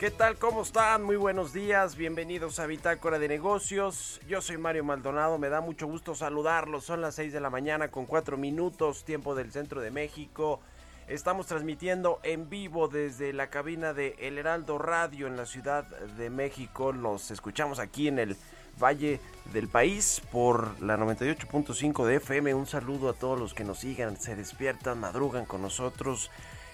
¿Qué 0.00 0.10
tal? 0.10 0.38
¿Cómo 0.38 0.62
están? 0.62 1.02
Muy 1.02 1.16
buenos 1.16 1.52
días. 1.52 1.94
Bienvenidos 1.94 2.58
a 2.58 2.64
Bitácora 2.64 3.18
de 3.18 3.28
Negocios. 3.28 4.18
Yo 4.26 4.40
soy 4.40 4.56
Mario 4.56 4.82
Maldonado. 4.82 5.36
Me 5.36 5.50
da 5.50 5.60
mucho 5.60 5.86
gusto 5.86 6.14
saludarlos. 6.14 6.84
Son 6.84 7.02
las 7.02 7.16
6 7.16 7.34
de 7.34 7.40
la 7.40 7.50
mañana 7.50 7.88
con 7.88 8.06
4 8.06 8.38
minutos, 8.38 9.04
tiempo 9.04 9.34
del 9.34 9.52
centro 9.52 9.82
de 9.82 9.90
México. 9.90 10.60
Estamos 11.06 11.48
transmitiendo 11.48 12.18
en 12.22 12.48
vivo 12.48 12.88
desde 12.88 13.34
la 13.34 13.50
cabina 13.50 13.92
de 13.92 14.16
El 14.20 14.38
Heraldo 14.38 14.78
Radio 14.78 15.26
en 15.26 15.36
la 15.36 15.44
Ciudad 15.44 15.84
de 15.84 16.30
México. 16.30 16.92
Los 16.92 17.30
escuchamos 17.30 17.78
aquí 17.78 18.08
en 18.08 18.20
el 18.20 18.38
Valle 18.82 19.20
del 19.52 19.68
País 19.68 20.22
por 20.32 20.80
la 20.80 20.96
98.5 20.96 22.06
de 22.06 22.16
FM. 22.16 22.54
Un 22.54 22.66
saludo 22.66 23.10
a 23.10 23.12
todos 23.12 23.38
los 23.38 23.52
que 23.52 23.64
nos 23.64 23.80
sigan, 23.80 24.16
se 24.16 24.34
despiertan, 24.34 24.98
madrugan 24.98 25.44
con 25.44 25.60
nosotros 25.60 26.30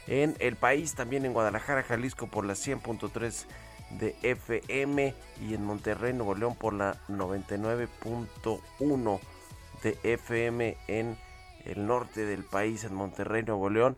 en 0.07 0.37
el 0.39 0.57
país, 0.57 0.95
también 0.95 1.25
en 1.25 1.33
Guadalajara, 1.33 1.83
Jalisco 1.83 2.29
por 2.29 2.45
la 2.45 2.53
100.3 2.55 3.47
de 3.99 4.15
FM 4.23 5.15
y 5.41 5.55
en 5.55 5.65
Monterrey, 5.65 6.13
Nuevo 6.13 6.35
León 6.35 6.57
por 6.57 6.75
la 6.75 6.99
99.1 7.09 9.21
de 9.83 9.99
FM 10.03 10.77
en 10.89 11.17
el 11.65 11.87
norte 11.87 12.25
del 12.25 12.45
país, 12.45 12.85
en 12.85 12.95
Monterrey, 12.95 13.43
Nuevo 13.43 13.71
León. 13.71 13.97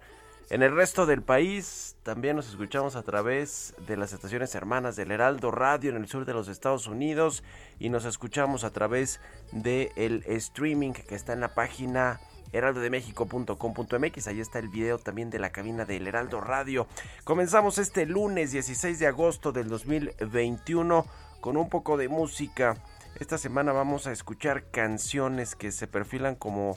En 0.51 0.63
el 0.63 0.75
resto 0.75 1.05
del 1.05 1.21
país 1.21 1.97
también 2.03 2.37
nos 2.37 2.49
escuchamos 2.49 2.97
a 2.97 3.03
través 3.03 3.75
de 3.87 3.99
las 3.99 4.15
estaciones 4.15 4.55
hermanas 4.55 4.97
del 4.97 5.11
Heraldo 5.11 5.51
Radio 5.51 5.91
en 5.91 5.99
el 5.99 6.09
sur 6.09 6.25
de 6.25 6.33
los 6.33 6.49
Estados 6.49 6.87
Unidos 6.87 7.45
y 7.79 7.91
nos 7.91 8.07
escuchamos 8.07 8.65
a 8.65 8.73
través 8.73 9.21
del 9.53 9.91
el 9.97 10.25
streaming 10.27 10.93
que 10.93 11.15
está 11.15 11.35
en 11.35 11.41
la 11.41 11.55
página 11.55 12.19
heraldodemexico.com.mx. 12.53 14.27
Ahí 14.29 14.41
está 14.41 14.59
el 14.59 14.69
video 14.69 14.99
también 14.99 15.31
de 15.31 15.39
la 15.39 15.51
cabina 15.51 15.85
del 15.85 16.07
Heraldo 16.07 16.41
Radio. 16.41 16.87
Comenzamos 17.25 17.79
este 17.79 18.07
lunes 18.07 18.53
16 18.53 18.99
de 18.99 19.07
agosto 19.07 19.53
del 19.53 19.69
2021 19.69 21.07
con 21.41 21.57
un 21.57 21.69
poco 21.69 21.97
de 21.97 22.09
música. 22.09 22.77
Esta 23.19 23.39
semana 23.39 23.73
vamos 23.73 24.07
a 24.07 24.13
escuchar 24.13 24.71
canciones 24.71 25.55
que 25.55 25.73
se 25.73 25.87
perfilan 25.87 26.35
como 26.35 26.77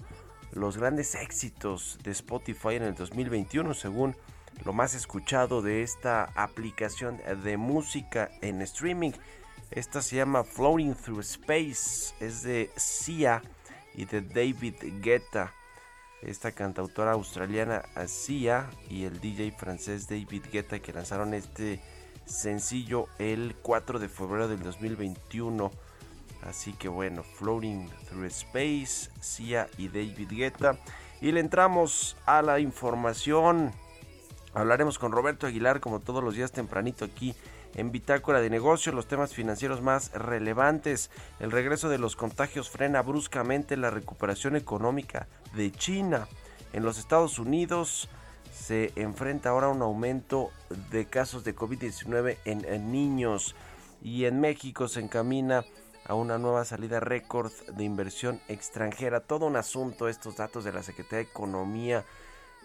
los 0.51 0.77
grandes 0.77 1.15
éxitos 1.15 1.97
de 2.03 2.12
Spotify 2.12 2.75
en 2.75 2.83
el 2.83 2.95
2021 2.95 3.74
según 3.74 4.15
lo 4.65 4.74
más 4.74 4.94
escuchado 4.95 5.62
de 5.62 5.81
esta 5.81 6.25
aplicación 6.35 7.19
de 7.44 7.57
música 7.57 8.29
en 8.41 8.62
streaming. 8.62 9.12
Esta 9.71 10.01
se 10.01 10.17
llama 10.17 10.44
Floating 10.44 10.95
Through 10.95 11.21
Space, 11.21 12.13
es 12.19 12.44
de 12.44 12.69
Sia 12.75 13.41
y 13.95 14.06
de 14.06 14.21
David 14.21 14.75
Guetta 15.01 15.53
esta 16.21 16.51
cantautora 16.51 17.13
australiana 17.13 17.83
Sia 18.07 18.69
y 18.89 19.06
el 19.06 19.19
DJ 19.19 19.51
francés 19.51 20.07
David 20.07 20.44
Guetta 20.51 20.79
que 20.79 20.94
lanzaron 20.94 21.33
este 21.33 21.81
sencillo 22.25 23.07
el 23.19 23.56
4 23.62 24.00
de 24.00 24.09
febrero 24.09 24.47
del 24.47 24.62
2021. 24.62 25.71
Así 26.44 26.73
que 26.73 26.88
bueno, 26.88 27.23
Floating 27.23 27.88
Through 28.09 28.25
Space, 28.25 29.09
Sia 29.19 29.68
y 29.77 29.88
David 29.88 30.29
Guetta. 30.29 30.77
Y 31.21 31.31
le 31.31 31.39
entramos 31.39 32.18
a 32.25 32.41
la 32.41 32.59
información. 32.59 33.71
Hablaremos 34.53 34.97
con 34.97 35.12
Roberto 35.12 35.47
Aguilar 35.47 35.79
como 35.79 36.00
todos 36.00 36.24
los 36.24 36.35
días 36.35 36.51
tempranito 36.51 37.06
aquí 37.06 37.35
en 37.75 37.91
Bitácora 37.91 38.41
de 38.41 38.50
Negocios 38.50 38.95
los 38.95 39.07
temas 39.07 39.33
financieros 39.33 39.81
más 39.81 40.12
relevantes. 40.13 41.09
El 41.39 41.51
regreso 41.51 41.89
de 41.89 41.97
los 41.97 42.15
contagios 42.15 42.69
frena 42.69 43.01
bruscamente 43.01 43.77
la 43.77 43.89
recuperación 43.89 44.56
económica 44.56 45.27
de 45.56 45.71
China. 45.71 46.27
En 46.73 46.83
los 46.83 46.97
Estados 46.97 47.39
Unidos 47.39 48.09
se 48.53 48.91
enfrenta 48.95 49.50
ahora 49.50 49.69
un 49.69 49.81
aumento 49.81 50.51
de 50.91 51.06
casos 51.06 51.44
de 51.44 51.56
COVID-19 51.56 52.38
en, 52.45 52.91
niños 52.91 53.56
y 54.01 54.25
en 54.25 54.39
México 54.39 54.88
se 54.88 55.00
encamina 55.00 55.63
a 56.06 56.15
una 56.15 56.38
nueva 56.38 56.65
salida 56.65 57.00
récord 57.00 57.51
de 57.74 57.83
inversión 57.83 58.41
extranjera. 58.47 59.21
Todo 59.21 59.45
un 59.45 59.56
asunto 59.56 60.09
estos 60.09 60.38
datos 60.38 60.63
de 60.63 60.74
la 60.74 60.83
Secretaría 60.83 61.25
de 61.25 61.31
Economía 61.31 62.03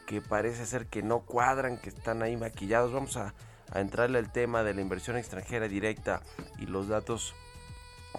que 0.07 0.21
parece 0.21 0.67
ser 0.67 0.87
que 0.87 1.03
no 1.03 1.21
cuadran, 1.21 1.79
que 1.79 1.91
están 1.91 2.23
ahí 2.23 2.37
maquillados. 2.37 2.93
Vamos 2.93 3.17
a, 3.17 3.35
a 3.71 3.81
entrarle 3.81 4.19
al 4.19 4.33
tema 4.33 4.63
de 4.63 4.75
la 4.75 4.81
inversión 4.81 5.17
extranjera 5.17 5.69
directa 5.69 6.23
y 6.59 6.67
los 6.67 6.89
datos 6.89 7.35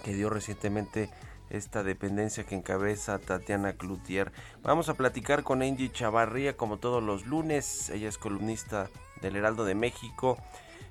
que 0.04 0.14
dio 0.14 0.30
recientemente 0.30 1.10
esta 1.50 1.82
dependencia 1.82 2.44
que 2.44 2.54
encabeza 2.54 3.18
Tatiana 3.18 3.72
Cloutier. 3.72 4.32
Vamos 4.62 4.88
a 4.88 4.94
platicar 4.94 5.42
con 5.42 5.62
Angie 5.62 5.90
Chavarría 5.90 6.56
como 6.56 6.78
todos 6.78 7.02
los 7.02 7.26
lunes. 7.26 7.90
Ella 7.90 8.08
es 8.08 8.18
columnista 8.18 8.90
del 9.22 9.36
Heraldo 9.36 9.64
de 9.64 9.74
México. 9.74 10.38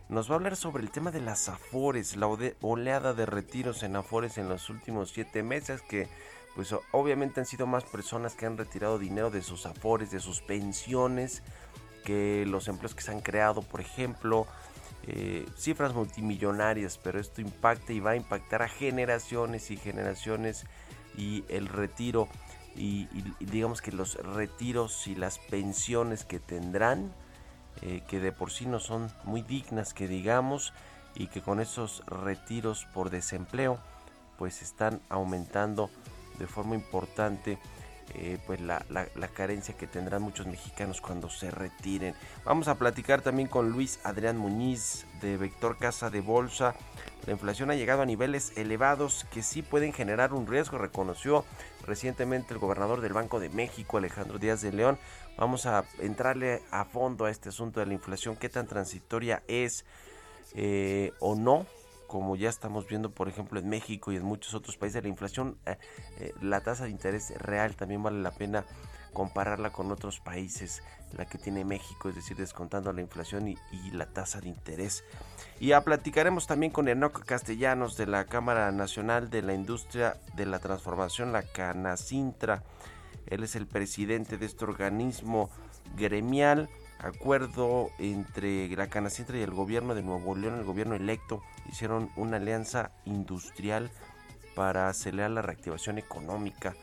Nos 0.09 0.29
va 0.29 0.33
a 0.33 0.37
hablar 0.37 0.55
sobre 0.55 0.83
el 0.83 0.91
tema 0.91 1.11
de 1.11 1.21
las 1.21 1.49
afores, 1.49 2.15
la 2.15 2.27
oleada 2.61 3.13
de 3.13 3.25
retiros 3.25 3.83
en 3.83 3.95
afores 3.95 4.37
en 4.37 4.49
los 4.49 4.69
últimos 4.69 5.11
siete 5.11 5.43
meses 5.43 5.81
que 5.81 6.07
pues 6.55 6.73
obviamente 6.91 7.39
han 7.39 7.45
sido 7.45 7.67
más 7.67 7.83
personas 7.83 8.33
que 8.33 8.47
han 8.47 8.57
retirado 8.57 8.97
dinero 8.97 9.29
de 9.29 9.43
sus 9.43 9.67
afores, 9.67 10.09
de 10.09 10.19
sus 10.19 10.41
pensiones, 10.41 11.43
que 12.03 12.45
los 12.47 12.67
empleos 12.67 12.95
que 12.95 13.01
se 13.01 13.11
han 13.11 13.21
creado, 13.21 13.61
por 13.61 13.81
ejemplo, 13.81 14.47
eh, 15.03 15.45
cifras 15.57 15.93
multimillonarias, 15.93 16.99
pero 17.01 17.19
esto 17.19 17.41
impacta 17.41 17.93
y 17.93 17.99
va 17.99 18.11
a 18.11 18.15
impactar 18.15 18.61
a 18.61 18.67
generaciones 18.67 19.71
y 19.71 19.77
generaciones 19.77 20.65
y 21.17 21.45
el 21.49 21.67
retiro 21.67 22.27
y, 22.75 23.07
digamos 23.39 23.81
que 23.81 23.91
los 23.91 24.15
retiros 24.15 25.07
y 25.07 25.15
las 25.15 25.39
pensiones 25.39 26.25
que 26.25 26.39
tendrán, 26.39 27.11
eh, 27.81 28.03
que 28.07 28.19
de 28.19 28.31
por 28.31 28.51
sí 28.51 28.65
no 28.65 28.79
son 28.79 29.11
muy 29.23 29.41
dignas, 29.41 29.93
que 29.93 30.07
digamos, 30.07 30.73
y 31.15 31.27
que 31.27 31.41
con 31.41 31.59
esos 31.59 32.03
retiros 32.05 32.85
por 32.93 33.09
desempleo, 33.09 33.79
pues 34.37 34.61
están 34.61 35.01
aumentando 35.09 35.89
de 36.37 36.45
forma 36.45 36.75
importante 36.75 37.57
eh, 38.15 38.37
pues 38.47 38.61
la, 38.61 38.83
carencia 39.33 39.75
que 39.75 39.85
tendrán 39.85 40.21
muchos 40.21 40.47
mexicanos 40.47 41.01
cuando 41.01 41.29
se 41.29 41.51
retiren. 41.51 42.15
Vamos 42.45 42.67
a 42.67 42.75
platicar 42.75 43.21
también 43.21 43.47
con 43.47 43.69
Luis 43.69 43.99
Adrián 44.03 44.37
Muñiz 44.37 45.05
de 45.21 45.37
Vector 45.37 45.77
Casa 45.77 46.09
de 46.09 46.21
Bolsa. 46.21 46.73
La 47.25 47.33
inflación 47.33 47.69
ha 47.69 47.75
llegado 47.75 48.01
a 48.01 48.05
niveles 48.05 48.53
elevados 48.57 49.25
que 49.31 49.43
sí 49.43 49.61
pueden 49.61 49.91
generar 49.91 50.33
un 50.33 50.47
riesgo, 50.47 50.77
reconoció 50.77 51.45
recientemente 51.85 52.53
el 52.53 52.59
gobernador 52.59 53.01
del 53.01 53.13
Banco 53.13 53.39
de 53.39 53.49
México, 53.49 53.97
Alejandro 53.97 54.39
Díaz 54.39 54.61
de 54.61 54.71
León. 54.71 54.97
Vamos 55.37 55.65
a 55.65 55.83
entrarle 55.99 56.63
a 56.71 56.85
fondo 56.85 57.25
a 57.25 57.29
este 57.29 57.49
asunto 57.49 57.79
de 57.79 57.85
la 57.85 57.93
inflación, 57.93 58.37
qué 58.37 58.49
tan 58.49 58.67
transitoria 58.67 59.43
es 59.47 59.85
eh, 60.55 61.11
o 61.19 61.35
no 61.35 61.67
como 62.07 62.35
ya 62.35 62.49
estamos 62.49 62.87
viendo 62.87 63.11
por 63.11 63.27
ejemplo 63.27 63.59
en 63.59 63.69
México 63.69 64.11
y 64.11 64.15
en 64.15 64.23
muchos 64.23 64.53
otros 64.53 64.77
países, 64.77 65.03
la 65.03 65.09
inflación, 65.09 65.57
eh, 65.65 65.77
eh, 66.19 66.33
la 66.41 66.61
tasa 66.61 66.85
de 66.85 66.91
interés 66.91 67.33
real 67.37 67.75
también 67.75 68.01
vale 68.01 68.21
la 68.21 68.31
pena 68.31 68.65
compararla 69.13 69.71
con 69.71 69.91
otros 69.91 70.19
países, 70.19 70.83
la 71.17 71.25
que 71.25 71.37
tiene 71.37 71.65
México, 71.65 72.09
es 72.09 72.15
decir, 72.15 72.37
descontando 72.37 72.93
la 72.93 73.01
inflación 73.01 73.47
y, 73.47 73.57
la 73.91 74.05
tasa 74.05 74.41
de 74.41 74.49
interés. 74.49 75.03
Y 75.59 75.71
a 75.71 75.81
platicaremos 75.81 76.45
también 76.45 76.71
con 76.71 76.87
Enoc 76.87 77.25
Castellanos 77.25 77.97
de 77.97 78.05
la 78.05 78.25
Cámara 78.25 78.71
Nacional 78.71 79.31
de 79.31 79.41
la 79.41 79.55
Industria 79.55 80.17
de 80.35 80.45
la 80.45 80.59
Transformación, 80.59 81.31
la 81.31 81.41
Canacintra. 81.41 82.63
Él 83.25 83.43
es 83.43 83.55
el 83.55 83.65
presidente 83.65 84.37
de 84.37 84.45
este 84.45 84.65
organismo 84.65 85.49
gremial 85.95 86.69
acuerdo 86.99 87.89
entre 87.99 88.67
la 88.75 88.87
Canacintra 88.87 89.37
y 89.37 89.41
el 89.41 89.51
gobierno 89.51 89.95
de 89.95 90.03
Nuevo 90.03 90.35
León, 90.35 90.59
el 90.59 90.65
gobierno 90.65 90.95
electo, 90.95 91.41
hicieron 91.69 92.09
una 92.15 92.37
alianza 92.37 92.91
industrial 93.05 93.91
para 94.55 94.89
acelerar 94.89 95.31
la 95.31 95.41
reactivación 95.41 95.97
económica. 95.97 96.75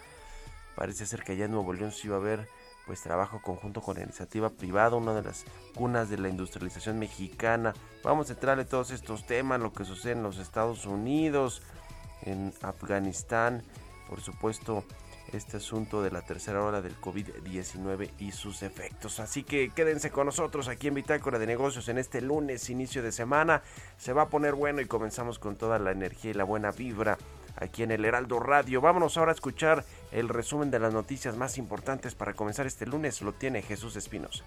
Parece 0.77 1.07
ser 1.07 1.23
que 1.23 1.33
allá 1.33 1.47
en 1.47 1.53
Nuevo 1.53 1.73
León 1.73 1.93
sí 1.93 2.09
va 2.09 2.17
a 2.17 2.21
haber 2.21 2.49
pues 2.87 3.01
trabajo 3.01 3.41
conjunto 3.41 3.81
con 3.81 3.97
la 3.97 4.03
iniciativa 4.03 4.51
privada, 4.51 4.97
una 4.97 5.15
de 5.15 5.23
las 5.23 5.45
cunas 5.75 6.09
de 6.11 6.19
la 6.19 6.29
industrialización 6.29 6.99
mexicana. 6.99 7.75
Vamos 8.03 8.29
a 8.29 8.35
entrarle 8.35 8.65
todos 8.65 8.91
estos 8.91 9.27
temas, 9.27 9.61
lo 9.61 9.73
que 9.73 9.85
sucede 9.85 10.13
en 10.13 10.23
los 10.23 10.39
Estados 10.39 10.85
Unidos, 10.85 11.63
en 12.23 12.53
Afganistán, 12.63 13.63
por 14.09 14.21
supuesto 14.21 14.85
este 15.33 15.57
asunto 15.57 16.03
de 16.03 16.11
la 16.11 16.23
tercera 16.23 16.63
hora 16.63 16.83
del 16.83 17.01
COVID-19 17.01 18.11
y 18.19 18.33
sus 18.33 18.63
efectos. 18.63 19.21
Así 19.21 19.43
que 19.43 19.71
quédense 19.71 20.11
con 20.11 20.27
nosotros 20.27 20.69
aquí 20.69 20.89
en 20.89 20.95
Bitácora 20.95 21.39
de 21.39 21.47
Negocios 21.47 21.89
en 21.89 21.99
este 21.99 22.21
lunes, 22.21 22.71
inicio 22.71 23.03
de 23.03 23.13
semana. 23.13 23.63
Se 23.97 24.13
va 24.13 24.23
a 24.23 24.29
poner 24.29 24.55
bueno 24.55 24.81
y 24.81 24.87
comenzamos 24.87 25.39
con 25.39 25.57
toda 25.57 25.79
la 25.79 25.91
energía 25.93 26.31
y 26.31 26.35
la 26.35 26.45
buena 26.45 26.71
vibra 26.71 27.19
aquí 27.57 27.83
en 27.83 27.91
el 27.91 28.05
Heraldo 28.05 28.41
Radio. 28.41 28.81
Vámonos 28.81 29.17
ahora 29.17 29.33
a 29.33 29.35
escuchar 29.35 29.85
el 30.13 30.29
resumen 30.29 30.71
de 30.71 30.79
las 30.79 30.93
noticias 30.93 31.37
más 31.37 31.59
importantes 31.59 32.15
para 32.15 32.35
comenzar 32.35 32.67
este 32.67 32.87
lunes. 32.87 33.23
Lo 33.23 33.33
tiene 33.33 33.63
Jesús 33.63 33.97
Espinosa. 33.97 34.45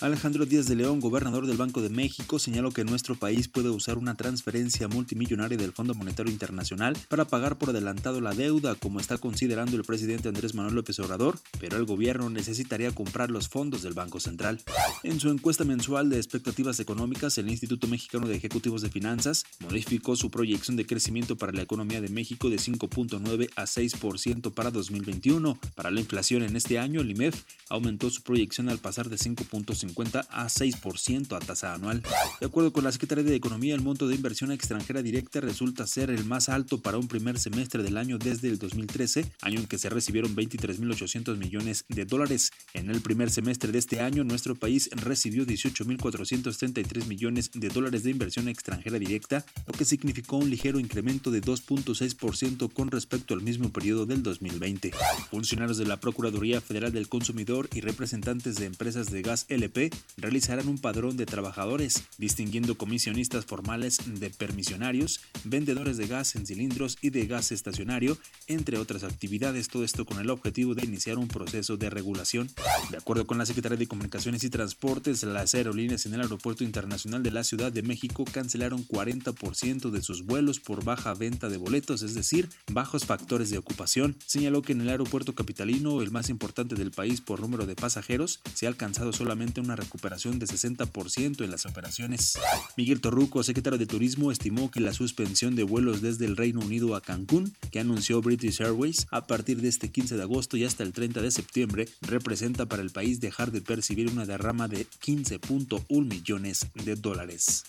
Alejandro 0.00 0.46
Díaz 0.46 0.66
de 0.66 0.76
León, 0.76 0.98
gobernador 0.98 1.46
del 1.46 1.58
Banco 1.58 1.82
de 1.82 1.90
México, 1.90 2.38
señaló 2.38 2.70
que 2.70 2.84
nuestro 2.84 3.16
país 3.16 3.48
puede 3.48 3.68
usar 3.68 3.98
una 3.98 4.14
transferencia 4.14 4.88
multimillonaria 4.88 5.58
del 5.58 5.72
Fondo 5.72 5.92
Monetario 5.92 6.32
Internacional 6.32 6.96
para 7.10 7.26
pagar 7.26 7.58
por 7.58 7.68
adelantado 7.68 8.22
la 8.22 8.32
deuda, 8.32 8.76
como 8.76 8.98
está 8.98 9.18
considerando 9.18 9.76
el 9.76 9.84
presidente 9.84 10.28
Andrés 10.28 10.54
Manuel 10.54 10.74
López 10.74 10.98
Obrador, 11.00 11.38
pero 11.58 11.76
el 11.76 11.84
gobierno 11.84 12.30
necesitaría 12.30 12.92
comprar 12.92 13.30
los 13.30 13.50
fondos 13.50 13.82
del 13.82 13.92
Banco 13.92 14.20
Central. 14.20 14.62
En 15.02 15.20
su 15.20 15.28
encuesta 15.28 15.64
mensual 15.64 16.08
de 16.08 16.16
expectativas 16.16 16.80
económicas, 16.80 17.36
el 17.36 17.50
Instituto 17.50 17.86
Mexicano 17.86 18.26
de 18.26 18.36
Ejecutivos 18.36 18.80
de 18.80 18.88
Finanzas 18.88 19.44
modificó 19.58 20.16
su 20.16 20.30
proyección 20.30 20.78
de 20.78 20.86
crecimiento 20.86 21.36
para 21.36 21.52
la 21.52 21.60
economía 21.60 22.00
de 22.00 22.08
México 22.08 22.48
de 22.48 22.56
5.9 22.56 23.50
a 23.54 23.64
6% 23.64 24.50
para 24.54 24.70
2021. 24.70 25.58
Para 25.74 25.90
la 25.90 26.00
inflación 26.00 26.42
en 26.42 26.56
este 26.56 26.78
año, 26.78 27.02
el 27.02 27.10
IMEF 27.10 27.42
aumentó 27.68 28.08
su 28.08 28.22
proyección 28.22 28.70
al 28.70 28.78
pasar 28.78 29.10
de 29.10 29.16
5.5 29.16 29.89
a 30.30 30.46
6% 30.46 31.36
a 31.36 31.40
tasa 31.40 31.74
anual. 31.74 32.02
De 32.40 32.46
acuerdo 32.46 32.72
con 32.72 32.84
la 32.84 32.92
Secretaría 32.92 33.24
de 33.24 33.36
Economía, 33.36 33.74
el 33.74 33.82
monto 33.82 34.08
de 34.08 34.14
inversión 34.14 34.52
extranjera 34.52 35.02
directa 35.02 35.40
resulta 35.40 35.86
ser 35.86 36.10
el 36.10 36.24
más 36.24 36.48
alto 36.48 36.80
para 36.80 36.98
un 36.98 37.08
primer 37.08 37.38
semestre 37.38 37.82
del 37.82 37.96
año 37.96 38.18
desde 38.18 38.48
el 38.48 38.58
2013, 38.58 39.30
año 39.42 39.60
en 39.60 39.66
que 39.66 39.78
se 39.78 39.90
recibieron 39.90 40.34
23.800 40.34 41.36
millones 41.36 41.84
de 41.88 42.04
dólares. 42.04 42.50
En 42.74 42.90
el 42.90 43.00
primer 43.00 43.30
semestre 43.30 43.72
de 43.72 43.78
este 43.78 44.00
año, 44.00 44.24
nuestro 44.24 44.54
país 44.54 44.88
recibió 44.92 45.44
18.433 45.46 47.06
millones 47.06 47.50
de 47.54 47.68
dólares 47.68 48.02
de 48.02 48.10
inversión 48.10 48.48
extranjera 48.48 48.98
directa, 48.98 49.44
lo 49.66 49.72
que 49.72 49.84
significó 49.84 50.36
un 50.36 50.50
ligero 50.50 50.78
incremento 50.78 51.30
de 51.30 51.42
2.6% 51.42 52.72
con 52.72 52.90
respecto 52.90 53.34
al 53.34 53.42
mismo 53.42 53.70
periodo 53.70 54.06
del 54.06 54.22
2020. 54.22 54.92
Funcionarios 55.30 55.78
de 55.78 55.86
la 55.86 56.00
Procuraduría 56.00 56.60
Federal 56.60 56.92
del 56.92 57.08
Consumidor 57.08 57.68
y 57.74 57.80
representantes 57.80 58.56
de 58.56 58.66
empresas 58.66 59.10
de 59.10 59.22
gas 59.22 59.46
LP 59.48 59.79
realizarán 60.18 60.68
un 60.68 60.78
padrón 60.78 61.16
de 61.16 61.24
trabajadores, 61.24 62.04
distinguiendo 62.18 62.76
comisionistas 62.76 63.46
formales 63.46 63.98
de 64.06 64.28
permisionarios, 64.28 65.20
vendedores 65.44 65.96
de 65.96 66.06
gas 66.06 66.36
en 66.36 66.44
cilindros 66.44 66.98
y 67.00 67.08
de 67.10 67.26
gas 67.26 67.52
estacionario, 67.52 68.18
entre 68.48 68.76
otras 68.76 69.04
actividades, 69.04 69.68
todo 69.68 69.84
esto 69.84 70.04
con 70.04 70.18
el 70.20 70.28
objetivo 70.28 70.74
de 70.74 70.84
iniciar 70.84 71.16
un 71.16 71.28
proceso 71.28 71.78
de 71.78 71.88
regulación. 71.88 72.50
De 72.90 72.98
acuerdo 72.98 73.26
con 73.26 73.38
la 73.38 73.46
Secretaría 73.46 73.78
de 73.78 73.86
Comunicaciones 73.86 74.44
y 74.44 74.50
Transportes, 74.50 75.22
las 75.22 75.54
aerolíneas 75.54 76.04
en 76.06 76.14
el 76.14 76.20
Aeropuerto 76.20 76.64
Internacional 76.64 77.22
de 77.22 77.30
la 77.30 77.44
Ciudad 77.44 77.72
de 77.72 77.82
México 77.82 78.24
cancelaron 78.30 78.86
40% 78.86 79.90
de 79.90 80.02
sus 80.02 80.24
vuelos 80.24 80.60
por 80.60 80.84
baja 80.84 81.14
venta 81.14 81.48
de 81.48 81.56
boletos, 81.56 82.02
es 82.02 82.14
decir, 82.14 82.48
bajos 82.70 83.04
factores 83.04 83.50
de 83.50 83.58
ocupación. 83.58 84.16
Señaló 84.26 84.62
que 84.62 84.72
en 84.72 84.80
el 84.80 84.88
aeropuerto 84.88 85.34
capitalino, 85.34 86.02
el 86.02 86.10
más 86.10 86.28
importante 86.28 86.74
del 86.74 86.90
país 86.90 87.20
por 87.20 87.40
número 87.40 87.66
de 87.66 87.76
pasajeros, 87.76 88.40
se 88.54 88.66
ha 88.66 88.68
alcanzado 88.68 89.12
solamente 89.12 89.60
un 89.60 89.69
una 89.70 89.76
recuperación 89.76 90.40
de 90.40 90.46
60% 90.46 91.44
en 91.44 91.50
las 91.50 91.64
operaciones. 91.64 92.36
Miguel 92.76 93.00
Torruco, 93.00 93.44
secretario 93.44 93.78
de 93.78 93.86
Turismo, 93.86 94.32
estimó 94.32 94.68
que 94.68 94.80
la 94.80 94.92
suspensión 94.92 95.54
de 95.54 95.62
vuelos 95.62 96.02
desde 96.02 96.26
el 96.26 96.36
Reino 96.36 96.60
Unido 96.60 96.96
a 96.96 97.00
Cancún, 97.00 97.54
que 97.70 97.78
anunció 97.78 98.20
British 98.20 98.60
Airways 98.60 99.06
a 99.12 99.28
partir 99.28 99.60
de 99.62 99.68
este 99.68 99.90
15 99.90 100.16
de 100.16 100.22
agosto 100.22 100.56
y 100.56 100.64
hasta 100.64 100.82
el 100.82 100.92
30 100.92 101.22
de 101.22 101.30
septiembre, 101.30 101.88
representa 102.00 102.66
para 102.66 102.82
el 102.82 102.90
país 102.90 103.20
dejar 103.20 103.52
de 103.52 103.60
percibir 103.60 104.08
una 104.08 104.26
derrama 104.26 104.66
de 104.66 104.88
15.1 104.88 106.04
millones 106.04 106.66
de 106.74 106.96
dólares. 106.96 107.64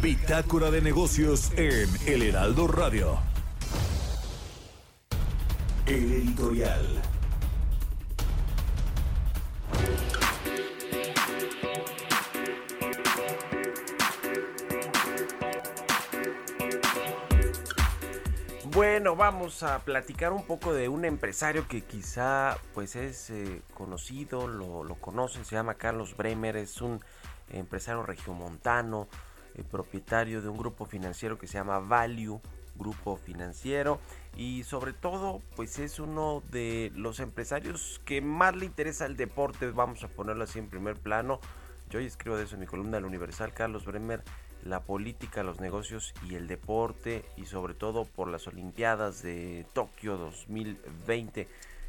Bitácora 0.00 0.70
de 0.70 0.80
negocios 0.80 1.50
en 1.56 1.88
El 2.06 2.22
Heraldo 2.22 2.68
Radio. 2.68 3.18
El 5.86 6.12
editorial. 6.12 7.17
Bueno, 18.78 19.16
vamos 19.16 19.64
a 19.64 19.80
platicar 19.80 20.32
un 20.32 20.44
poco 20.44 20.72
de 20.72 20.88
un 20.88 21.04
empresario 21.04 21.66
que 21.66 21.80
quizá 21.80 22.56
pues 22.74 22.94
es 22.94 23.30
eh, 23.30 23.62
conocido, 23.74 24.46
lo, 24.46 24.84
lo 24.84 24.94
conocen, 24.96 25.44
se 25.44 25.56
llama 25.56 25.74
Carlos 25.74 26.16
Bremer, 26.16 26.56
es 26.56 26.80
un 26.80 27.00
empresario 27.50 28.04
regiomontano, 28.04 29.08
eh, 29.56 29.64
propietario 29.68 30.42
de 30.42 30.48
un 30.48 30.58
grupo 30.58 30.86
financiero 30.86 31.38
que 31.38 31.48
se 31.48 31.54
llama 31.54 31.80
Value 31.80 32.40
Grupo 32.78 33.16
Financiero 33.16 34.00
y 34.36 34.62
sobre 34.62 34.92
todo 34.92 35.42
pues 35.56 35.78
es 35.78 35.98
uno 35.98 36.42
de 36.50 36.92
los 36.94 37.20
empresarios 37.20 38.00
que 38.04 38.20
más 38.20 38.56
le 38.56 38.66
interesa 38.66 39.06
el 39.06 39.16
deporte, 39.16 39.70
vamos 39.70 40.04
a 40.04 40.08
ponerlo 40.08 40.44
así 40.44 40.58
en 40.58 40.68
primer 40.68 40.96
plano. 40.96 41.40
Yo 41.90 42.00
escribo 42.00 42.36
de 42.36 42.44
eso 42.44 42.54
en 42.54 42.60
mi 42.60 42.66
columna 42.66 42.98
del 42.98 43.06
Universal, 43.06 43.52
Carlos 43.52 43.84
Bremer 43.84 44.22
la 44.64 44.80
política, 44.80 45.42
los 45.42 45.60
negocios 45.60 46.14
y 46.28 46.34
el 46.34 46.46
deporte 46.46 47.24
y 47.36 47.46
sobre 47.46 47.74
todo 47.74 48.04
por 48.04 48.28
las 48.28 48.46
Olimpiadas 48.46 49.22
de 49.22 49.66
Tokio 49.72 50.16
2020 50.16 51.48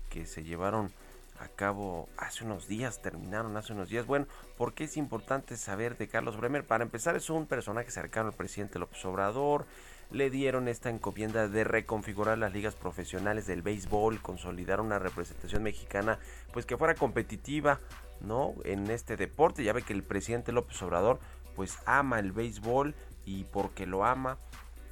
que 0.09 0.25
se 0.25 0.43
llevaron 0.43 0.91
a 1.39 1.47
cabo 1.47 2.09
hace 2.17 2.43
unos 2.43 2.67
días, 2.67 3.01
terminaron 3.01 3.55
hace 3.57 3.73
unos 3.73 3.89
días. 3.89 4.05
Bueno, 4.05 4.27
¿por 4.57 4.73
qué 4.73 4.83
es 4.83 4.97
importante 4.97 5.55
saber 5.57 5.97
de 5.97 6.07
Carlos 6.07 6.37
Bremer? 6.37 6.65
Para 6.65 6.83
empezar, 6.83 7.15
es 7.15 7.29
un 7.29 7.45
personaje 7.45 7.91
cercano 7.91 8.29
al 8.29 8.35
presidente 8.35 8.77
López 8.77 9.03
Obrador. 9.05 9.65
Le 10.11 10.29
dieron 10.29 10.67
esta 10.67 10.89
encomienda 10.89 11.47
de 11.47 11.63
reconfigurar 11.63 12.37
las 12.37 12.51
ligas 12.51 12.75
profesionales 12.75 13.47
del 13.47 13.61
béisbol, 13.61 14.21
consolidar 14.21 14.81
una 14.81 14.99
representación 14.99 15.63
mexicana, 15.63 16.19
pues 16.51 16.65
que 16.65 16.77
fuera 16.77 16.95
competitiva, 16.95 17.79
¿no? 18.19 18.53
En 18.65 18.89
este 18.89 19.15
deporte. 19.15 19.63
Ya 19.63 19.73
ve 19.73 19.83
que 19.83 19.93
el 19.93 20.03
presidente 20.03 20.51
López 20.51 20.81
Obrador 20.81 21.19
pues 21.55 21.77
ama 21.85 22.19
el 22.19 22.31
béisbol 22.31 22.95
y 23.25 23.43
porque 23.45 23.85
lo 23.85 24.05
ama 24.05 24.37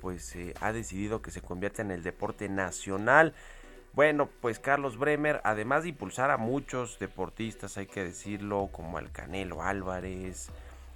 pues 0.01 0.35
eh, 0.35 0.53
ha 0.61 0.71
decidido 0.71 1.21
que 1.21 1.31
se 1.31 1.41
convierta 1.41 1.81
en 1.81 1.91
el 1.91 2.03
deporte 2.03 2.49
nacional. 2.49 3.33
Bueno, 3.94 4.29
pues 4.41 4.60
Carlos 4.60 4.98
Bremer, 4.98 5.41
además 5.44 5.84
de 5.84 5.89
impulsar 5.89 6.29
a 6.29 6.38
muchos 6.38 7.00
deportistas, 7.00 7.77
hay 7.77 7.88
que 7.88 8.03
decirlo, 8.03 8.70
como 8.72 9.00
al 9.00 9.12
Canelo 9.12 9.63
Álvarez, 9.63 10.51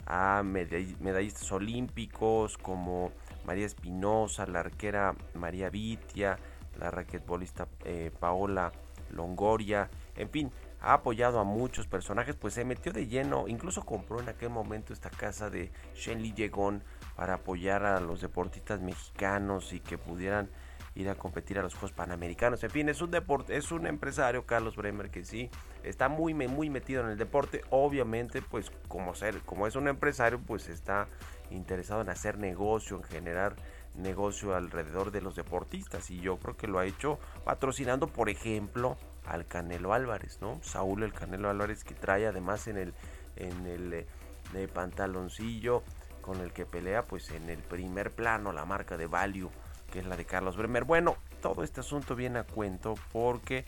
a 0.06 0.44
medallistas 0.44 1.52
olímpicos 1.52 2.58
como 2.58 3.12
María 3.46 3.66
Espinosa, 3.66 4.46
la 4.46 4.60
arquera 4.60 5.16
María 5.34 5.70
Vitia, 5.70 6.38
la 6.80 6.92
raquetbolista 6.92 7.68
eh, 7.86 8.12
Paola 8.20 8.72
Longoria, 9.12 9.90
en 10.16 10.30
fin, 10.30 10.52
ha 10.82 10.94
apoyado 10.94 11.40
a 11.40 11.44
muchos 11.44 11.88
personajes, 11.88 12.36
pues 12.36 12.56
se 12.56 12.66
metió 12.66 12.92
de 12.92 13.08
lleno, 13.08 13.48
incluso 13.48 13.84
compró 13.84 14.20
en 14.20 14.30
aquel 14.30 14.50
momento 14.50 14.94
esta 14.94 15.10
casa 15.10 15.50
de 15.50 15.72
Shenley 15.96 16.34
Yegon 16.34 16.84
para 17.16 17.36
apoyar 17.36 17.86
a 17.86 18.00
los 18.00 18.22
deportistas 18.22 18.82
mexicanos 18.82 19.74
y 19.74 19.80
que 19.80 19.98
pudieran 19.98 20.50
ir 20.96 21.10
a 21.10 21.16
competir 21.16 21.58
a 21.58 21.62
los 21.62 21.74
Juegos 21.74 21.94
Panamericanos. 21.94 22.64
En 22.64 22.70
fin, 22.70 22.90
es 22.90 23.02
un 23.02 23.12
deporte, 23.12 23.56
es 23.56 23.72
un 23.72 23.88
empresario, 23.88 24.46
Carlos 24.46 24.76
Bremer, 24.76 25.10
que 25.10 25.24
sí 25.24 25.50
está 25.84 26.10
muy 26.10 26.34
muy 26.34 26.70
metido 26.70 27.04
en 27.04 27.10
el 27.10 27.18
deporte. 27.18 27.64
Obviamente, 27.70 28.42
pues 28.42 28.72
como 28.88 29.16
ser, 29.16 29.40
como 29.42 29.68
es 29.68 29.76
un 29.76 29.88
empresario, 29.88 30.40
pues 30.40 30.68
está 30.70 31.08
interesado 31.50 32.02
en 32.02 32.10
hacer 32.10 32.38
negocio, 32.38 32.98
en 32.98 33.04
generar 33.04 33.56
negocio 33.96 34.56
alrededor 34.56 35.12
de 35.12 35.22
los 35.22 35.36
deportistas 35.36 36.10
y 36.12 36.20
yo 36.20 36.38
creo 36.38 36.56
que 36.56 36.68
lo 36.68 36.80
ha 36.80 36.86
hecho 36.86 37.20
patrocinando, 37.44 38.08
por 38.08 38.30
ejemplo, 38.30 38.98
al 39.26 39.46
Canelo 39.46 39.94
Álvarez, 39.94 40.40
¿no? 40.42 40.60
Saúl 40.64 41.04
el 41.04 41.14
Canelo 41.14 41.50
Álvarez 41.50 41.84
que 41.84 41.94
trae 41.94 42.26
además 42.26 42.68
en 42.68 42.78
el, 42.78 42.94
en 43.36 43.66
el 43.66 43.94
eh, 43.94 44.68
pantaloncillo 44.74 45.84
con 46.22 46.40
el 46.40 46.54
que 46.54 46.66
pelea, 46.66 47.06
pues 47.06 47.32
en 47.32 47.50
el 47.50 47.60
primer 47.60 48.12
plano 48.12 48.52
la 48.52 48.66
marca 48.66 48.98
de 48.98 49.08
Value, 49.08 49.50
que 49.92 50.00
es 50.00 50.06
la 50.06 50.16
de 50.18 50.26
Carlos 50.26 50.58
Bremer. 50.58 50.86
Bueno, 50.86 51.18
todo 51.42 51.64
este 51.64 51.82
asunto 51.82 52.16
viene 52.16 52.40
a 52.40 52.44
cuento 52.44 52.96
porque 53.12 53.66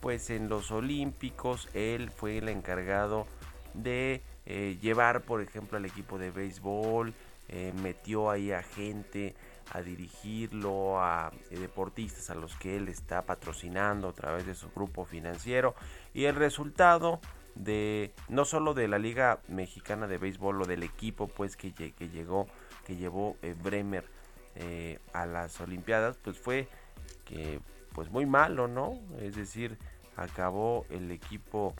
pues 0.00 0.28
en 0.30 0.48
los 0.48 0.70
Olímpicos 0.70 1.68
él 1.72 2.10
fue 2.10 2.38
el 2.38 2.48
encargado 2.50 3.26
de 3.72 4.22
eh, 4.46 4.76
llevar, 4.80 5.22
por 5.22 5.40
ejemplo, 5.40 5.78
al 5.78 5.86
equipo 5.86 6.18
de 6.18 6.30
béisbol, 6.30 7.14
eh, 7.48 7.72
metió 7.82 8.30
ahí 8.30 8.52
a 8.52 8.62
gente 8.62 9.34
a 9.72 9.80
dirigirlo 9.80 11.00
a 11.02 11.32
eh, 11.50 11.58
deportistas 11.58 12.28
a 12.28 12.34
los 12.34 12.54
que 12.56 12.76
él 12.76 12.88
está 12.88 13.22
patrocinando 13.22 14.08
a 14.08 14.12
través 14.12 14.46
de 14.46 14.54
su 14.54 14.70
grupo 14.70 15.06
financiero 15.06 15.74
y 16.12 16.26
el 16.26 16.36
resultado 16.36 17.20
de 17.54 18.12
no 18.28 18.44
solo 18.44 18.74
de 18.74 18.88
la 18.88 18.98
liga 18.98 19.38
mexicana 19.48 20.06
de 20.06 20.18
béisbol 20.18 20.62
o 20.62 20.66
del 20.66 20.82
equipo 20.82 21.28
pues 21.28 21.56
que, 21.56 21.72
que 21.72 22.08
llegó 22.10 22.46
que 22.84 22.96
llevó 22.96 23.36
Bremer 23.62 24.04
eh, 24.56 24.98
a 25.12 25.26
las 25.26 25.60
olimpiadas 25.60 26.16
pues 26.16 26.38
fue 26.38 26.68
que 27.24 27.60
pues 27.94 28.10
muy 28.10 28.26
malo 28.26 28.68
no 28.68 29.00
es 29.20 29.36
decir 29.36 29.78
acabó 30.16 30.86
el 30.90 31.10
equipo 31.10 31.74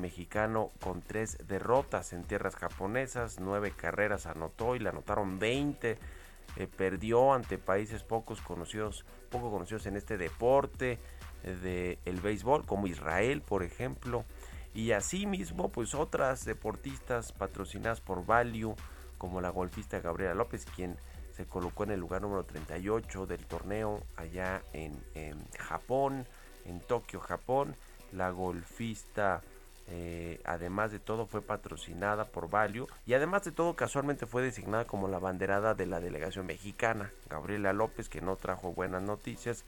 mexicano 0.00 0.70
con 0.80 1.02
tres 1.02 1.36
derrotas 1.46 2.12
en 2.14 2.24
tierras 2.24 2.56
japonesas 2.56 3.38
nueve 3.40 3.72
carreras 3.76 4.26
anotó 4.26 4.76
y 4.76 4.78
le 4.78 4.88
anotaron 4.88 5.38
20 5.38 5.98
eh, 6.56 6.68
perdió 6.68 7.32
ante 7.32 7.58
países 7.58 8.04
pocos 8.04 8.40
conocidos, 8.40 9.04
poco 9.28 9.50
conocidos 9.50 9.86
en 9.86 9.96
este 9.96 10.16
deporte 10.16 11.00
eh, 11.42 11.98
del 12.04 12.20
béisbol, 12.20 12.64
como 12.64 12.86
Israel, 12.86 13.42
por 13.42 13.64
ejemplo. 13.64 14.24
Y 14.72 14.92
asimismo, 14.92 15.70
pues 15.70 15.94
otras 15.94 16.44
deportistas 16.44 17.32
patrocinadas 17.32 18.00
por 18.00 18.24
Value, 18.24 18.76
como 19.18 19.40
la 19.40 19.50
golfista 19.50 20.00
Gabriela 20.00 20.34
López, 20.34 20.64
quien 20.64 20.96
se 21.36 21.46
colocó 21.46 21.84
en 21.84 21.92
el 21.92 22.00
lugar 22.00 22.22
número 22.22 22.44
38 22.44 23.26
del 23.26 23.44
torneo 23.46 24.02
allá 24.16 24.62
en, 24.72 25.02
en 25.14 25.44
Japón, 25.58 26.26
en 26.64 26.80
Tokio, 26.80 27.20
Japón. 27.20 27.76
La 28.12 28.30
golfista 28.30 29.42
eh, 29.86 30.40
además 30.44 30.92
de 30.92 30.98
todo 30.98 31.26
fue 31.26 31.42
patrocinada 31.42 32.24
por 32.24 32.48
Value 32.48 32.86
y 33.04 33.12
además 33.12 33.44
de 33.44 33.52
todo 33.52 33.76
casualmente 33.76 34.24
fue 34.24 34.42
designada 34.42 34.86
como 34.86 35.08
la 35.08 35.18
banderada 35.18 35.74
de 35.74 35.84
la 35.84 36.00
delegación 36.00 36.46
mexicana, 36.46 37.10
Gabriela 37.28 37.72
López, 37.74 38.08
que 38.08 38.22
no 38.22 38.36
trajo 38.36 38.72
buenas 38.72 39.02
noticias. 39.02 39.64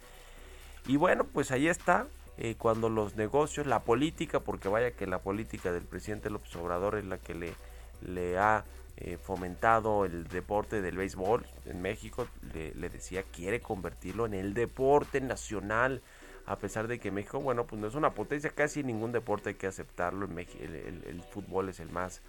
Y 0.87 0.97
bueno, 0.97 1.25
pues 1.25 1.51
ahí 1.51 1.69
está, 1.69 2.07
eh, 2.39 2.55
cuando 2.57 2.89
los 2.89 3.17
negocios, 3.17 3.67
la 3.67 3.81
política, 3.81 4.41
porque 4.41 4.69
vaya 4.69 4.93
que 4.93 5.07
la 5.07 5.19
política 5.19 5.73
del 5.73 5.83
presidente 5.83 6.31
López 6.31 6.55
Obrador 6.57 6.97
es 6.97 7.05
la 7.05 7.19
que 7.19 7.35
le, 7.35 7.55
le 8.01 8.39
ha 8.39 8.65
eh, 8.99 9.19
fomentado 9.19 10.07
el 10.07 10.27
deporte 10.29 10.81
del 10.81 10.97
béisbol 10.97 11.47
en 11.67 11.83
México, 11.83 12.27
le, 12.55 12.73
decía, 12.89 13.23
quiere 13.25 13.61
convertirlo 13.61 14.25
en 14.25 14.33
el 14.33 14.55
deporte 14.55 15.21
nacional 15.21 16.03
a 16.47 16.57
pesar 16.57 16.87
de 16.87 16.99
que 16.99 17.11
México, 17.11 17.41
bueno, 17.41 17.67
pues 17.67 17.81
no 17.81 17.89
es 17.89 17.95
una 17.95 18.15
potencia, 18.15 18.51
casi 18.51 18.85
ningún 18.85 19.13
deporte 19.13 19.51
hay 19.51 19.55
que 19.57 19.67
aceptarlo, 19.67 20.27
el, 20.27 21.23
fútbol 21.31 21.69
es 21.69 21.81
el 21.81 21.91
más, 21.91 22.23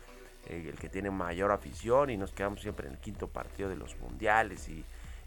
eh, 0.47 0.65
el 0.69 0.79
que 0.79 0.89
tiene 0.89 1.12
mayor 1.12 1.51
afición 1.51 2.09
y 2.09 2.17
nos 2.17 2.33
quedamos 2.33 2.62
siempre 2.62 2.88
en 2.88 2.93
el 2.93 3.00
quinto 3.00 3.27
partido 3.27 3.69
de 3.69 3.75
los 3.75 3.95
mundiales 4.00 4.67
y, 4.69 4.83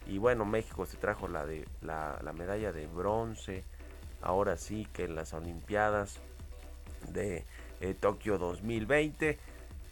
y 0.06 0.18
bueno, 0.18 0.44
México 0.44 0.86
se 0.86 0.96
trajo 0.96 1.28
la, 1.28 1.46
de, 1.46 1.66
la, 1.82 2.34
medalla 2.36 2.72
de 2.72 2.86
bronce, 2.88 3.64
ahora 4.20 4.56
sí 4.56 4.86
que 4.92 5.04
en 5.04 5.14
las 5.14 5.32
Olimpiadas 5.32 6.18
de 7.12 7.44
eh, 7.80 7.94
Tokio 7.94 8.38
2020 8.38 9.38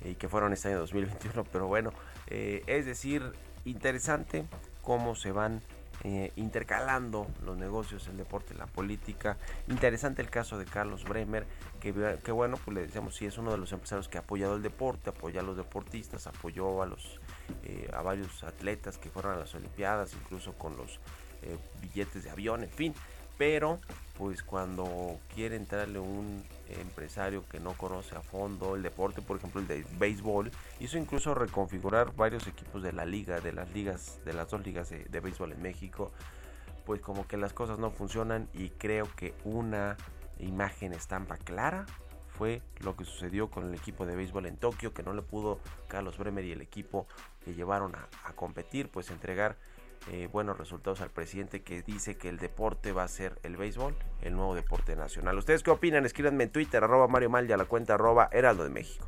y 0.05 0.14
que 0.14 0.28
fueron 0.28 0.52
este 0.52 0.69
año 0.69 0.78
2021, 0.81 1.45
pero 1.45 1.67
bueno, 1.67 1.93
eh, 2.28 2.62
es 2.67 2.87
decir, 2.87 3.23
interesante 3.64 4.45
cómo 4.83 5.14
se 5.14 5.33
van 5.33 5.62
eh, 6.05 6.31
intercalando 6.37 7.26
los 7.45 7.57
negocios, 7.57 8.07
el 8.07 8.17
deporte, 8.17 8.55
la 8.55 8.67
política. 8.67 9.37
Interesante 9.67 10.23
el 10.23 10.31
caso 10.31 10.57
de 10.57 10.64
Carlos 10.64 11.02
Bremer, 11.02 11.45
que, 11.81 11.93
que 12.23 12.31
bueno, 12.31 12.57
pues 12.64 12.75
le 12.76 12.83
decíamos, 12.83 13.17
sí, 13.17 13.26
es 13.26 13.37
uno 13.37 13.50
de 13.50 13.59
los 13.59 13.73
empresarios 13.73 14.09
que 14.09 14.17
ha 14.17 14.21
apoyado 14.21 14.55
el 14.55 14.62
deporte, 14.62 15.11
apoya 15.11 15.40
a 15.40 15.43
los 15.43 15.57
deportistas, 15.57 16.28
apoyó 16.28 16.83
a 16.83 16.87
los 16.87 17.19
eh, 17.64 17.90
a 17.93 18.02
varios 18.02 18.45
atletas 18.45 18.97
que 18.97 19.11
fueron 19.11 19.33
a 19.33 19.37
las 19.38 19.55
Olimpiadas, 19.57 20.14
incluso 20.14 20.52
con 20.52 20.76
los 20.76 21.00
eh, 21.43 21.57
billetes 21.81 22.23
de 22.23 22.31
avión, 22.31 22.62
en 22.62 22.71
fin. 22.71 22.95
Pero 23.37 23.81
pues 24.17 24.45
cuando 24.45 25.19
quiere 25.35 25.57
entrarle 25.57 25.99
un 25.99 26.45
empresario 26.69 27.45
que 27.49 27.61
no 27.61 27.73
conoce 27.73 28.17
a 28.17 28.23
fondo 28.23 28.77
el 28.77 28.83
deporte, 28.83 29.23
por 29.23 29.39
ejemplo 29.39 29.61
el 29.61 29.67
de 29.67 29.85
béisbol, 29.99 30.51
hizo 30.81 30.99
incluso 30.99 31.35
reconfigurar 31.35 32.15
varios 32.15 32.47
equipos 32.47 32.83
de 32.83 32.93
la 32.93 33.05
liga, 33.05 33.41
de 33.41 33.53
las 33.53 33.73
ligas, 33.73 34.21
de 34.25 34.33
las 34.33 34.51
dos 34.51 34.65
ligas 34.65 34.91
de, 34.91 35.21
béisbol 35.21 35.53
en 35.53 35.63
México, 35.63 36.13
pues 36.85 37.01
como 37.01 37.27
que 37.27 37.37
las 37.37 37.53
cosas 37.53 37.79
no 37.79 37.91
funcionan 37.91 38.49
y 38.53 38.71
creo 38.71 39.09
que 39.17 39.35
una 39.45 39.97
imagen 40.39 40.93
estampa 40.93 41.37
clara 41.37 41.87
fue 42.29 42.63
lo 42.81 42.97
que 42.97 43.05
sucedió 43.05 43.51
con 43.51 43.65
el 43.65 43.75
equipo 43.75 44.07
de 44.07 44.15
béisbol 44.15 44.47
en 44.47 44.57
Tokio, 44.57 44.95
que 44.95 45.03
no 45.03 45.13
le 45.13 45.23
pudo 45.23 45.59
Carlos 45.89 46.17
Bremer 46.19 46.45
y 46.45 46.53
el 46.53 46.61
equipo 46.61 47.09
que 47.45 47.55
llevaron 47.55 47.95
a, 47.97 48.33
competir, 48.35 48.89
pues 48.89 49.11
entregar 49.11 49.57
eh, 50.11 50.28
buenos 50.33 50.57
resultados 50.59 51.00
al 51.00 51.11
presidente 51.11 51.62
que 51.62 51.83
dice 51.83 52.17
que 52.17 52.28
el 52.28 52.38
deporte 52.38 52.93
va 52.93 53.05
a 53.05 53.09
ser 53.09 53.38
el 53.43 53.57
béisbol, 53.57 53.95
el 54.23 54.35
nuevo 54.35 54.55
deporte 54.55 54.97
nacional. 54.97 55.37
¿Ustedes 55.38 55.62
qué 55.62 55.71
opinan? 55.71 56.07
Escríbanme 56.07 56.45
en 56.45 56.50
Twitter, 56.50 56.83
arroba 56.83 57.09
Mario 57.09 57.31
Mal 57.31 57.49
y 57.49 57.52
a 57.52 57.57
la 57.57 57.64
cuenta 57.64 57.95
arroba 57.95 58.28
Heraldo 58.33 58.64
de 58.64 58.71
México. 58.71 59.07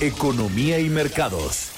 Economía 0.00 0.78
y 0.78 0.88
mercados. 0.90 1.74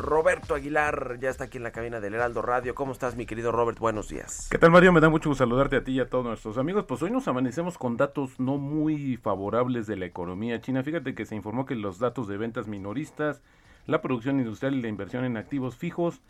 Roberto 0.00 0.54
Aguilar 0.54 1.18
ya 1.20 1.28
está 1.28 1.44
aquí 1.44 1.58
en 1.58 1.64
la 1.64 1.72
cabina 1.72 2.00
del 2.00 2.14
Heraldo 2.14 2.40
Radio. 2.40 2.74
¿Cómo 2.74 2.92
estás, 2.92 3.16
mi 3.16 3.26
querido 3.26 3.52
Robert? 3.52 3.78
Buenos 3.78 4.08
días. 4.08 4.48
¿Qué 4.50 4.56
tal, 4.56 4.70
Mario? 4.70 4.92
Me 4.92 5.00
da 5.00 5.10
mucho 5.10 5.28
gusto 5.28 5.44
saludarte 5.44 5.76
a 5.76 5.84
ti 5.84 5.92
y 5.92 6.00
a 6.00 6.08
todos 6.08 6.24
nuestros 6.24 6.56
amigos. 6.56 6.86
Pues 6.88 7.02
hoy 7.02 7.10
nos 7.10 7.28
amanecemos 7.28 7.76
con 7.76 7.98
datos 7.98 8.40
no 8.40 8.56
muy 8.56 9.18
favorables 9.18 9.86
de 9.86 9.96
la 9.96 10.06
economía 10.06 10.60
china. 10.62 10.82
Fíjate 10.82 11.14
que 11.14 11.26
se 11.26 11.36
informó 11.36 11.66
que 11.66 11.74
los 11.74 11.98
datos 11.98 12.28
de 12.28 12.38
ventas 12.38 12.66
minoristas, 12.66 13.42
la 13.86 14.00
producción 14.02 14.38
industrial 14.38 14.74
y 14.74 14.82
la 14.82 14.88
inversión 14.88 15.24
en 15.24 15.36
activos 15.36 15.76
fijos 15.76 16.20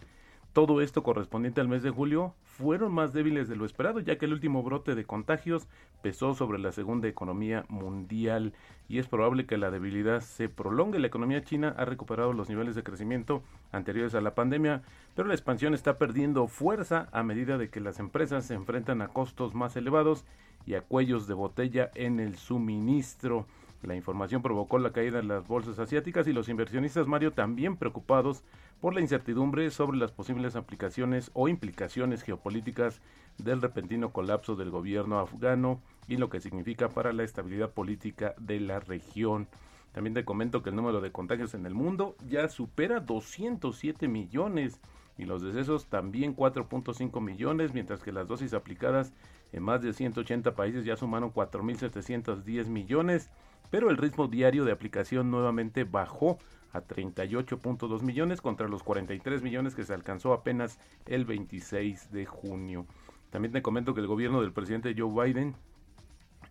todo 0.53 0.81
esto 0.81 1.05
correspondiente 1.05 1.61
al 1.61 1.69
mes 1.69 1.85
de 1.85 1.91
julio 1.91 2.35
fueron 2.43 2.93
más 2.93 3.13
débiles 3.13 3.49
de 3.49 3.55
lo 3.55 3.65
esperado, 3.65 4.01
ya 4.01 4.19
que 4.19 4.25
el 4.25 4.33
último 4.33 4.65
brote 4.65 4.97
de 4.97 5.05
contagios 5.05 5.69
pesó 6.03 6.35
sobre 6.35 6.59
la 6.59 6.73
segunda 6.73 7.07
economía 7.07 7.65
mundial 7.69 8.53
y 8.89 8.99
es 8.99 9.07
probable 9.07 9.47
que 9.47 9.57
la 9.57 9.71
debilidad 9.71 10.21
se 10.21 10.49
prolongue. 10.49 10.99
La 10.99 11.07
economía 11.07 11.45
china 11.45 11.73
ha 11.79 11.85
recuperado 11.85 12.33
los 12.33 12.49
niveles 12.49 12.75
de 12.75 12.83
crecimiento 12.83 13.45
anteriores 13.71 14.17
a 14.17 14.21
la 14.21 14.35
pandemia, 14.35 14.83
pero 15.15 15.29
la 15.29 15.35
expansión 15.35 15.73
está 15.73 15.99
perdiendo 15.99 16.49
fuerza 16.49 17.09
a 17.13 17.23
medida 17.23 17.57
de 17.57 17.71
que 17.71 17.79
las 17.79 18.01
empresas 18.01 18.45
se 18.45 18.55
enfrentan 18.55 19.03
a 19.03 19.09
costos 19.09 19.55
más 19.55 19.77
elevados 19.77 20.25
y 20.67 20.75
a 20.75 20.81
cuellos 20.81 21.29
de 21.29 21.35
botella 21.35 21.93
en 21.95 22.19
el 22.19 22.37
suministro. 22.37 23.47
La 23.83 23.97
información 23.97 24.43
provocó 24.43 24.79
la 24.79 24.93
caída 24.93 25.21
en 25.21 25.29
las 25.29 25.47
bolsas 25.47 25.79
asiáticas 25.79 26.27
y 26.27 26.35
los 26.35 26.51
inversionistas 26.51 27.07
Mario 27.07 27.33
también 27.33 27.77
preocupados 27.77 28.45
por 28.81 28.95
la 28.95 29.01
incertidumbre 29.01 29.71
sobre 29.71 29.97
las 29.97 30.13
posibles 30.13 30.55
aplicaciones 30.55 31.31
o 31.33 31.49
implicaciones 31.49 32.23
geopolíticas 32.23 33.01
del 33.39 33.63
repentino 33.63 34.13
colapso 34.13 34.55
del 34.55 34.71
gobierno 34.71 35.19
afgano 35.19 35.81
y 36.09 36.19
lo 36.19 36.29
que 36.29 36.41
significa 36.41 36.91
para 36.91 37.15
la 37.15 37.23
estabilidad 37.23 37.71
política 37.71 38.35
de 38.39 38.61
la 38.61 38.81
región. 38.81 39.49
También 39.93 40.15
te 40.15 40.25
comento 40.27 40.63
que 40.63 40.71
el 40.71 40.77
número 40.77 41.01
de 41.01 41.11
contagios 41.11 41.55
en 41.55 41.65
el 41.65 41.75
mundo 41.75 42.17
ya 42.29 42.49
supera 42.49 43.01
207 43.01 44.09
millones 44.09 44.79
y 45.17 45.25
los 45.25 45.43
decesos 45.43 45.87
también 45.87 46.37
4.5 46.37 47.21
millones, 47.21 47.75
mientras 47.75 48.03
que 48.03 48.13
las 48.13 48.29
dosis 48.29 48.55
aplicadas 48.55 49.13
en 49.53 49.63
más 49.63 49.83
de 49.83 49.93
180 49.93 50.55
países 50.55 50.85
ya 50.85 50.97
sumaron 50.97 51.33
4.710 51.33 52.67
millones 52.67 53.31
pero 53.71 53.91
el 53.91 53.97
ritmo 53.97 54.29
diario 54.29 54.65
de 54.65 54.73
aplicación 54.73 55.31
nuevamente 55.31 55.85
bajó 55.85 56.39
a 56.73 56.83
38.2 56.83 58.03
millones 58.03 58.41
contra 58.41 58.69
los 58.69 58.83
43 58.83 59.43
millones 59.43 59.75
que 59.75 59.85
se 59.85 59.95
alcanzó 59.95 60.33
apenas 60.33 60.79
el 61.07 61.25
26 61.25 62.13
de 62.13 62.27
junio. 62.27 62.87
También 63.31 63.53
te 63.53 63.63
comento 63.63 63.95
que 63.95 64.01
el 64.01 64.07
gobierno 64.07 64.41
del 64.41 64.53
presidente 64.53 64.95
Joe 64.97 65.25
Biden 65.25 65.55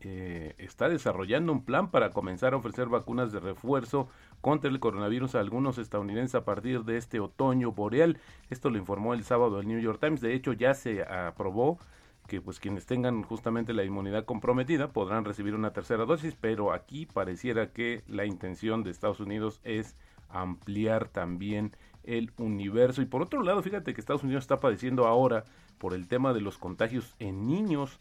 eh, 0.02 0.56
está 0.58 0.88
desarrollando 0.88 1.52
un 1.52 1.66
plan 1.66 1.92
para 1.92 2.12
comenzar 2.12 2.54
a 2.54 2.58
ofrecer 2.58 2.88
vacunas 2.88 3.34
de 3.34 3.42
refuerzo 3.42 4.08
contra 4.40 4.70
el 4.70 4.80
coronavirus 4.80 5.36
a 5.36 5.42
algunos 5.42 5.78
estadounidenses 5.78 6.36
a 6.36 6.46
partir 6.46 6.84
de 6.86 6.98
este 6.98 7.20
otoño 7.20 7.74
boreal. 7.74 8.18
Esto 8.50 8.70
lo 8.70 8.78
informó 8.78 9.14
el 9.14 9.26
sábado 9.26 9.60
el 9.60 9.68
New 9.68 9.80
York 9.80 10.00
Times. 10.00 10.22
De 10.22 10.34
hecho, 10.34 10.54
ya 10.54 10.74
se 10.74 11.04
aprobó 11.04 11.80
que 12.30 12.40
pues 12.40 12.62
quienes 12.62 12.86
tengan 12.86 13.24
justamente 13.24 13.74
la 13.74 13.84
inmunidad 13.84 14.24
comprometida 14.24 14.94
podrán 14.94 15.26
recibir 15.26 15.56
una 15.56 15.74
tercera 15.74 16.06
dosis, 16.06 16.36
pero 16.40 16.72
aquí 16.72 17.06
pareciera 17.06 17.74
que 17.74 18.04
la 18.08 18.26
intención 18.26 18.84
de 18.84 18.92
Estados 18.92 19.20
Unidos 19.20 19.60
es 19.66 19.98
ampliar 20.30 21.10
también 21.10 21.76
el 22.04 22.32
universo. 22.38 23.02
Y 23.02 23.06
por 23.06 23.22
otro 23.22 23.44
lado, 23.44 23.62
fíjate 23.62 23.94
que 23.94 24.00
Estados 24.00 24.24
Unidos 24.24 24.44
está 24.44 24.62
padeciendo 24.62 25.08
ahora 25.08 25.44
por 25.78 25.94
el 25.94 26.08
tema 26.08 26.32
de 26.34 26.42
los 26.42 26.58
contagios 26.58 27.16
en 27.20 27.48
niños 27.48 28.00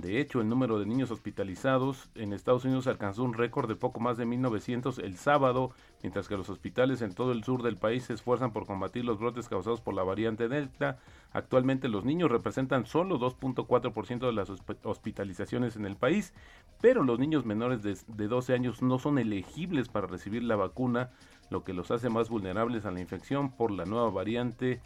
de 0.00 0.20
hecho, 0.20 0.40
el 0.40 0.48
número 0.48 0.78
de 0.78 0.86
niños 0.86 1.10
hospitalizados 1.10 2.08
en 2.14 2.32
Estados 2.32 2.64
Unidos 2.64 2.86
alcanzó 2.86 3.22
un 3.22 3.34
récord 3.34 3.68
de 3.68 3.76
poco 3.76 4.00
más 4.00 4.16
de 4.16 4.26
1.900 4.26 5.02
el 5.02 5.16
sábado, 5.16 5.70
mientras 6.02 6.28
que 6.28 6.36
los 6.36 6.48
hospitales 6.48 7.02
en 7.02 7.14
todo 7.14 7.32
el 7.32 7.44
sur 7.44 7.62
del 7.62 7.76
país 7.76 8.04
se 8.04 8.14
esfuerzan 8.14 8.52
por 8.52 8.66
combatir 8.66 9.04
los 9.04 9.18
brotes 9.18 9.48
causados 9.48 9.80
por 9.80 9.94
la 9.94 10.02
variante 10.02 10.48
Delta. 10.48 10.98
Actualmente 11.32 11.88
los 11.88 12.04
niños 12.04 12.30
representan 12.30 12.86
solo 12.86 13.18
2.4% 13.18 14.20
de 14.20 14.32
las 14.32 14.50
hospitalizaciones 14.84 15.76
en 15.76 15.86
el 15.86 15.96
país, 15.96 16.32
pero 16.80 17.04
los 17.04 17.18
niños 17.18 17.44
menores 17.44 17.82
de, 17.82 17.96
de 18.06 18.28
12 18.28 18.54
años 18.54 18.82
no 18.82 18.98
son 18.98 19.18
elegibles 19.18 19.88
para 19.88 20.06
recibir 20.06 20.42
la 20.42 20.56
vacuna, 20.56 21.10
lo 21.50 21.64
que 21.64 21.74
los 21.74 21.90
hace 21.90 22.08
más 22.08 22.28
vulnerables 22.28 22.86
a 22.86 22.90
la 22.90 23.00
infección 23.00 23.50
por 23.50 23.70
la 23.70 23.84
nueva 23.84 24.10
variante 24.10 24.80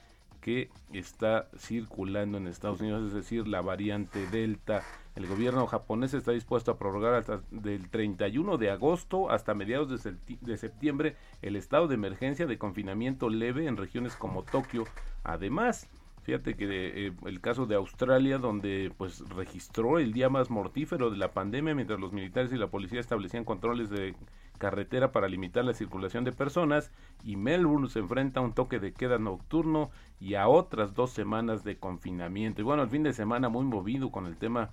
que 0.44 0.68
está 0.92 1.48
circulando 1.58 2.36
en 2.36 2.46
Estados 2.46 2.82
Unidos, 2.82 3.06
es 3.06 3.14
decir, 3.14 3.48
la 3.48 3.62
variante 3.62 4.26
Delta. 4.26 4.82
El 5.14 5.28
gobierno 5.28 5.66
japonés 5.66 6.12
está 6.12 6.32
dispuesto 6.32 6.72
a 6.72 6.78
prorrogar 6.78 7.14
hasta 7.14 7.40
del 7.52 7.88
31 7.88 8.58
de 8.58 8.70
agosto 8.70 9.30
hasta 9.30 9.54
mediados 9.54 10.02
de, 10.02 10.56
septiembre 10.56 11.16
el 11.40 11.54
estado 11.54 11.86
de 11.86 11.94
emergencia 11.94 12.46
de 12.46 12.58
confinamiento 12.58 13.28
leve 13.28 13.66
en 13.66 13.76
regiones 13.76 14.16
como 14.16 14.42
Tokio. 14.42 14.84
Además, 15.22 15.88
Fíjate 16.24 16.56
que 16.56 17.08
eh, 17.08 17.12
el 17.26 17.42
caso 17.42 17.66
de 17.66 17.74
Australia, 17.74 18.38
donde 18.38 18.90
pues 18.96 19.28
registró 19.28 19.98
el 19.98 20.14
día 20.14 20.30
más 20.30 20.48
mortífero 20.48 21.10
de 21.10 21.18
la 21.18 21.32
pandemia, 21.32 21.74
mientras 21.74 22.00
los 22.00 22.14
militares 22.14 22.50
y 22.50 22.56
la 22.56 22.68
policía 22.68 22.98
establecían 22.98 23.44
controles 23.44 23.90
de 23.90 24.14
carretera 24.56 25.12
para 25.12 25.28
limitar 25.28 25.66
la 25.66 25.74
circulación 25.74 26.24
de 26.24 26.32
personas, 26.32 26.90
y 27.24 27.36
Melbourne 27.36 27.90
se 27.90 27.98
enfrenta 27.98 28.40
a 28.40 28.42
un 28.42 28.54
toque 28.54 28.78
de 28.78 28.94
queda 28.94 29.18
nocturno 29.18 29.90
y 30.18 30.32
a 30.34 30.48
otras 30.48 30.94
dos 30.94 31.10
semanas 31.10 31.62
de 31.62 31.76
confinamiento. 31.76 32.62
Y 32.62 32.64
bueno, 32.64 32.82
el 32.82 32.88
fin 32.88 33.02
de 33.02 33.12
semana 33.12 33.50
muy 33.50 33.66
movido 33.66 34.10
con 34.10 34.24
el 34.24 34.38
tema 34.38 34.70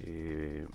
eh, 0.00 0.66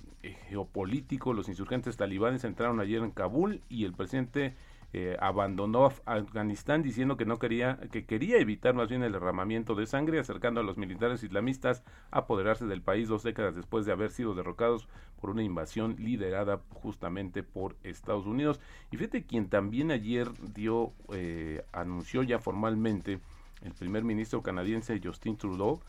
geopolítico. 0.49 1.34
Los 1.34 1.49
insurgentes 1.49 1.97
talibanes 1.97 2.43
entraron 2.43 2.79
ayer 2.79 3.01
en 3.01 3.12
Kabul 3.12 3.62
y 3.69 3.86
el 3.86 3.93
presidente 3.93 4.55
eh, 4.93 5.15
abandonó 5.21 5.89
Afganistán 6.05 6.84
diciendo 6.84 7.15
que 7.15 7.25
no 7.25 7.39
quería 7.39 7.79
que 7.93 8.03
quería 8.03 8.39
evitar 8.39 8.73
más 8.73 8.89
bien 8.89 9.03
el 9.03 9.13
derramamiento 9.13 9.73
de 9.73 9.86
sangre 9.86 10.19
acercando 10.19 10.60
a 10.60 10.63
los 10.63 10.75
militares 10.75 11.23
islamistas 11.23 11.81
a 12.12 12.19
apoderarse 12.19 12.65
del 12.65 12.81
país 12.81 13.07
dos 13.07 13.23
décadas 13.23 13.55
después 13.55 13.86
de 13.86 13.93
haber 13.93 14.12
sido 14.12 14.36
derrocados 14.36 14.89
por 15.21 15.29
una 15.29 15.43
invasión 15.43 15.95
liderada 15.97 16.60
justamente 16.73 17.41
por 17.41 17.77
Estados 17.84 18.25
Unidos 18.25 18.60
y 18.91 18.97
fíjate 18.97 19.23
quien 19.23 19.47
también 19.47 19.91
ayer 19.91 20.27
dio 20.53 20.91
eh, 21.13 21.63
anunció 21.71 22.21
ya 22.23 22.39
formalmente 22.39 23.21
el 23.63 23.74
primer 23.74 24.04
ministro 24.04 24.41
canadiense 24.41 25.00
Justin 25.04 25.38
Trudeau 25.38 25.80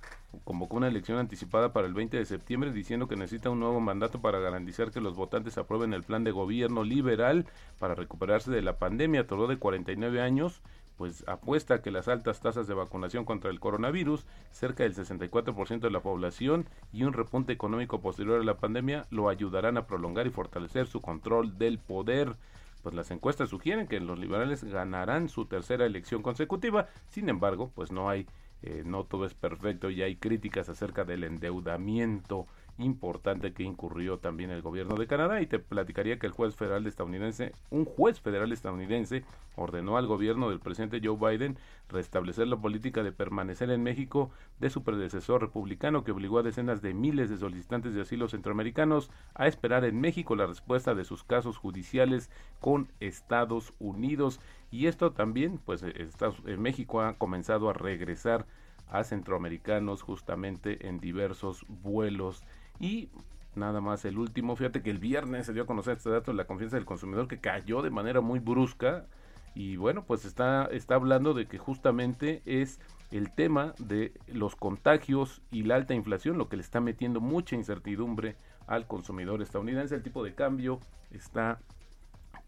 convocó 0.45 0.77
una 0.77 0.89
elección 0.89 1.19
anticipada 1.19 1.73
para 1.73 1.87
el 1.87 1.95
20 1.95 2.17
de 2.17 2.25
septiembre 2.25 2.73
diciendo 2.73 3.09
que 3.09 3.17
necesita 3.17 3.51
un 3.51 3.61
nuevo 3.61 3.81
mandato 3.81 4.21
para 4.21 4.41
garantizar 4.41 4.91
que 4.91 5.01
los 5.01 5.17
votantes 5.17 5.59
aprueben 5.59 5.95
el 5.95 6.03
plan 6.03 6.25
de 6.25 6.31
gobierno 6.31 6.85
liberal 6.85 7.47
para 7.79 7.95
recuperarse 7.95 8.51
de 8.51 8.63
la 8.63 8.79
pandemia. 8.79 9.27
Trudeau 9.27 9.49
de 9.49 9.59
49 9.59 10.21
años 10.21 10.63
pues 10.97 11.25
apuesta 11.27 11.83
que 11.83 11.91
las 11.91 12.07
altas 12.07 12.41
tasas 12.41 12.67
de 12.67 12.75
vacunación 12.75 13.25
contra 13.25 13.51
el 13.51 13.59
coronavirus, 13.59 14.25
cerca 14.51 14.85
del 14.85 14.95
64% 14.95 15.81
de 15.81 15.91
la 15.91 16.01
población 16.01 16.67
y 16.93 17.05
un 17.05 17.13
repunte 17.13 17.53
económico 17.53 18.01
posterior 18.01 18.41
a 18.41 18.45
la 18.45 18.59
pandemia 18.59 19.07
lo 19.11 19.29
ayudarán 19.29 19.79
a 19.79 19.87
prolongar 19.87 20.27
y 20.27 20.31
fortalecer 20.31 20.87
su 20.87 21.01
control 21.01 21.59
del 21.59 21.79
poder 21.79 22.37
pues 22.83 22.95
las 22.95 23.11
encuestas 23.11 23.51
sugieren 23.51 23.87
que 23.87 24.01
los 24.01 24.19
liberales 24.19 24.65
ganarán 24.65 25.29
su 25.29 25.47
tercera 25.47 25.87
elección 25.87 26.23
consecutiva. 26.23 26.89
Sin 27.09 27.29
embargo, 27.29 27.71
pues 27.75 27.93
no 27.93 28.09
hay, 28.09 28.27
eh, 28.63 28.83
no 28.85 29.05
todo 29.05 29.25
es 29.25 29.35
perfecto 29.35 29.91
y 29.91 30.03
hay 30.03 30.17
críticas 30.17 30.69
acerca 30.69 31.05
del 31.05 31.25
endeudamiento 31.25 32.47
importante 32.79 33.53
que 33.53 33.63
incurrió 33.63 34.19
también 34.19 34.51
el 34.51 34.63
gobierno 34.63 34.97
de 34.97 35.07
Canadá 35.07 35.41
y 35.41 35.47
te 35.47 35.59
platicaría 35.59 36.19
que 36.19 36.27
el 36.27 36.33
juez 36.33 36.57
federal 36.57 36.87
estadounidense, 36.87 37.53
un 37.71 37.85
juez 37.85 38.21
federal 38.21 38.53
estadounidense 38.53 39.25
ordenó 39.57 39.97
al 39.97 40.07
gobierno 40.07 40.49
del 40.49 40.61
presidente 40.61 41.01
Joe 41.03 41.17
Biden 41.17 41.59
restablecer 41.89 42.49
la 42.49 42.57
política 42.57 43.03
de 43.03 43.13
permanecer 43.13 43.71
en 43.71 43.83
México 43.83 44.31
de 44.59 44.71
su 44.71 44.83
predecesor 44.83 45.43
republicano 45.43 46.05
que 46.05 46.13
obligó 46.13 46.39
a 46.39 46.43
decenas 46.43 46.83
de 46.83 46.95
miles 46.95 47.31
de 47.31 47.37
solicitantes 47.37 47.95
de 47.95 48.03
asilo 48.03 48.29
centroamericanos 48.29 49.11
a 49.35 49.47
esperar 49.47 49.85
en 49.85 50.01
México 50.01 50.35
la 50.37 50.47
respuesta 50.47 50.95
de 50.95 51.05
sus 51.05 51.25
casos 51.25 51.59
judiciales 51.59 52.31
con 52.61 52.89
Estados 53.01 53.73
Unidos 53.79 54.41
y 54.71 54.87
esto 54.87 55.13
también 55.13 55.59
pues 55.59 55.83
en 55.83 56.63
México 56.63 57.03
ha 57.03 57.15
comenzado 57.15 57.69
a 57.69 57.75
regresar 57.75 58.47
a 58.93 59.05
centroamericanos 59.05 60.03
justamente 60.03 60.87
en 60.87 61.01
diversos 61.01 61.65
vuelos. 61.69 62.43
Y 62.83 63.11
nada 63.55 63.81
más 63.81 64.05
el 64.05 64.19
último, 64.19 64.57
fíjate 64.57 64.83
que 64.83 64.91
el 64.91 64.99
viernes 64.99 65.47
se 65.47 65.53
dio 65.53 65.63
a 65.63 65.67
conocer 65.67 65.97
este 65.97 66.11
dato 66.11 66.33
de 66.33 66.37
la 66.37 66.47
confianza 66.47 66.77
del 66.77 66.85
consumidor 66.85 67.29
que 67.29 67.39
cayó 67.39 67.81
de 67.81 67.91
manera 67.91 68.21
muy 68.21 68.41
brusca 68.41 69.07
y 69.55 69.77
bueno, 69.77 70.05
pues 70.05 70.25
está, 70.25 70.65
está 70.65 70.97
hablando 70.97 71.33
de 71.33 71.47
que 71.47 71.59
justamente 71.59 72.43
es 72.45 72.81
el 73.13 73.31
tema 73.31 73.75
de 73.79 74.13
los 74.27 74.57
contagios 74.57 75.43
y 75.53 75.63
la 75.63 75.77
alta 75.77 75.95
inflación 75.95 76.39
lo 76.39 76.49
que 76.49 76.57
le 76.57 76.63
está 76.63 76.81
metiendo 76.81 77.21
mucha 77.21 77.55
incertidumbre 77.55 78.35
al 78.67 78.89
consumidor 78.89 79.43
estadounidense. 79.43 79.95
El 79.95 80.03
tipo 80.03 80.25
de 80.25 80.35
cambio 80.35 80.81
está 81.13 81.61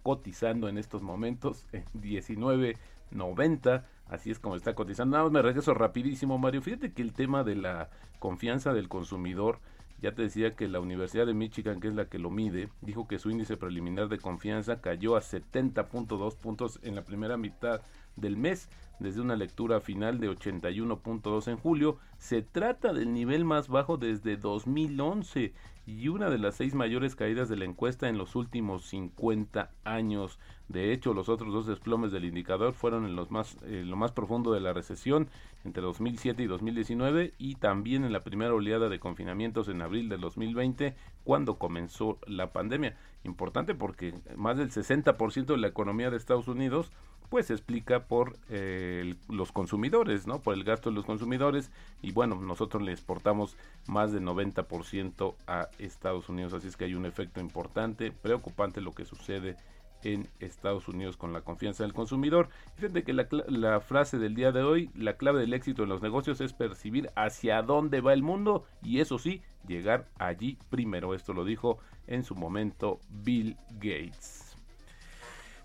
cotizando 0.03 0.69
en 0.69 0.79
estos 0.79 1.03
momentos 1.03 1.65
en 1.73 1.85
19.90. 1.95 3.85
Así 4.09 4.33
es 4.33 4.41
como 4.41 4.57
está 4.57 4.75
cotizando. 4.75 5.13
Nada 5.13 5.25
más 5.25 5.33
me 5.33 5.43
regreso 5.43 5.75
rapidísimo, 5.75 6.39
Mario. 6.39 6.61
Fíjate 6.61 6.93
que 6.93 7.03
el 7.03 7.13
tema 7.13 7.45
de 7.45 7.55
la 7.55 7.91
confianza 8.19 8.73
del 8.73 8.89
consumidor 8.89 9.61
ya 10.05 10.15
te 10.15 10.21
decía 10.21 10.55
que 10.55 10.69
la 10.69 10.81
Universidad 10.81 11.25
de 11.25 11.33
Michigan, 11.33 11.81
que 11.81 11.89
es 11.89 11.95
la 11.95 12.11
que 12.11 12.19
lo 12.19 12.29
mide, 12.29 12.69
dijo 12.83 13.09
que 13.09 13.19
su 13.19 13.31
índice 13.31 13.57
preliminar 13.57 14.11
de 14.11 14.19
confianza 14.19 14.83
cayó 14.83 15.17
a 15.17 15.23
70.2 15.23 16.37
puntos 16.37 16.79
en 16.83 16.95
la 16.95 17.05
primera 17.05 17.39
mitad 17.39 17.81
del 18.15 18.37
mes, 18.37 18.69
desde 18.99 19.23
una 19.23 19.35
lectura 19.35 19.81
final 19.81 20.21
de 20.21 20.29
81.2 20.29 21.49
en 21.49 21.57
julio. 21.57 21.97
Se 22.19 22.43
trata 22.43 22.93
del 22.93 23.15
nivel 23.15 23.47
más 23.47 23.69
bajo 23.69 23.97
desde 23.97 24.37
2011 24.37 25.55
y 25.87 26.09
una 26.09 26.31
de 26.31 26.39
las 26.39 26.55
seis 26.55 26.75
mayores 26.75 27.15
caídas 27.15 27.49
de 27.49 27.57
la 27.57 27.67
encuesta 27.67 28.09
en 28.09 28.17
los 28.17 28.37
últimos 28.37 28.87
50 28.87 29.71
años. 29.85 30.39
De 30.69 30.93
hecho, 30.93 31.13
los 31.13 31.29
otros 31.29 31.53
dos 31.53 31.67
desplomes 31.67 32.11
del 32.11 32.25
indicador 32.25 32.73
fueron 32.73 33.05
en 33.05 33.17
los 33.17 33.31
más, 33.31 33.59
lo 33.63 33.97
más 33.97 34.13
profundo 34.13 34.53
de 34.53 34.61
la 34.61 34.73
recesión 34.73 35.29
entre 35.65 35.83
2007 35.83 36.43
y 36.43 36.47
2019 36.47 37.35
y 37.39 37.57
también 37.57 38.05
en 38.05 38.13
la 38.13 38.21
primera 38.21 38.55
oleada 38.55 38.89
de 38.89 38.99
confinamientos 38.99 39.69
en 39.69 39.83
abril 39.83 40.09
del 40.09 40.21
2020 40.21 40.95
cuando 41.23 41.59
comenzó 41.59 42.19
la 42.27 42.53
pandemia. 42.53 42.97
Importante 43.25 43.75
porque 43.75 44.15
más 44.37 44.57
del 44.57 44.71
60% 44.71 45.47
de 45.47 45.59
la 45.59 45.69
economía 45.69 46.11
de 46.11 46.17
Estados 46.17 46.49
Unidos 46.49 46.93
pues 47.35 47.47
se 47.47 47.53
explica 47.55 48.05
por 48.05 48.39
eh, 48.49 49.17
los 49.29 49.51
consumidores, 49.51 50.25
¿no? 50.25 50.39
Por 50.39 50.55
el 50.55 50.63
gasto 50.63 50.91
de 50.91 50.95
los 50.95 51.05
consumidores 51.05 51.73
y 52.01 52.13
bueno, 52.13 52.37
nosotros 52.37 52.81
le 52.81 52.93
exportamos 52.93 53.57
más 53.89 54.13
del 54.13 54.23
90% 54.23 55.35
a 55.49 55.69
Estados 55.81 56.29
Unidos, 56.29 56.53
así 56.53 56.69
es 56.69 56.77
que 56.77 56.85
hay 56.85 56.95
un 56.95 57.07
efecto 57.07 57.41
importante, 57.41 58.13
preocupante 58.13 58.81
lo 58.81 58.93
que 58.93 59.05
sucede 59.05 59.57
en 60.05 60.29
Estados 60.39 60.87
Unidos 60.87 61.17
con 61.17 61.33
la 61.33 61.41
confianza 61.41 61.83
del 61.83 61.93
consumidor. 61.93 62.51
Fíjate 62.77 63.03
que 63.03 63.13
la, 63.13 63.27
la, 63.49 63.81
frase 63.81 64.19
del 64.19 64.37
día 64.37 64.53
de 64.53 64.63
hoy, 64.63 64.93
la 64.95 65.17
clave 65.17 65.41
del 65.41 65.55
éxito 65.55 65.83
en 65.83 65.89
los 65.89 66.03
negocios 66.03 66.41
es 66.41 66.53
percibir 66.53 67.11
hacia 67.17 67.63
dónde 67.63 68.01
va 68.01 68.13
el 68.13 68.23
mundo 68.23 68.65
y 68.81 69.01
eso 69.01 69.19
sí, 69.19 69.43
llegar 69.67 70.07
allí 70.21 70.57
primero. 70.71 71.17
Esto 71.17 71.33
lo 71.33 71.45
dijo 71.45 71.79
en 72.07 72.23
su 72.23 72.37
momento 72.37 73.01
Bill 73.11 73.57
Gates. 73.81 74.44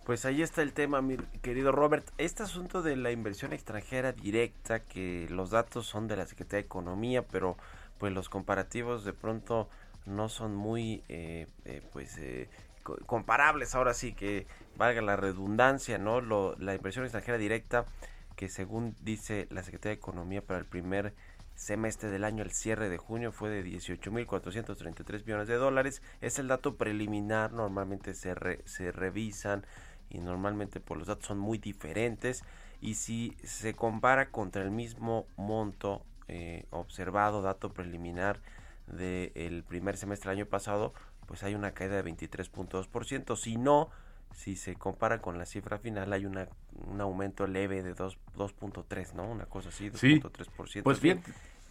Pues 0.09 0.25
ahí 0.25 0.41
está 0.41 0.63
el 0.63 0.73
tema, 0.73 1.03
mi 1.03 1.17
querido 1.43 1.71
Robert. 1.71 2.09
Este 2.17 2.41
asunto 2.41 2.81
de 2.81 2.95
la 2.95 3.11
inversión 3.11 3.53
extranjera 3.53 4.11
directa, 4.11 4.79
que 4.79 5.27
los 5.29 5.51
datos 5.51 5.85
son 5.85 6.07
de 6.07 6.17
la 6.17 6.25
Secretaría 6.25 6.63
de 6.63 6.65
Economía, 6.65 7.21
pero 7.27 7.57
pues 7.99 8.11
los 8.11 8.27
comparativos 8.27 9.05
de 9.05 9.13
pronto 9.13 9.69
no 10.07 10.27
son 10.27 10.55
muy 10.55 11.03
eh, 11.09 11.45
eh, 11.65 11.83
pues 11.93 12.17
eh, 12.17 12.49
comparables. 13.05 13.75
Ahora 13.75 13.93
sí 13.93 14.13
que 14.13 14.47
valga 14.77 15.03
la 15.03 15.15
redundancia, 15.15 15.99
¿no? 15.99 16.21
Lo, 16.21 16.55
la 16.57 16.73
inversión 16.73 17.05
extranjera 17.05 17.37
directa, 17.37 17.85
que 18.35 18.49
según 18.49 18.95
dice 19.03 19.45
la 19.51 19.61
Secretaría 19.61 19.95
de 19.95 19.99
Economía 19.99 20.41
para 20.41 20.57
el 20.57 20.65
primer 20.65 21.13
semestre 21.53 22.09
del 22.09 22.23
año, 22.23 22.41
el 22.41 22.51
cierre 22.51 22.89
de 22.89 22.97
junio 22.97 23.31
fue 23.31 23.51
de 23.51 23.63
18.433 23.63 25.23
millones 25.25 25.47
de 25.47 25.55
dólares. 25.55 26.01
Es 26.19 26.39
el 26.39 26.47
dato 26.47 26.77
preliminar, 26.77 27.51
normalmente 27.51 28.15
se, 28.15 28.33
se 28.65 28.91
revisan 28.91 29.67
y 30.09 30.19
normalmente 30.19 30.79
por 30.79 30.97
los 30.97 31.07
datos 31.07 31.25
son 31.27 31.39
muy 31.39 31.57
diferentes 31.57 32.43
y 32.81 32.95
si 32.95 33.35
se 33.43 33.73
compara 33.73 34.29
contra 34.29 34.63
el 34.63 34.71
mismo 34.71 35.25
monto 35.37 36.03
eh, 36.27 36.65
observado, 36.69 37.41
dato 37.41 37.73
preliminar 37.73 38.39
del 38.87 39.63
primer 39.63 39.97
semestre 39.97 40.29
del 40.29 40.39
año 40.39 40.45
pasado, 40.47 40.93
pues 41.27 41.43
hay 41.43 41.55
una 41.55 41.73
caída 41.73 42.01
de 42.01 42.11
23.2%. 42.11 43.35
Si 43.35 43.57
no, 43.57 43.89
si 44.33 44.55
se 44.55 44.75
compara 44.75 45.21
con 45.21 45.37
la 45.37 45.45
cifra 45.45 45.77
final, 45.77 46.11
hay 46.13 46.25
una, 46.25 46.47
un 46.87 47.01
aumento 47.01 47.45
leve 47.47 47.83
de 47.83 47.95
2.3, 47.95 49.13
¿no? 49.13 49.23
Una 49.29 49.45
cosa 49.45 49.69
así, 49.69 49.89
2.3%. 49.89 50.83
pues 50.83 51.01
bien, 51.01 51.21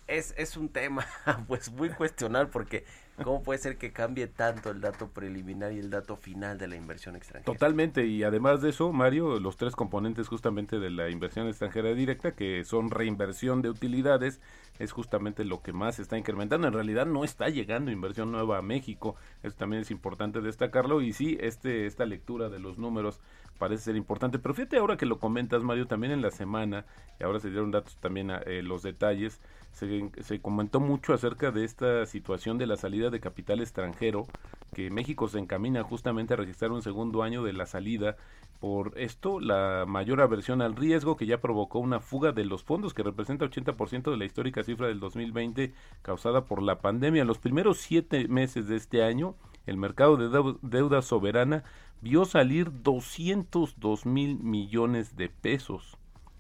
es, 0.07 0.35
es 0.37 0.57
un 0.57 0.69
tema 0.69 1.07
pues 1.49 1.71
muy 1.71 1.91
cuestionable 1.91 2.51
porque 2.53 2.85
cómo 3.23 3.43
puede 3.43 3.59
ser 3.59 3.77
que 3.77 3.93
cambie 3.93 4.27
tanto 4.27 4.71
el 4.71 4.81
dato 4.81 5.09
preliminar 5.09 5.73
y 5.73 5.79
el 5.79 5.91
dato 5.91 6.17
final 6.17 6.59
de 6.59 6.69
la 6.69 6.77
inversión 6.77 7.17
extranjera. 7.17 7.53
Totalmente 7.53 8.07
y 8.07 8.23
además 8.23 8.63
de 8.63 8.71
eso, 8.71 8.93
Mario, 8.93 9.39
los 9.41 9.57
tres 9.57 9.75
componentes 9.75 10.29
justamente 10.29 10.79
de 10.79 10.91
la 10.91 11.11
inversión 11.11 11.49
extranjera 11.49 11.93
directa 11.95 12.33
que 12.33 12.65
son 12.65 12.91
reinversión 12.91 13.63
de 13.63 13.71
utilidades 13.71 14.41
es 14.79 14.93
justamente 14.93 15.45
lo 15.45 15.63
que 15.63 15.73
más 15.73 15.99
está 15.99 16.17
incrementando. 16.17 16.69
En 16.69 16.75
realidad 16.75 17.07
no 17.07 17.25
está 17.25 17.49
llegando 17.49 17.91
inversión 17.91 18.31
nueva 18.31 18.59
a 18.59 18.63
México, 18.63 19.17
eso 19.43 19.57
también 19.57 19.83
es 19.83 19.91
importante 19.91 20.41
destacarlo 20.41 21.01
y 21.01 21.13
sí, 21.13 21.37
este 21.41 21.87
esta 21.87 22.07
lectura 22.07 22.49
de 22.49 22.59
los 22.59 22.79
números 22.79 23.21
parece 23.59 23.85
ser 23.85 23.97
importante, 23.97 24.39
pero 24.39 24.55
fíjate 24.55 24.79
ahora 24.79 24.97
que 24.97 25.05
lo 25.05 25.19
comentas 25.19 25.63
Mario, 25.63 25.87
también 25.87 26.13
en 26.13 26.23
la 26.23 26.31
semana, 26.31 26.87
y 27.21 27.25
ahora 27.25 27.41
se 27.41 27.51
dieron 27.51 27.71
datos 27.71 27.97
también 27.97 28.31
a, 28.31 28.39
eh, 28.39 28.63
los 28.63 28.83
detalles, 28.83 29.41
se, 29.73 30.41
comentó 30.41 30.81
mucho 30.81 31.13
acerca 31.13 31.51
de 31.51 31.65
esta 31.65 32.07
situación 32.07 32.59
de 32.59 32.67
la 32.67 32.77
salida 32.77 33.08
de 33.11 33.21
capital 33.21 33.61
extranjero, 33.61 34.27
que 34.75 34.91
México 34.91 35.29
se 35.29 35.39
encamina 35.39 35.83
justamente 35.83 36.35
a 36.35 36.37
registrar 36.37 36.73
un 36.73 36.83
segundo 36.83 37.23
año 37.23 37.43
de 37.43 37.53
la 37.53 37.67
salida. 37.67 38.17
Por 38.61 38.93
esto, 38.97 39.41
la 39.41 39.85
mayor 39.87 40.21
aversión 40.21 40.63
al 40.63 40.75
riesgo 40.75 41.17
que 41.17 41.27
ya 41.27 41.41
provocó 41.41 41.79
una 41.79 42.01
fuga 42.01 42.33
de 42.33 42.45
los 42.45 42.65
fondos 42.65 42.95
que 42.95 43.03
representa 43.03 43.45
80% 43.45 44.11
de 44.11 44.17
la 44.17 44.25
histórica 44.25 44.63
cifra 44.63 44.89
del 44.89 45.01
2020 45.01 45.73
causada 46.03 46.45
por 46.45 46.63
la 46.63 46.81
pandemia. 46.81 47.23
En 47.23 47.29
los 47.29 47.39
primeros 47.39 47.79
siete 47.79 48.27
meses 48.29 48.67
de 48.69 48.77
este 48.77 49.03
año, 49.03 49.35
el 49.67 49.77
mercado 49.77 50.17
de 50.17 50.57
deuda 50.63 51.03
soberana 51.03 51.65
vio 52.01 52.25
salir 52.25 52.71
202 52.83 54.07
mil 54.07 54.39
millones 54.39 55.17
de 55.17 55.29
pesos 55.29 55.98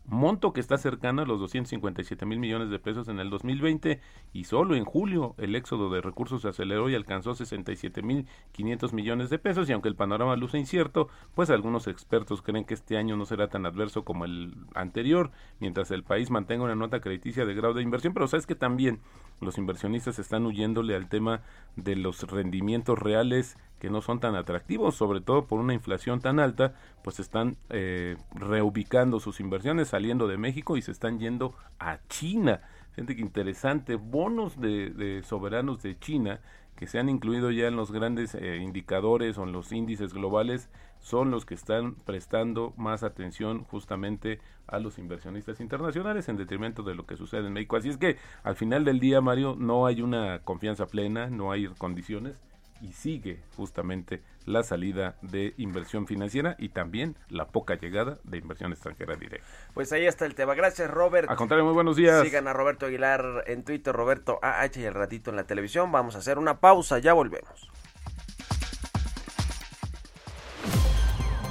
monto 0.08 0.52
que 0.52 0.60
está 0.60 0.78
cercano 0.78 1.22
a 1.22 1.26
los 1.26 1.38
257 1.38 2.24
mil 2.26 2.38
millones 2.38 2.70
de 2.70 2.78
pesos 2.78 3.08
en 3.08 3.20
el 3.20 3.30
2020 3.30 4.00
y 4.32 4.44
solo 4.44 4.74
en 4.74 4.84
julio 4.84 5.34
el 5.38 5.54
éxodo 5.54 5.90
de 5.90 6.00
recursos 6.00 6.42
se 6.42 6.48
aceleró 6.48 6.88
y 6.88 6.94
alcanzó 6.94 7.34
67 7.34 8.02
mil 8.02 8.26
500 8.52 8.92
millones 8.92 9.30
de 9.30 9.38
pesos 9.38 9.68
y 9.68 9.72
aunque 9.72 9.88
el 9.88 9.96
panorama 9.96 10.36
luce 10.36 10.58
incierto, 10.58 11.08
pues 11.34 11.50
algunos 11.50 11.86
expertos 11.86 12.42
creen 12.42 12.64
que 12.64 12.74
este 12.74 12.96
año 12.96 13.16
no 13.16 13.26
será 13.26 13.48
tan 13.48 13.66
adverso 13.66 14.04
como 14.04 14.24
el 14.24 14.54
anterior, 14.74 15.30
mientras 15.60 15.90
el 15.90 16.02
país 16.02 16.30
mantenga 16.30 16.64
una 16.64 16.74
nota 16.74 17.00
crediticia 17.00 17.44
de 17.44 17.54
grado 17.54 17.74
de 17.74 17.82
inversión, 17.82 18.14
pero 18.14 18.28
sabes 18.28 18.46
que 18.46 18.54
también 18.54 19.00
los 19.40 19.58
inversionistas 19.58 20.18
están 20.18 20.46
huyéndole 20.46 20.96
al 20.96 21.08
tema 21.08 21.42
de 21.76 21.96
los 21.96 22.22
rendimientos 22.22 22.98
reales 22.98 23.56
que 23.78 23.90
no 23.90 24.00
son 24.00 24.20
tan 24.20 24.34
atractivos, 24.34 24.96
sobre 24.96 25.20
todo 25.20 25.46
por 25.46 25.60
una 25.60 25.74
inflación 25.74 26.20
tan 26.20 26.40
alta, 26.40 26.74
pues 27.02 27.20
están 27.20 27.56
eh, 27.70 28.16
reubicando 28.34 29.20
sus 29.20 29.40
inversiones, 29.40 29.88
saliendo 29.88 30.26
de 30.26 30.36
México 30.36 30.76
y 30.76 30.82
se 30.82 30.92
están 30.92 31.18
yendo 31.18 31.54
a 31.78 31.98
China. 32.08 32.60
Gente 32.94 33.14
que 33.14 33.22
interesante, 33.22 33.94
bonos 33.94 34.60
de, 34.60 35.22
soberanos 35.24 35.82
de 35.82 35.98
China 35.98 36.40
que 36.74 36.86
se 36.86 37.00
han 37.00 37.08
incluido 37.08 37.50
ya 37.50 37.66
en 37.66 37.74
los 37.74 37.90
grandes 37.90 38.36
eh, 38.36 38.58
indicadores 38.58 39.36
o 39.36 39.42
en 39.42 39.50
los 39.50 39.72
índices 39.72 40.14
globales 40.14 40.70
son 41.00 41.32
los 41.32 41.44
que 41.44 41.54
están 41.54 41.96
prestando 41.96 42.72
más 42.76 43.02
atención 43.02 43.64
justamente 43.64 44.40
a 44.68 44.78
los 44.78 44.98
inversionistas 44.98 45.58
internacionales 45.60 46.28
en 46.28 46.36
detrimento 46.36 46.84
de 46.84 46.94
lo 46.94 47.04
que 47.04 47.16
sucede 47.16 47.48
en 47.48 47.52
México. 47.52 47.76
Así 47.76 47.88
es 47.88 47.96
que 47.96 48.16
al 48.44 48.54
final 48.54 48.84
del 48.84 49.00
día, 49.00 49.20
Mario, 49.20 49.56
no 49.58 49.86
hay 49.86 50.02
una 50.02 50.40
confianza 50.40 50.86
plena, 50.86 51.28
no 51.30 51.50
hay 51.50 51.66
condiciones 51.78 52.36
y 52.80 52.92
sigue 52.92 53.40
justamente 53.56 54.22
la 54.44 54.62
salida 54.62 55.16
de 55.22 55.54
inversión 55.58 56.06
financiera 56.06 56.56
y 56.58 56.70
también 56.70 57.16
la 57.28 57.48
poca 57.48 57.74
llegada 57.74 58.18
de 58.24 58.38
inversión 58.38 58.72
extranjera 58.72 59.16
directa. 59.16 59.46
Pues 59.74 59.92
ahí 59.92 60.06
está 60.06 60.26
el 60.26 60.34
tema. 60.34 60.54
Gracias, 60.54 60.90
Robert. 60.90 61.30
A 61.30 61.36
contrario, 61.36 61.64
muy 61.64 61.74
buenos 61.74 61.96
días. 61.96 62.22
Sigan 62.22 62.48
a 62.48 62.52
Roberto 62.52 62.86
Aguilar 62.86 63.44
en 63.46 63.64
Twitter, 63.64 63.94
Roberto 63.94 64.38
AH 64.42 64.80
y 64.80 64.84
el 64.84 64.94
ratito 64.94 65.30
en 65.30 65.36
la 65.36 65.44
televisión. 65.44 65.92
Vamos 65.92 66.14
a 66.14 66.18
hacer 66.18 66.38
una 66.38 66.60
pausa, 66.60 66.98
ya 66.98 67.12
volvemos. 67.12 67.68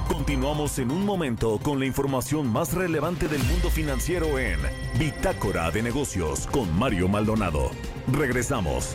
Continuamos 0.08 0.78
en 0.78 0.90
un 0.90 1.06
momento 1.06 1.58
con 1.62 1.78
la 1.78 1.86
información 1.86 2.52
más 2.52 2.74
relevante 2.74 3.28
del 3.28 3.42
mundo 3.44 3.70
financiero 3.70 4.38
en 4.38 4.58
Bitácora 4.98 5.70
de 5.70 5.82
Negocios 5.82 6.46
con 6.48 6.78
Mario 6.78 7.08
Maldonado. 7.08 7.70
Regresamos. 8.12 8.94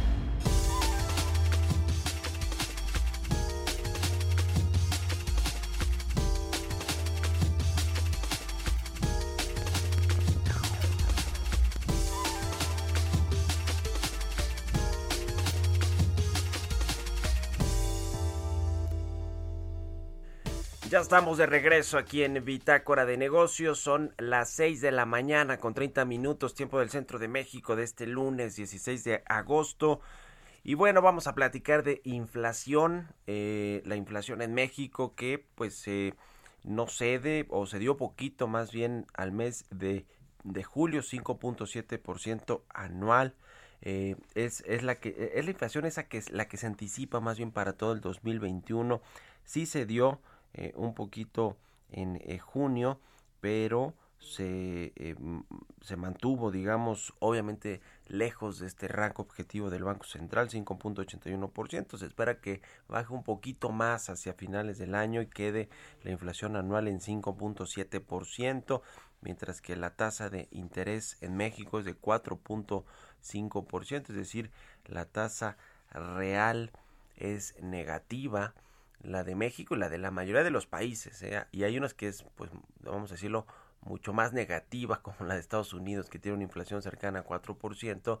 Ya 20.91 20.99
estamos 20.99 21.37
de 21.37 21.45
regreso 21.45 21.97
aquí 21.97 22.21
en 22.21 22.43
Bitácora 22.43 23.05
de 23.05 23.15
Negocios. 23.15 23.79
Son 23.79 24.13
las 24.17 24.49
6 24.49 24.81
de 24.81 24.91
la 24.91 25.05
mañana 25.05 25.55
con 25.55 25.73
30 25.73 26.03
minutos, 26.03 26.53
tiempo 26.53 26.79
del 26.79 26.89
centro 26.89 27.17
de 27.17 27.29
México 27.29 27.77
de 27.77 27.83
este 27.83 28.05
lunes 28.05 28.57
16 28.57 29.05
de 29.05 29.23
agosto. 29.25 30.01
Y 30.65 30.73
bueno, 30.73 31.01
vamos 31.01 31.27
a 31.27 31.33
platicar 31.33 31.83
de 31.83 32.01
inflación, 32.03 33.07
eh, 33.25 33.81
la 33.85 33.95
inflación 33.95 34.41
en 34.41 34.53
México 34.53 35.15
que 35.15 35.47
pues 35.55 35.87
eh, 35.87 36.13
no 36.65 36.87
cede 36.87 37.45
o 37.51 37.67
se 37.67 37.79
dio 37.79 37.95
poquito 37.95 38.49
más 38.49 38.73
bien 38.73 39.05
al 39.13 39.31
mes 39.31 39.63
de, 39.69 40.05
de 40.43 40.63
julio, 40.65 41.03
5.7% 41.03 42.63
anual. 42.67 43.33
Eh, 43.81 44.17
es, 44.35 44.61
es, 44.67 44.83
la 44.83 44.95
que 44.95 45.31
es 45.35 45.45
la 45.45 45.51
inflación 45.51 45.85
esa 45.85 46.09
que 46.09 46.17
es 46.17 46.31
la 46.31 46.49
que 46.49 46.57
se 46.57 46.67
anticipa 46.67 47.21
más 47.21 47.37
bien 47.37 47.51
para 47.51 47.77
todo 47.77 47.93
el 47.93 48.01
2021. 48.01 49.01
Sí 49.45 49.65
se 49.65 49.85
dio 49.85 50.19
eh, 50.53 50.73
un 50.75 50.93
poquito 50.93 51.57
en 51.89 52.19
eh, 52.23 52.39
junio, 52.39 52.99
pero 53.39 53.93
se, 54.21 54.93
eh, 54.95 55.15
se 55.81 55.97
mantuvo, 55.97 56.51
digamos, 56.51 57.13
obviamente 57.19 57.81
lejos 58.07 58.59
de 58.59 58.67
este 58.67 58.87
rango 58.87 59.23
objetivo 59.23 59.71
del 59.71 59.83
Banco 59.83 60.05
Central, 60.05 60.49
5.81%. 60.49 61.97
Se 61.97 62.05
espera 62.05 62.39
que 62.39 62.61
baje 62.87 63.11
un 63.13 63.23
poquito 63.23 63.71
más 63.71 64.09
hacia 64.09 64.33
finales 64.33 64.77
del 64.77 64.93
año 64.93 65.21
y 65.21 65.27
quede 65.27 65.69
la 66.03 66.11
inflación 66.11 66.55
anual 66.55 66.87
en 66.87 66.99
5.7%, 66.99 68.81
mientras 69.21 69.61
que 69.61 69.75
la 69.75 69.95
tasa 69.95 70.29
de 70.29 70.47
interés 70.51 71.17
en 71.21 71.35
México 71.35 71.79
es 71.79 71.85
de 71.85 71.99
4.5%, 71.99 74.09
es 74.09 74.15
decir, 74.15 74.51
la 74.85 75.05
tasa 75.05 75.57
real 75.89 76.71
es 77.15 77.59
negativa 77.61 78.53
la 79.03 79.23
de 79.23 79.35
México 79.35 79.75
y 79.75 79.79
la 79.79 79.89
de 79.89 79.97
la 79.97 80.11
mayoría 80.11 80.43
de 80.43 80.51
los 80.51 80.67
países. 80.67 81.21
¿eh? 81.23 81.45
Y 81.51 81.63
hay 81.63 81.77
unas 81.77 81.93
que 81.93 82.07
es, 82.07 82.23
pues, 82.35 82.51
vamos 82.81 83.11
a 83.11 83.15
decirlo, 83.15 83.45
mucho 83.81 84.13
más 84.13 84.33
negativa, 84.33 85.01
como 85.01 85.27
la 85.27 85.35
de 85.35 85.39
Estados 85.39 85.73
Unidos, 85.73 86.09
que 86.09 86.19
tiene 86.19 86.35
una 86.35 86.43
inflación 86.43 86.81
cercana 86.81 87.19
a 87.19 87.25
4% 87.25 88.19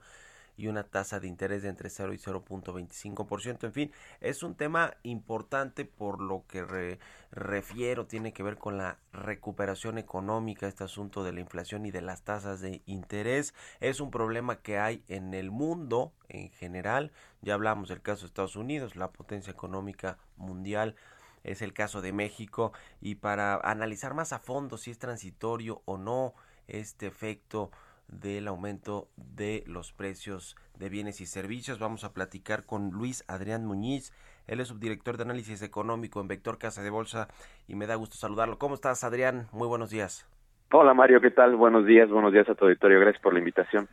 y 0.61 0.67
una 0.67 0.83
tasa 0.83 1.19
de 1.19 1.27
interés 1.27 1.63
de 1.63 1.69
entre 1.69 1.89
0 1.89 2.13
y 2.13 2.17
0.25%. 2.17 3.63
En 3.63 3.73
fin, 3.73 3.91
es 4.19 4.43
un 4.43 4.53
tema 4.53 4.93
importante 5.01 5.85
por 5.85 6.21
lo 6.21 6.45
que 6.47 6.99
refiero, 7.31 8.05
tiene 8.05 8.31
que 8.31 8.43
ver 8.43 8.57
con 8.59 8.77
la 8.77 8.99
recuperación 9.11 9.97
económica, 9.97 10.67
este 10.67 10.83
asunto 10.83 11.23
de 11.23 11.31
la 11.31 11.39
inflación 11.39 11.87
y 11.87 11.91
de 11.91 12.01
las 12.01 12.21
tasas 12.21 12.61
de 12.61 12.83
interés. 12.85 13.55
Es 13.79 14.01
un 14.01 14.11
problema 14.11 14.61
que 14.61 14.77
hay 14.77 15.03
en 15.07 15.33
el 15.33 15.49
mundo 15.49 16.13
en 16.29 16.51
general. 16.51 17.11
Ya 17.41 17.55
hablamos 17.55 17.89
del 17.89 18.03
caso 18.03 18.21
de 18.21 18.27
Estados 18.27 18.55
Unidos, 18.55 18.95
la 18.95 19.09
potencia 19.11 19.51
económica 19.51 20.19
mundial 20.37 20.95
es 21.43 21.63
el 21.63 21.73
caso 21.73 22.01
de 22.01 22.13
México 22.13 22.71
y 22.99 23.15
para 23.15 23.55
analizar 23.55 24.13
más 24.13 24.31
a 24.31 24.37
fondo 24.37 24.77
si 24.77 24.91
es 24.91 24.99
transitorio 24.99 25.81
o 25.85 25.97
no 25.97 26.35
este 26.67 27.07
efecto 27.07 27.71
del 28.11 28.47
aumento 28.47 29.07
de 29.15 29.63
los 29.65 29.93
precios 29.93 30.55
de 30.77 30.89
bienes 30.89 31.21
y 31.21 31.25
servicios. 31.25 31.79
Vamos 31.79 32.03
a 32.03 32.13
platicar 32.13 32.65
con 32.65 32.91
Luis 32.91 33.23
Adrián 33.27 33.65
Muñiz. 33.65 34.13
Él 34.47 34.59
es 34.59 34.67
subdirector 34.67 35.17
de 35.17 35.23
análisis 35.23 35.61
económico 35.61 36.21
en 36.21 36.27
Vector 36.27 36.57
Casa 36.57 36.83
de 36.83 36.89
Bolsa 36.89 37.27
y 37.67 37.75
me 37.75 37.87
da 37.87 37.95
gusto 37.95 38.17
saludarlo. 38.17 38.57
¿Cómo 38.57 38.75
estás, 38.75 39.03
Adrián? 39.03 39.47
Muy 39.51 39.67
buenos 39.67 39.89
días. 39.89 40.27
Hola, 40.71 40.93
Mario. 40.93 41.21
¿Qué 41.21 41.31
tal? 41.31 41.55
Buenos 41.55 41.85
días. 41.85 42.09
Buenos 42.09 42.33
días 42.33 42.47
a 42.49 42.55
tu 42.55 42.65
auditorio. 42.65 42.99
Gracias 42.99 43.21
por 43.21 43.33
la 43.33 43.39
invitación. 43.39 43.87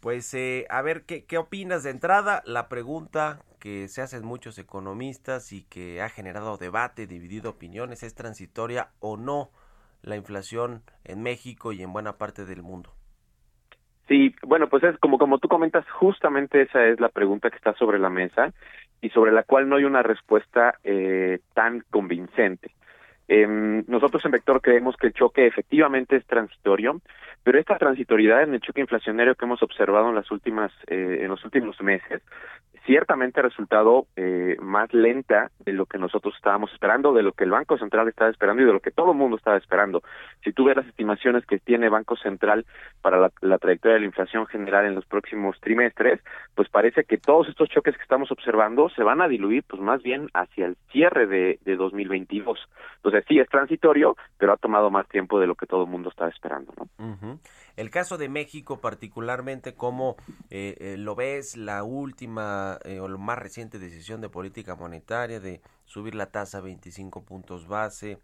Pues 0.00 0.32
eh, 0.34 0.66
a 0.68 0.82
ver, 0.82 1.02
¿qué, 1.02 1.24
¿qué 1.24 1.38
opinas 1.38 1.82
de 1.82 1.90
entrada? 1.90 2.42
La 2.44 2.68
pregunta 2.68 3.40
que 3.58 3.88
se 3.88 4.02
hacen 4.02 4.26
muchos 4.26 4.58
economistas 4.58 5.52
y 5.52 5.62
que 5.62 6.02
ha 6.02 6.10
generado 6.10 6.58
debate, 6.58 7.06
dividido 7.06 7.50
opiniones, 7.50 8.02
¿es 8.02 8.14
transitoria 8.14 8.90
o 9.00 9.16
no 9.16 9.50
la 10.02 10.16
inflación 10.16 10.82
en 11.04 11.22
México 11.22 11.72
y 11.72 11.82
en 11.82 11.94
buena 11.94 12.18
parte 12.18 12.44
del 12.44 12.62
mundo? 12.62 12.92
Sí, 14.08 14.34
bueno, 14.42 14.68
pues 14.68 14.84
es 14.84 14.98
como 14.98 15.18
como 15.18 15.38
tú 15.38 15.48
comentas, 15.48 15.88
justamente 15.90 16.62
esa 16.62 16.86
es 16.86 17.00
la 17.00 17.08
pregunta 17.08 17.50
que 17.50 17.56
está 17.56 17.72
sobre 17.74 17.98
la 17.98 18.10
mesa 18.10 18.52
y 19.00 19.10
sobre 19.10 19.32
la 19.32 19.44
cual 19.44 19.68
no 19.68 19.76
hay 19.76 19.84
una 19.84 20.02
respuesta 20.02 20.74
eh, 20.84 21.40
tan 21.54 21.80
convincente. 21.90 22.72
Eh, 23.28 23.46
nosotros 23.86 24.22
en 24.26 24.32
Vector 24.32 24.60
creemos 24.60 24.96
que 24.98 25.06
el 25.06 25.14
choque 25.14 25.46
efectivamente 25.46 26.16
es 26.16 26.26
transitorio, 26.26 27.00
pero 27.42 27.58
esta 27.58 27.78
transitoriedad 27.78 28.42
en 28.42 28.52
el 28.52 28.60
choque 28.60 28.82
inflacionario 28.82 29.34
que 29.34 29.46
hemos 29.46 29.62
observado 29.62 30.10
en 30.10 30.14
las 30.14 30.30
últimas 30.30 30.70
eh, 30.88 31.20
en 31.22 31.28
los 31.28 31.42
últimos 31.44 31.80
meses 31.80 32.22
ciertamente 32.84 33.40
ha 33.40 33.42
resultado 33.42 34.06
eh, 34.16 34.56
más 34.60 34.92
lenta 34.92 35.50
de 35.60 35.72
lo 35.72 35.86
que 35.86 35.98
nosotros 35.98 36.34
estábamos 36.36 36.72
esperando, 36.72 37.12
de 37.12 37.22
lo 37.22 37.32
que 37.32 37.44
el 37.44 37.50
Banco 37.50 37.78
Central 37.78 38.08
estaba 38.08 38.30
esperando 38.30 38.62
y 38.62 38.66
de 38.66 38.72
lo 38.72 38.80
que 38.80 38.90
todo 38.90 39.12
el 39.12 39.18
mundo 39.18 39.36
estaba 39.36 39.56
esperando. 39.56 40.02
Si 40.42 40.52
tú 40.52 40.64
ves 40.64 40.76
las 40.76 40.86
estimaciones 40.86 41.46
que 41.46 41.58
tiene 41.58 41.88
Banco 41.88 42.16
Central 42.16 42.66
para 43.00 43.30
la, 43.40 43.58
trayectoria 43.58 43.94
de 43.94 44.00
la 44.00 44.06
inflación 44.06 44.46
general 44.46 44.86
en 44.86 44.94
los 44.94 45.06
próximos 45.06 45.58
trimestres, 45.60 46.20
pues 46.54 46.68
parece 46.68 47.04
que 47.04 47.18
todos 47.18 47.48
estos 47.48 47.68
choques 47.68 47.96
que 47.96 48.02
estamos 48.02 48.30
observando 48.30 48.88
se 48.90 49.02
van 49.02 49.22
a 49.22 49.28
diluir 49.28 49.64
pues 49.66 49.80
más 49.80 50.02
bien 50.02 50.28
hacia 50.34 50.66
el 50.66 50.76
cierre 50.92 51.26
de, 51.26 51.58
de 51.64 51.76
2022. 51.76 52.58
Entonces 52.96 53.24
sí 53.28 53.38
es 53.38 53.48
transitorio, 53.48 54.16
pero 54.38 54.52
ha 54.52 54.56
tomado 54.56 54.90
más 54.90 55.08
tiempo 55.08 55.40
de 55.40 55.46
lo 55.46 55.54
que 55.54 55.66
todo 55.66 55.84
el 55.84 55.90
mundo 55.90 56.10
estaba 56.10 56.30
esperando. 56.30 56.72
¿no? 56.76 57.38
El 57.76 57.90
caso 57.90 58.18
de 58.18 58.28
México 58.28 58.80
particularmente, 58.80 59.74
¿cómo 59.74 60.16
eh, 60.50 60.76
eh, 60.78 60.96
lo 60.96 61.16
ves 61.16 61.56
la 61.56 61.82
última 61.82 62.73
eh, 62.84 63.00
la 63.00 63.18
más 63.18 63.38
reciente 63.38 63.78
decisión 63.78 64.20
de 64.20 64.28
política 64.28 64.74
monetaria 64.74 65.40
de 65.40 65.60
subir 65.84 66.14
la 66.14 66.26
tasa 66.26 66.58
a 66.58 66.60
25 66.62 67.24
puntos 67.24 67.66
base? 67.68 68.18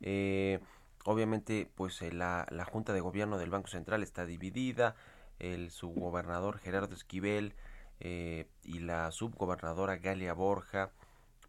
Eh, 0.00 0.60
obviamente, 1.04 1.70
pues 1.74 2.00
la, 2.12 2.46
la 2.50 2.64
Junta 2.64 2.92
de 2.92 3.00
Gobierno 3.00 3.38
del 3.38 3.50
Banco 3.50 3.68
Central 3.68 4.02
está 4.02 4.26
dividida, 4.26 4.94
el 5.38 5.70
subgobernador 5.70 6.58
Gerardo 6.58 6.94
Esquivel 6.94 7.54
eh, 8.00 8.46
y 8.62 8.80
la 8.80 9.10
subgobernadora 9.10 9.96
Galia 9.96 10.34
Borja 10.34 10.90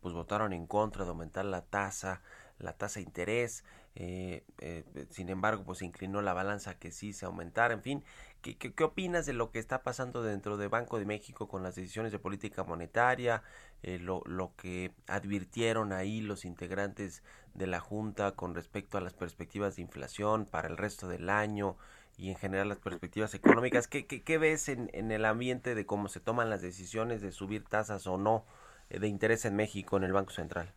pues 0.02 0.14
votaron 0.14 0.54
en 0.54 0.68
contra 0.68 1.04
de 1.04 1.10
aumentar 1.10 1.46
la 1.46 1.62
tasa 1.62 2.22
la 2.60 2.74
tasa 2.74 3.00
de 3.00 3.06
interés, 3.06 3.64
eh, 3.96 4.44
eh, 4.60 4.84
sin 5.10 5.30
embargo, 5.30 5.64
pues 5.64 5.80
se 5.80 5.86
inclinó 5.86 6.22
la 6.22 6.34
balanza 6.34 6.78
que 6.78 6.92
sí 6.92 7.14
se 7.14 7.26
aumentara, 7.26 7.74
en 7.74 7.82
fin, 7.82 8.04
¿qué, 8.42 8.58
qué, 8.58 8.74
qué 8.74 8.84
opinas 8.84 9.26
de 9.26 9.34
lo 9.34 9.52
que 9.52 9.60
está 9.60 9.84
pasando 9.84 10.22
dentro 10.24 10.58
del 10.58 10.70
Banco 10.70 11.00
de 11.00 11.06
México 11.06 11.48
con 11.48 11.64
las 11.64 11.76
decisiones 11.76 12.12
de 12.12 12.20
política 12.20 12.64
monetaria, 12.64 13.44
eh, 13.84 14.00
lo, 14.00 14.22
lo 14.26 14.56
que 14.56 14.92
advirtieron 15.08 15.94
ahí 15.94 16.22
los 16.22 16.46
integrantes 16.46 17.24
de 17.54 17.68
la 17.68 17.80
Junta 17.80 18.34
con 18.34 18.54
respecto 18.56 18.98
a 18.98 19.02
las 19.02 19.14
perspectivas 19.14 19.76
de 19.76 19.82
inflación 19.84 20.46
para 20.46 20.68
el 20.68 20.78
resto 20.78 21.08
del 21.08 21.30
año 21.30 21.76
y 22.18 22.30
en 22.30 22.36
general 22.36 22.70
las 22.70 22.80
perspectivas 22.80 23.34
económicas? 23.34 23.88
¿Qué, 23.88 24.06
qué, 24.06 24.24
qué 24.24 24.38
ves 24.38 24.70
en, 24.70 24.90
en 24.94 25.12
el 25.12 25.26
ambiente 25.26 25.76
de 25.76 25.86
cómo 25.86 26.08
se 26.08 26.20
toman 26.20 26.50
las 26.50 26.62
decisiones 26.62 27.22
de 27.22 27.32
subir 27.32 27.64
tasas 27.64 28.06
o 28.08 28.18
no 28.18 28.46
de 28.90 29.08
interés 29.08 29.46
en 29.46 29.56
México 29.56 29.98
en 29.98 30.04
el 30.04 30.14
Banco 30.14 30.32
Central? 30.32 30.74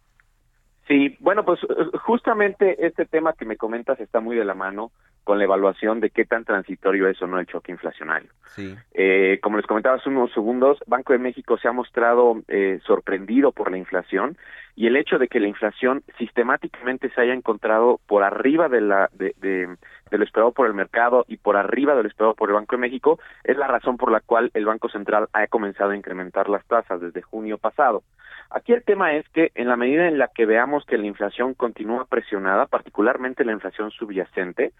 Sí, 0.90 1.16
bueno, 1.20 1.44
pues 1.44 1.60
justamente 2.02 2.84
este 2.84 3.06
tema 3.06 3.34
que 3.34 3.44
me 3.44 3.56
comentas 3.56 4.00
está 4.00 4.18
muy 4.18 4.34
de 4.34 4.44
la 4.44 4.54
mano 4.54 4.90
con 5.22 5.38
la 5.38 5.44
evaluación 5.44 6.00
de 6.00 6.10
qué 6.10 6.24
tan 6.24 6.44
transitorio 6.44 7.06
es 7.06 7.22
o 7.22 7.28
no 7.28 7.38
el 7.38 7.46
choque 7.46 7.70
inflacionario. 7.70 8.28
Sí. 8.46 8.74
Eh, 8.92 9.38
como 9.40 9.58
les 9.58 9.66
comentaba 9.66 9.94
hace 9.94 10.08
unos 10.08 10.32
segundos, 10.32 10.80
Banco 10.88 11.12
de 11.12 11.20
México 11.20 11.56
se 11.58 11.68
ha 11.68 11.72
mostrado 11.72 12.42
eh, 12.48 12.80
sorprendido 12.84 13.52
por 13.52 13.70
la 13.70 13.78
inflación 13.78 14.36
y 14.74 14.88
el 14.88 14.96
hecho 14.96 15.18
de 15.18 15.28
que 15.28 15.38
la 15.38 15.46
inflación 15.46 16.02
sistemáticamente 16.18 17.08
se 17.10 17.20
haya 17.20 17.34
encontrado 17.34 18.00
por 18.08 18.24
arriba 18.24 18.68
de 18.68 18.80
la 18.80 19.10
de, 19.12 19.36
de, 19.40 19.68
de 20.10 20.18
lo 20.18 20.24
esperado 20.24 20.50
por 20.50 20.66
el 20.66 20.74
mercado 20.74 21.24
y 21.28 21.36
por 21.36 21.56
arriba 21.56 21.94
de 21.94 22.02
lo 22.02 22.08
esperado 22.08 22.34
por 22.34 22.48
el 22.48 22.56
Banco 22.56 22.74
de 22.74 22.80
México 22.80 23.20
es 23.44 23.56
la 23.56 23.68
razón 23.68 23.96
por 23.96 24.10
la 24.10 24.22
cual 24.22 24.50
el 24.54 24.64
Banco 24.64 24.88
Central 24.88 25.28
ha 25.34 25.46
comenzado 25.46 25.90
a 25.90 25.96
incrementar 25.96 26.48
las 26.48 26.66
tasas 26.66 27.00
desde 27.00 27.22
junio 27.22 27.58
pasado. 27.58 28.02
Aquí 28.50 28.72
el 28.72 28.82
tema 28.82 29.14
es 29.14 29.28
que 29.28 29.52
en 29.54 29.68
la 29.68 29.76
medida 29.76 30.08
en 30.08 30.18
la 30.18 30.28
que 30.28 30.44
veamos 30.44 30.84
que 30.84 30.98
la 30.98 31.06
inflación 31.06 31.54
continúa 31.54 32.04
presionada, 32.06 32.66
particularmente 32.66 33.44
la 33.44 33.52
inflación 33.52 33.90
subyacente, 33.92 34.72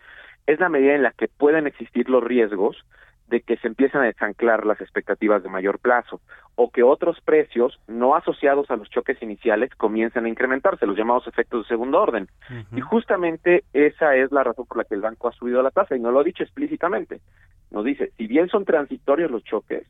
es 0.47 0.59
la 0.59 0.69
medida 0.69 0.95
en 0.95 1.03
la 1.03 1.13
que 1.13 1.29
pueden 1.29 1.67
existir 1.67 2.09
los 2.11 2.25
riesgos 2.25 2.85
de 3.29 3.43
que 3.43 3.57
se 3.59 3.69
empiezan 3.69 4.03
a 4.03 4.07
desanclar 4.07 4.67
las 4.67 4.81
expectativas 4.81 5.43
de 5.45 5.49
mayor 5.49 5.79
plazo 5.79 6.21
o 6.57 6.71
que 6.71 6.83
otros 6.83 7.21
precios 7.21 7.81
no 7.87 8.17
asociados 8.17 8.69
a 8.71 8.77
los 8.77 8.91
choques 8.91 9.23
iniciales 9.23 9.71
comiencen 9.77 10.25
a 10.25 10.29
incrementarse, 10.29 10.85
los 10.85 10.97
llamados 10.97 11.29
efectos 11.29 11.63
de 11.63 11.69
segundo 11.69 12.03
orden. 12.03 12.29
Y 12.77 12.81
justamente 12.81 13.63
esa 13.73 14.17
es 14.17 14.33
la 14.33 14.43
razón 14.43 14.67
por 14.67 14.79
la 14.79 14.85
que 14.85 14.97
el 14.97 15.01
banco 15.01 15.29
ha 15.29 15.33
subido 15.33 15.63
la 15.63 15.71
tasa 15.71 15.97
y 15.97 16.01
no 16.01 16.11
lo 16.11 16.21
ha 16.21 16.25
dicho 16.25 16.43
explícitamente. 16.43 17.21
Nos 17.71 17.85
dice, 17.85 18.11
si 18.19 18.27
bien 18.27 18.49
son 18.49 18.65
transitorios 18.65 19.31
los 19.31 19.45
choques, 19.45 19.87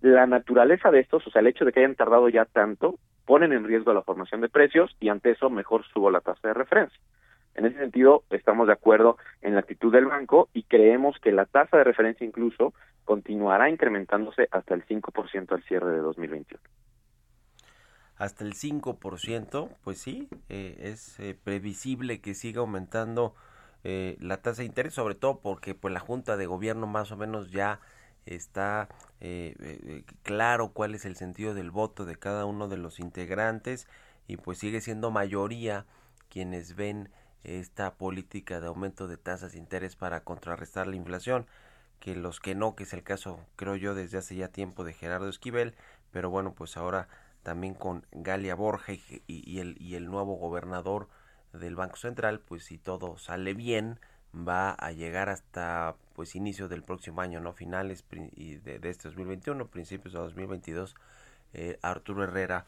la 0.00 0.26
naturaleza 0.26 0.90
de 0.90 1.00
estos, 1.00 1.26
o 1.26 1.30
sea, 1.30 1.40
el 1.40 1.46
hecho 1.46 1.64
de 1.64 1.72
que 1.72 1.80
hayan 1.80 1.94
tardado 1.94 2.28
ya 2.28 2.44
tanto, 2.44 2.98
ponen 3.26 3.52
en 3.52 3.64
riesgo 3.64 3.92
la 3.92 4.02
formación 4.02 4.40
de 4.40 4.48
precios 4.48 4.96
y 4.98 5.08
ante 5.08 5.30
eso 5.30 5.50
mejor 5.50 5.84
subo 5.92 6.10
la 6.10 6.20
tasa 6.20 6.48
de 6.48 6.54
referencia. 6.54 6.98
En 7.54 7.66
ese 7.66 7.78
sentido, 7.78 8.24
estamos 8.30 8.66
de 8.66 8.72
acuerdo 8.72 9.18
en 9.42 9.54
la 9.54 9.60
actitud 9.60 9.92
del 9.92 10.06
banco 10.06 10.48
y 10.54 10.62
creemos 10.62 11.16
que 11.20 11.32
la 11.32 11.46
tasa 11.46 11.76
de 11.76 11.84
referencia 11.84 12.26
incluso 12.26 12.72
continuará 13.04 13.68
incrementándose 13.68 14.48
hasta 14.50 14.74
el 14.74 14.86
5% 14.86 15.52
al 15.52 15.62
cierre 15.64 15.92
de 15.92 15.98
2021. 15.98 16.62
Hasta 18.16 18.44
el 18.44 18.54
5%, 18.54 19.68
pues 19.82 19.98
sí, 19.98 20.28
eh, 20.48 20.76
es 20.80 21.18
eh, 21.20 21.36
previsible 21.42 22.20
que 22.20 22.34
siga 22.34 22.60
aumentando 22.60 23.34
eh, 23.82 24.16
la 24.20 24.42
tasa 24.42 24.62
de 24.62 24.66
interés, 24.66 24.94
sobre 24.94 25.14
todo 25.14 25.40
porque 25.40 25.74
pues 25.74 25.92
la 25.92 26.00
Junta 26.00 26.36
de 26.36 26.46
Gobierno 26.46 26.86
más 26.86 27.12
o 27.12 27.16
menos 27.16 27.50
ya 27.50 27.80
está 28.34 28.88
claro 30.22 30.72
cuál 30.72 30.94
es 30.94 31.04
el 31.04 31.16
sentido 31.16 31.54
del 31.54 31.70
voto 31.70 32.04
de 32.04 32.16
cada 32.16 32.46
uno 32.46 32.68
de 32.68 32.76
los 32.76 32.98
integrantes 33.00 33.86
y 34.26 34.36
pues 34.36 34.58
sigue 34.58 34.80
siendo 34.80 35.10
mayoría 35.10 35.86
quienes 36.28 36.76
ven 36.76 37.10
esta 37.44 37.94
política 37.94 38.60
de 38.60 38.68
aumento 38.68 39.08
de 39.08 39.16
tasas 39.16 39.52
de 39.52 39.58
interés 39.58 39.96
para 39.96 40.22
contrarrestar 40.24 40.86
la 40.86 40.96
inflación, 40.96 41.46
que 41.98 42.14
los 42.14 42.40
que 42.40 42.54
no, 42.54 42.76
que 42.76 42.84
es 42.84 42.92
el 42.92 43.02
caso, 43.02 43.40
creo 43.56 43.76
yo, 43.76 43.94
desde 43.94 44.18
hace 44.18 44.36
ya 44.36 44.48
tiempo 44.48 44.84
de 44.84 44.92
Gerardo 44.92 45.28
Esquivel, 45.28 45.74
pero 46.10 46.30
bueno, 46.30 46.54
pues 46.54 46.76
ahora 46.76 47.08
también 47.42 47.74
con 47.74 48.06
Galia 48.12 48.54
Borja 48.54 48.92
y, 49.26 49.58
el, 49.58 49.76
y 49.80 49.94
el 49.94 50.06
nuevo 50.06 50.36
gobernador 50.36 51.08
del 51.52 51.76
Banco 51.76 51.96
Central, 51.96 52.40
pues 52.40 52.64
si 52.64 52.78
todo 52.78 53.18
sale 53.18 53.54
bien, 53.54 53.98
va 54.34 54.70
a 54.70 54.92
llegar 54.92 55.28
hasta 55.28 55.96
pues 56.20 56.34
inicio 56.34 56.68
del 56.68 56.82
próximo 56.82 57.22
año, 57.22 57.40
no 57.40 57.54
finales 57.54 58.04
de, 58.10 58.78
de 58.78 58.90
este 58.90 59.08
2021, 59.08 59.68
principios 59.68 60.12
de 60.12 60.20
2022, 60.20 60.94
eh, 61.54 61.78
Arturo 61.80 62.24
Herrera 62.24 62.66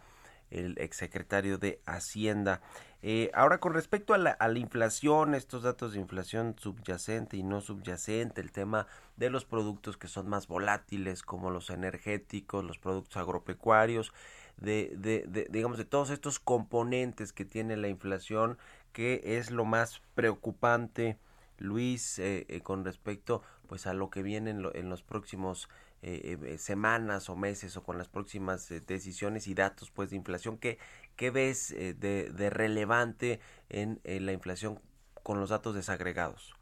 el 0.49 0.79
exsecretario 0.79 1.59
de 1.59 1.83
Hacienda. 1.85 2.63
Eh, 3.03 3.31
ahora, 3.35 3.59
con 3.59 3.75
respecto 3.75 4.15
a 4.15 4.19
la, 4.19 4.31
a 4.31 4.49
la, 4.49 4.59
inflación, 4.59 5.35
estos 5.35 5.65
datos 5.65 5.93
de 5.93 6.01
inflación 6.01 6.57
subyacente 6.59 7.37
y 7.37 7.43
no 7.43 7.61
subyacente, 7.61 8.41
el 8.41 8.53
tema 8.53 8.87
de 9.19 9.29
los 9.29 9.45
productos 9.45 9.99
que 9.99 10.09
son 10.09 10.31
más 10.31 10.47
volátiles, 10.47 11.23
como 11.23 11.51
los 11.51 11.69
energéticos, 11.69 12.65
los 12.65 12.79
productos 12.79 13.19
agropecuarios, 13.19 14.15
de, 14.57 14.95
de, 14.97 15.27
de 15.29 15.47
digamos, 15.51 15.77
de 15.77 15.85
todos 15.85 16.09
estos 16.09 16.39
componentes 16.39 17.35
que 17.35 17.45
tiene 17.45 17.77
la 17.77 17.89
inflación, 17.89 18.57
que 18.95 19.21
es 19.23 19.51
lo 19.51 19.67
más 19.67 20.01
preocupante, 20.15 21.19
Luis, 21.63 22.19
eh, 22.19 22.47
eh, 22.49 22.61
con 22.61 22.85
respecto 22.85 23.43
pues 23.67 23.87
a 23.87 23.95
lo 23.95 24.11
que 24.11 24.23
viene 24.23 24.51
en, 24.51 24.67
en 24.75 24.89
los 24.91 25.03
próximos 25.03 25.69
eh, 26.05 26.37
eh, 26.45 26.59
semanas 26.59 27.31
o 27.31 27.37
meses 27.37 27.77
o 27.77 27.85
con 27.85 27.97
las 27.97 28.09
próximas 28.09 28.69
eh, 28.73 28.81
decisiones 28.85 29.47
y 29.47 29.55
datos 29.55 29.93
pues 29.93 30.11
de 30.11 30.17
inflación 30.17 30.59
¿qué, 30.59 30.79
qué 31.15 31.31
ves 31.31 31.73
de, 31.73 32.29
de, 32.29 32.51
relevante 32.51 33.39
en, 33.71 34.01
la 34.05 34.33
inflación 34.33 34.81
con 35.23 35.39
los 35.39 35.51
datos 35.51 35.77
desagregados 35.77 36.57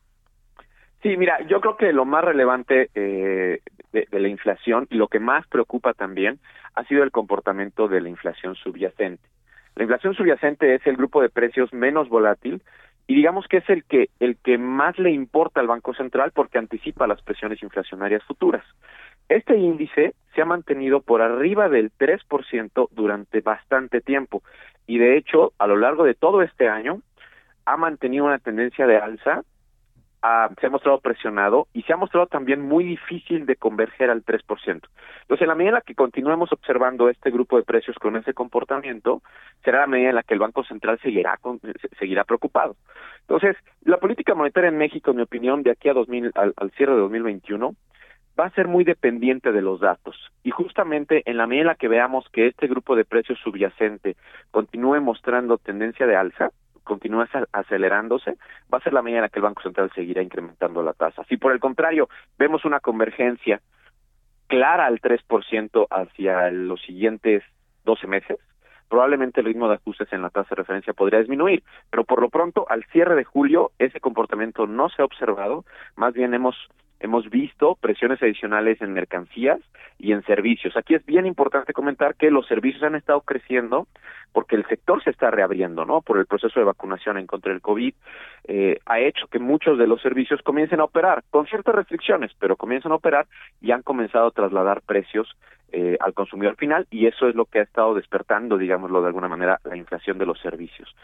Sí, 1.02 1.16
mira, 1.16 1.40
yo 1.46 1.62
creo 1.62 1.78
que 1.78 1.90
lo 1.94 2.04
más 2.04 2.22
relevante 2.22 2.90
de, 2.92 3.62
de, 3.92 4.20
la 4.20 4.28
inflación 4.28 4.86
y 4.90 4.96
lo 4.96 5.08
que 5.08 5.20
más 5.20 5.46
preocupa 5.46 5.94
también 5.94 6.38
ha 6.74 6.84
sido 6.84 7.02
el 7.02 7.10
comportamiento 7.10 7.88
de 7.88 8.02
la 8.02 8.10
inflación 8.10 8.54
subyacente. 8.56 9.26
La 9.74 9.84
inflación 9.84 10.12
subyacente 10.12 10.74
es 10.74 10.86
el 10.86 10.98
grupo 10.98 11.22
de 11.22 11.30
precios 11.30 11.72
menos 11.72 12.10
volátil 12.10 12.62
y 13.10 13.14
digamos 13.16 13.48
que 13.48 13.56
es 13.56 13.68
el 13.68 13.82
que 13.82 14.08
el 14.20 14.36
que 14.36 14.56
más 14.56 14.96
le 14.96 15.10
importa 15.10 15.58
al 15.58 15.66
Banco 15.66 15.92
Central 15.94 16.30
porque 16.32 16.58
anticipa 16.58 17.08
las 17.08 17.20
presiones 17.22 17.60
inflacionarias 17.60 18.22
futuras. 18.22 18.64
Este 19.28 19.58
índice 19.58 20.14
se 20.32 20.42
ha 20.42 20.44
mantenido 20.44 21.00
por 21.00 21.20
arriba 21.20 21.68
del 21.68 21.90
3% 21.90 22.88
durante 22.92 23.40
bastante 23.40 24.00
tiempo 24.00 24.44
y 24.86 24.98
de 24.98 25.16
hecho 25.16 25.52
a 25.58 25.66
lo 25.66 25.76
largo 25.76 26.04
de 26.04 26.14
todo 26.14 26.40
este 26.42 26.68
año 26.68 27.02
ha 27.64 27.76
mantenido 27.76 28.26
una 28.26 28.38
tendencia 28.38 28.86
de 28.86 28.98
alza, 28.98 29.42
se 30.60 30.66
ha 30.66 30.70
mostrado 30.70 31.00
presionado 31.00 31.66
y 31.72 31.82
se 31.82 31.92
ha 31.92 31.96
mostrado 31.96 32.26
también 32.26 32.60
muy 32.60 32.84
difícil 32.84 33.46
de 33.46 33.56
converger 33.56 34.10
al 34.10 34.24
3%. 34.24 34.42
Entonces, 34.66 35.42
en 35.42 35.48
la 35.48 35.54
medida 35.54 35.70
en 35.70 35.74
la 35.74 35.80
que 35.80 35.94
continuemos 35.94 36.52
observando 36.52 37.08
este 37.08 37.30
grupo 37.30 37.56
de 37.56 37.62
precios 37.62 37.96
con 37.96 38.16
ese 38.16 38.34
comportamiento, 38.34 39.22
será 39.64 39.80
la 39.80 39.86
medida 39.86 40.10
en 40.10 40.16
la 40.16 40.22
que 40.22 40.34
el 40.34 40.40
Banco 40.40 40.62
Central 40.64 40.98
seguirá, 41.02 41.38
seguirá 41.98 42.24
preocupado. 42.24 42.76
Entonces, 43.22 43.56
la 43.82 43.98
política 43.98 44.34
monetaria 44.34 44.68
en 44.68 44.78
México, 44.78 45.10
en 45.10 45.16
mi 45.18 45.22
opinión, 45.22 45.62
de 45.62 45.70
aquí 45.70 45.88
a 45.88 45.94
2000, 45.94 46.32
al, 46.34 46.52
al 46.56 46.70
cierre 46.72 46.92
de 46.92 47.00
2021, 47.00 47.74
va 48.38 48.46
a 48.46 48.50
ser 48.50 48.68
muy 48.68 48.84
dependiente 48.84 49.52
de 49.52 49.62
los 49.62 49.80
datos. 49.80 50.16
Y 50.42 50.50
justamente 50.50 51.22
en 51.26 51.36
la 51.36 51.46
medida 51.46 51.62
en 51.62 51.66
la 51.68 51.74
que 51.74 51.88
veamos 51.88 52.26
que 52.32 52.46
este 52.46 52.66
grupo 52.66 52.96
de 52.96 53.04
precios 53.04 53.38
subyacente 53.38 54.16
continúe 54.50 55.00
mostrando 55.00 55.58
tendencia 55.58 56.06
de 56.06 56.16
alza, 56.16 56.50
continúe 56.84 57.26
acelerándose, 57.52 58.36
va 58.72 58.78
a 58.78 58.82
ser 58.82 58.92
la 58.92 59.02
medida 59.02 59.18
en 59.18 59.22
la 59.22 59.28
que 59.28 59.38
el 59.38 59.44
Banco 59.44 59.62
Central 59.62 59.90
seguirá 59.94 60.22
incrementando 60.22 60.82
la 60.82 60.92
tasa. 60.92 61.24
Si 61.28 61.36
por 61.36 61.52
el 61.52 61.60
contrario 61.60 62.08
vemos 62.38 62.64
una 62.64 62.80
convergencia 62.80 63.60
clara 64.46 64.86
al 64.86 65.00
3% 65.00 65.86
hacia 65.90 66.50
los 66.50 66.82
siguientes 66.82 67.42
12 67.84 68.06
meses, 68.06 68.38
probablemente 68.88 69.40
el 69.40 69.46
ritmo 69.46 69.68
de 69.68 69.76
ajustes 69.76 70.12
en 70.12 70.22
la 70.22 70.30
tasa 70.30 70.48
de 70.50 70.56
referencia 70.56 70.92
podría 70.92 71.20
disminuir, 71.20 71.62
pero 71.90 72.04
por 72.04 72.20
lo 72.20 72.28
pronto 72.28 72.66
al 72.68 72.84
cierre 72.86 73.14
de 73.14 73.24
julio 73.24 73.70
ese 73.78 74.00
comportamiento 74.00 74.66
no 74.66 74.88
se 74.88 75.00
ha 75.00 75.04
observado, 75.04 75.64
más 75.96 76.12
bien 76.12 76.34
hemos 76.34 76.56
hemos 77.00 77.28
visto 77.30 77.76
presiones 77.80 78.22
adicionales 78.22 78.80
en 78.80 78.92
mercancías 78.92 79.60
y 79.98 80.12
en 80.12 80.22
servicios. 80.24 80.76
Aquí 80.76 80.94
es 80.94 81.04
bien 81.04 81.26
importante 81.26 81.72
comentar 81.72 82.14
que 82.14 82.30
los 82.30 82.46
servicios 82.46 82.82
han 82.82 82.94
estado 82.94 83.22
creciendo 83.22 83.88
porque 84.32 84.56
el 84.56 84.66
sector 84.68 85.02
se 85.02 85.10
está 85.10 85.30
reabriendo, 85.30 85.84
¿no? 85.84 86.02
Por 86.02 86.18
el 86.18 86.26
proceso 86.26 86.60
de 86.60 86.66
vacunación 86.66 87.18
en 87.18 87.26
contra 87.26 87.52
del 87.52 87.60
COVID, 87.60 87.94
eh, 88.44 88.78
ha 88.86 89.00
hecho 89.00 89.26
que 89.26 89.38
muchos 89.38 89.76
de 89.78 89.86
los 89.86 90.00
servicios 90.00 90.40
comiencen 90.42 90.80
a 90.80 90.84
operar 90.84 91.24
con 91.30 91.46
ciertas 91.46 91.74
restricciones, 91.74 92.30
pero 92.38 92.56
comienzan 92.56 92.92
a 92.92 92.96
operar 92.96 93.26
y 93.60 93.72
han 93.72 93.82
comenzado 93.82 94.28
a 94.28 94.30
trasladar 94.30 94.82
precios 94.82 95.36
eh, 95.72 95.96
al 96.00 96.14
consumidor 96.14 96.56
final 96.56 96.86
y 96.90 97.06
eso 97.06 97.28
es 97.28 97.34
lo 97.34 97.44
que 97.44 97.60
ha 97.60 97.62
estado 97.62 97.94
despertando, 97.94 98.58
digámoslo 98.58 99.00
de 99.00 99.08
alguna 99.08 99.28
manera, 99.28 99.60
la 99.64 99.76
inflación 99.76 100.18
de 100.18 100.26
los 100.26 100.40
servicios. 100.40 100.94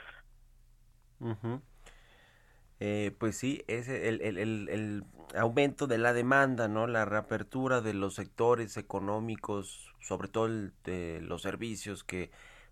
Eh, 2.81 3.15
pues 3.19 3.37
sí, 3.39 3.65
es 3.69 3.89
el, 3.89 4.21
el, 4.21 4.39
el, 4.39 5.05
aumento 5.35 5.87
de 5.87 5.99
la 5.99 6.12
demanda, 6.12 6.69
¿no? 6.69 6.87
La 6.87 7.05
reapertura 7.05 7.81
de 7.81 7.95
los 7.95 8.15
sectores 8.15 8.77
económicos, 8.77 9.95
sobre 10.01 10.29
todo 10.29 10.49
de 10.85 11.21
los 11.23 11.43
servicios, 11.43 12.05
que 12.05 12.31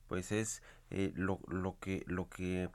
pues 0.08 0.30
es 0.30 0.62
eh, 0.90 1.12
lo, 1.14 1.40
lo 1.48 1.78
que 1.80 2.04
lo 2.06 2.28
que 2.28 2.68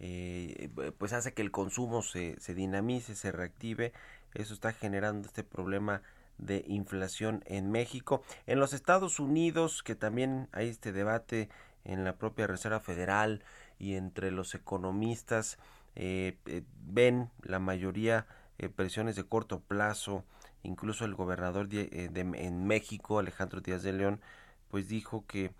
eh, 0.00 0.68
pues 0.98 1.12
hace 1.12 1.32
que 1.32 1.42
el 1.42 1.50
consumo 1.50 2.02
se, 2.02 2.38
se 2.40 2.54
dinamice, 2.54 3.14
se 3.14 3.32
reactive. 3.32 3.92
Eso 4.34 4.52
está 4.54 4.72
generando 4.72 5.26
este 5.26 5.44
problema 5.44 6.02
de 6.38 6.64
inflación 6.66 7.42
en 7.46 7.70
México. 7.70 8.22
En 8.46 8.60
los 8.60 8.72
Estados 8.72 9.20
Unidos, 9.20 9.82
que 9.82 9.94
también 9.94 10.48
hay 10.52 10.68
este 10.68 10.92
debate 10.92 11.48
en 11.84 12.04
la 12.04 12.16
propia 12.16 12.46
Reserva 12.46 12.80
Federal 12.80 13.42
y 13.78 13.94
entre 13.94 14.30
los 14.30 14.54
economistas, 14.54 15.58
eh, 15.96 16.38
eh, 16.46 16.62
ven 16.86 17.30
la 17.42 17.58
mayoría 17.58 18.26
eh, 18.58 18.68
presiones 18.68 19.16
de 19.16 19.24
corto 19.24 19.60
plazo, 19.60 20.24
incluso 20.62 21.04
el 21.04 21.14
gobernador 21.14 21.68
de, 21.68 22.10
en 22.12 22.66
México, 22.66 23.18
Alejandro 23.18 23.60
Díaz 23.60 23.82
de 23.82 23.92
León, 23.92 24.20
pues 24.68 24.88
dijo 24.88 25.24
que 25.26 25.52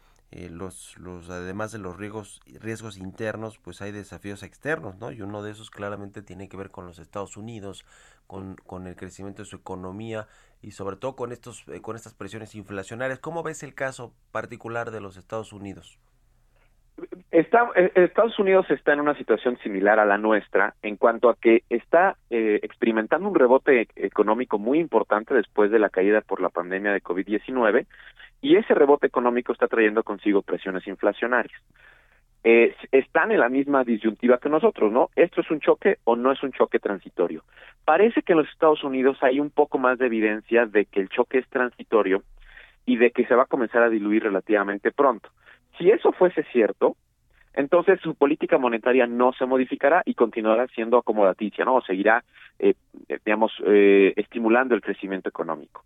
los, 0.51 0.99
los, 0.99 1.31
además 1.31 1.71
de 1.71 1.79
los 1.79 1.97
riesgos, 1.97 2.41
riesgos 2.47 2.97
internos, 2.97 3.59
pues 3.59 3.81
hay 3.81 3.93
desafíos 3.93 4.43
externos, 4.43 4.97
¿no? 4.97 5.13
Y 5.13 5.23
uno 5.23 5.45
de 5.45 5.53
esos 5.53 5.71
claramente 5.71 6.23
tiene 6.23 6.49
que 6.49 6.57
ver 6.57 6.73
con 6.73 6.87
los 6.87 6.99
Estados 6.99 7.37
Unidos, 7.37 7.85
con, 8.27 8.57
con 8.57 8.89
el 8.89 8.97
crecimiento 8.97 9.43
de 9.43 9.49
su 9.49 9.55
economía 9.55 10.27
y 10.61 10.73
sobre 10.73 10.97
todo 10.97 11.15
con, 11.15 11.31
estos, 11.31 11.65
con 11.83 11.95
estas 11.95 12.15
presiones 12.15 12.57
inflacionarias. 12.57 13.21
¿Cómo 13.21 13.45
ves 13.45 13.63
el 13.63 13.75
caso 13.75 14.13
particular 14.33 14.91
de 14.91 15.01
los 15.01 15.17
Estados 15.17 15.53
Unidos? 15.53 16.01
Eh, 17.33 17.93
Estados 17.95 18.39
Unidos 18.39 18.71
está 18.71 18.93
en 18.93 19.01
una 19.01 19.17
situación 19.17 19.59
similar 19.59 19.99
a 19.99 20.05
la 20.05 20.19
nuestra 20.19 20.75
en 20.83 20.97
cuanto 20.97 21.29
a 21.29 21.35
que 21.35 21.65
está 21.69 22.17
eh, 22.31 22.61
experimentando 22.63 23.29
un 23.29 23.35
rebote 23.35 23.89
económico 23.97 24.59
muy 24.59 24.79
importante 24.79 25.35
después 25.35 25.71
de 25.71 25.81
la 25.81 25.89
caída 25.89 26.21
por 26.21 26.41
la 26.41 26.51
pandemia 26.51 26.93
de 26.93 27.03
COVID-19 27.03 27.87
y 28.41 28.57
ese 28.57 28.75
rebote 28.75 29.09
económico 29.09 29.53
está 29.53 29.67
trayendo 29.67 30.05
consigo 30.05 30.43
presiones 30.43 30.87
inflacionarias. 30.87 31.61
están 32.45 33.33
en 33.33 33.41
la 33.41 33.49
misma 33.49 33.85
disyuntiva 33.85 34.39
que 34.39 34.51
nosotros, 34.51 34.93
¿no? 34.93 35.09
¿Esto 35.17 35.41
es 35.41 35.51
un 35.51 35.61
choque 35.61 35.97
o 36.05 36.15
no 36.15 36.31
es 36.31 36.43
un 36.43 36.53
choque 36.53 36.79
transitorio? 36.79 37.43
Parece 37.85 38.23
que 38.23 38.33
en 38.35 38.39
los 38.39 38.49
Estados 38.51 38.85
Unidos 38.85 39.17
hay 39.23 39.41
un 39.41 39.51
poco 39.51 39.79
más 39.79 39.99
de 39.99 40.07
evidencia 40.07 40.67
de 40.67 40.85
que 40.85 41.01
el 41.01 41.09
choque 41.09 41.39
es 41.39 41.49
transitorio 41.49 42.23
y 42.87 42.97
de 42.99 43.11
que 43.11 43.25
se 43.27 43.35
va 43.35 43.45
a 43.45 43.47
comenzar 43.47 43.83
a 43.83 43.89
diluir 43.89 44.23
relativamente 44.23 44.93
pronto. 44.93 45.31
Si 45.79 45.91
eso 45.91 46.13
fuese 46.13 46.45
cierto, 46.53 46.97
entonces 47.55 48.01
su 48.01 48.15
política 48.15 48.59
monetaria 48.59 49.07
no 49.07 49.33
se 49.33 49.47
modificará 49.47 50.03
y 50.05 50.15
continuará 50.15 50.67
siendo 50.69 50.99
acomodaticia, 50.99 51.65
¿no? 51.65 51.77
O 51.77 51.83
seguirá, 51.83 52.25
eh, 52.59 52.75
digamos, 53.25 53.53
eh, 53.65 54.13
estimulando 54.17 54.75
el 54.75 54.81
crecimiento 54.81 55.29
económico. 55.29 55.85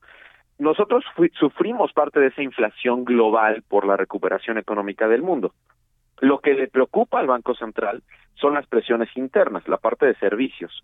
Nosotros 0.58 1.04
sufrimos 1.38 1.92
parte 1.92 2.18
de 2.18 2.28
esa 2.28 2.42
inflación 2.42 3.04
global 3.04 3.62
por 3.68 3.86
la 3.86 3.96
recuperación 3.96 4.58
económica 4.58 5.06
del 5.06 5.22
mundo. 5.22 5.52
Lo 6.20 6.40
que 6.40 6.54
le 6.54 6.66
preocupa 6.66 7.20
al 7.20 7.28
Banco 7.28 7.54
Central 7.54 8.02
son 8.34 8.54
las 8.54 8.66
presiones 8.66 9.08
internas, 9.16 9.68
la 9.68 9.76
parte 9.76 10.06
de 10.06 10.14
servicios, 10.16 10.82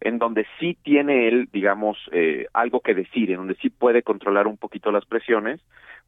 en 0.00 0.18
donde 0.18 0.46
sí 0.60 0.76
tiene 0.82 1.26
él, 1.26 1.48
digamos, 1.52 1.98
eh, 2.12 2.46
algo 2.52 2.80
que 2.80 2.94
decir, 2.94 3.30
en 3.30 3.38
donde 3.38 3.56
sí 3.56 3.70
puede 3.70 4.02
controlar 4.02 4.46
un 4.46 4.56
poquito 4.56 4.92
las 4.92 5.06
presiones, 5.06 5.60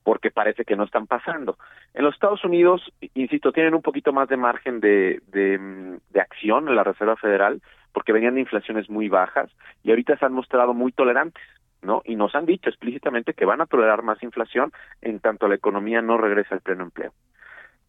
porque 0.04 0.30
parece 0.30 0.64
que 0.64 0.76
no 0.76 0.84
están 0.84 1.06
pasando. 1.06 1.58
En 1.94 2.04
los 2.04 2.14
Estados 2.14 2.44
Unidos, 2.44 2.82
insisto, 3.14 3.52
tienen 3.52 3.74
un 3.74 3.82
poquito 3.82 4.12
más 4.12 4.28
de 4.28 4.36
margen 4.36 4.80
de, 4.80 5.20
de, 5.26 5.98
de 6.10 6.20
acción 6.20 6.68
en 6.68 6.76
la 6.76 6.84
Reserva 6.84 7.16
Federal, 7.16 7.60
porque 7.92 8.12
venían 8.12 8.34
de 8.34 8.40
inflaciones 8.40 8.88
muy 8.88 9.08
bajas 9.08 9.50
y 9.82 9.90
ahorita 9.90 10.16
se 10.16 10.24
han 10.24 10.32
mostrado 10.32 10.74
muy 10.74 10.92
tolerantes. 10.92 11.42
¿no? 11.80 12.02
Y 12.04 12.16
nos 12.16 12.34
han 12.34 12.44
dicho 12.44 12.68
explícitamente 12.68 13.34
que 13.34 13.44
van 13.44 13.60
a 13.60 13.66
tolerar 13.66 14.02
más 14.02 14.20
inflación 14.24 14.72
en 15.00 15.20
tanto 15.20 15.46
la 15.46 15.54
economía 15.54 16.02
no 16.02 16.18
regresa 16.18 16.56
al 16.56 16.60
pleno 16.60 16.82
empleo 16.82 17.12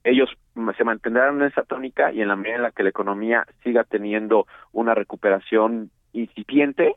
ellos 0.03 0.29
se 0.77 0.83
mantendrán 0.83 1.41
en 1.41 1.47
esa 1.47 1.63
tónica 1.63 2.11
y 2.11 2.21
en 2.21 2.29
la 2.29 2.35
medida 2.35 2.55
en 2.55 2.63
la 2.63 2.71
que 2.71 2.83
la 2.83 2.89
economía 2.89 3.45
siga 3.63 3.83
teniendo 3.83 4.47
una 4.71 4.95
recuperación 4.95 5.91
incipiente, 6.13 6.95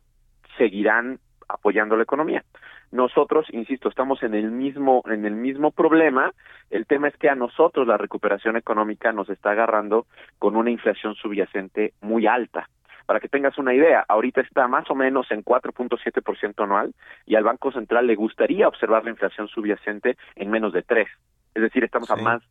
seguirán 0.56 1.18
apoyando 1.48 1.96
la 1.96 2.02
economía. 2.02 2.44
Nosotros, 2.90 3.46
insisto, 3.50 3.88
estamos 3.88 4.22
en 4.22 4.34
el 4.34 4.50
mismo 4.50 5.02
en 5.06 5.24
el 5.24 5.34
mismo 5.34 5.70
problema. 5.70 6.32
El 6.70 6.86
tema 6.86 7.08
es 7.08 7.16
que 7.16 7.28
a 7.28 7.34
nosotros 7.34 7.86
la 7.86 7.96
recuperación 7.96 8.56
económica 8.56 9.12
nos 9.12 9.28
está 9.30 9.50
agarrando 9.50 10.06
con 10.38 10.56
una 10.56 10.70
inflación 10.70 11.14
subyacente 11.14 11.94
muy 12.00 12.26
alta. 12.26 12.68
Para 13.06 13.20
que 13.20 13.28
tengas 13.28 13.58
una 13.58 13.74
idea, 13.74 14.04
ahorita 14.08 14.40
está 14.42 14.68
más 14.68 14.90
o 14.90 14.94
menos 14.94 15.30
en 15.30 15.44
4.7% 15.44 16.62
anual 16.62 16.94
y 17.26 17.34
al 17.34 17.44
Banco 17.44 17.72
Central 17.72 18.06
le 18.06 18.14
gustaría 18.14 18.68
observar 18.68 19.04
la 19.04 19.10
inflación 19.10 19.48
subyacente 19.48 20.16
en 20.36 20.50
menos 20.50 20.72
de 20.72 20.82
3. 20.82 21.08
Es 21.54 21.62
decir, 21.62 21.84
estamos 21.84 22.10
a 22.10 22.16
más 22.16 22.42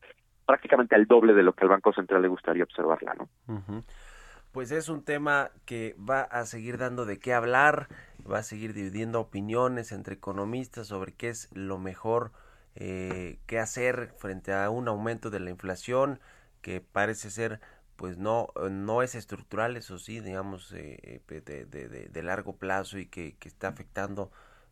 prácticamente 0.45 0.95
al 0.95 1.05
doble 1.05 1.33
de 1.33 1.43
lo 1.43 1.53
que 1.53 1.63
al 1.63 1.69
Banco 1.69 1.93
Central 1.93 2.21
le 2.21 2.27
gustaría 2.27 2.63
observarla, 2.63 3.13
¿no? 3.13 3.83
Pues 4.51 4.71
es 4.71 4.89
un 4.89 5.03
tema 5.03 5.51
que 5.65 5.95
va 5.97 6.21
a 6.21 6.45
seguir 6.45 6.77
dando 6.77 7.05
de 7.05 7.19
qué 7.19 7.33
hablar, 7.33 7.87
va 8.29 8.39
a 8.39 8.43
seguir 8.43 8.73
dividiendo 8.73 9.21
opiniones 9.21 9.93
entre 9.93 10.15
economistas 10.15 10.87
sobre 10.87 11.13
qué 11.13 11.29
es 11.29 11.47
lo 11.53 11.77
mejor 11.77 12.33
eh, 12.75 13.39
que 13.47 13.59
hacer 13.59 14.13
frente 14.17 14.53
a 14.53 14.69
un 14.69 14.87
aumento 14.89 15.29
de 15.29 15.39
la 15.39 15.49
inflación 15.49 16.19
que 16.61 16.81
parece 16.81 17.29
ser 17.29 17.59
pues 17.95 18.17
no 18.17 18.47
no 18.69 19.03
es 19.03 19.15
estructural 19.15 19.77
eso 19.77 19.99
sí 19.99 20.21
digamos 20.21 20.71
eh, 20.73 21.21
de, 21.27 21.65
de, 21.65 21.87
de, 22.09 22.23
largo 22.23 22.55
plazo 22.55 22.97
y 22.97 23.07
que, 23.07 23.35
que 23.37 23.49
está 23.49 23.67
afectando 23.69 24.31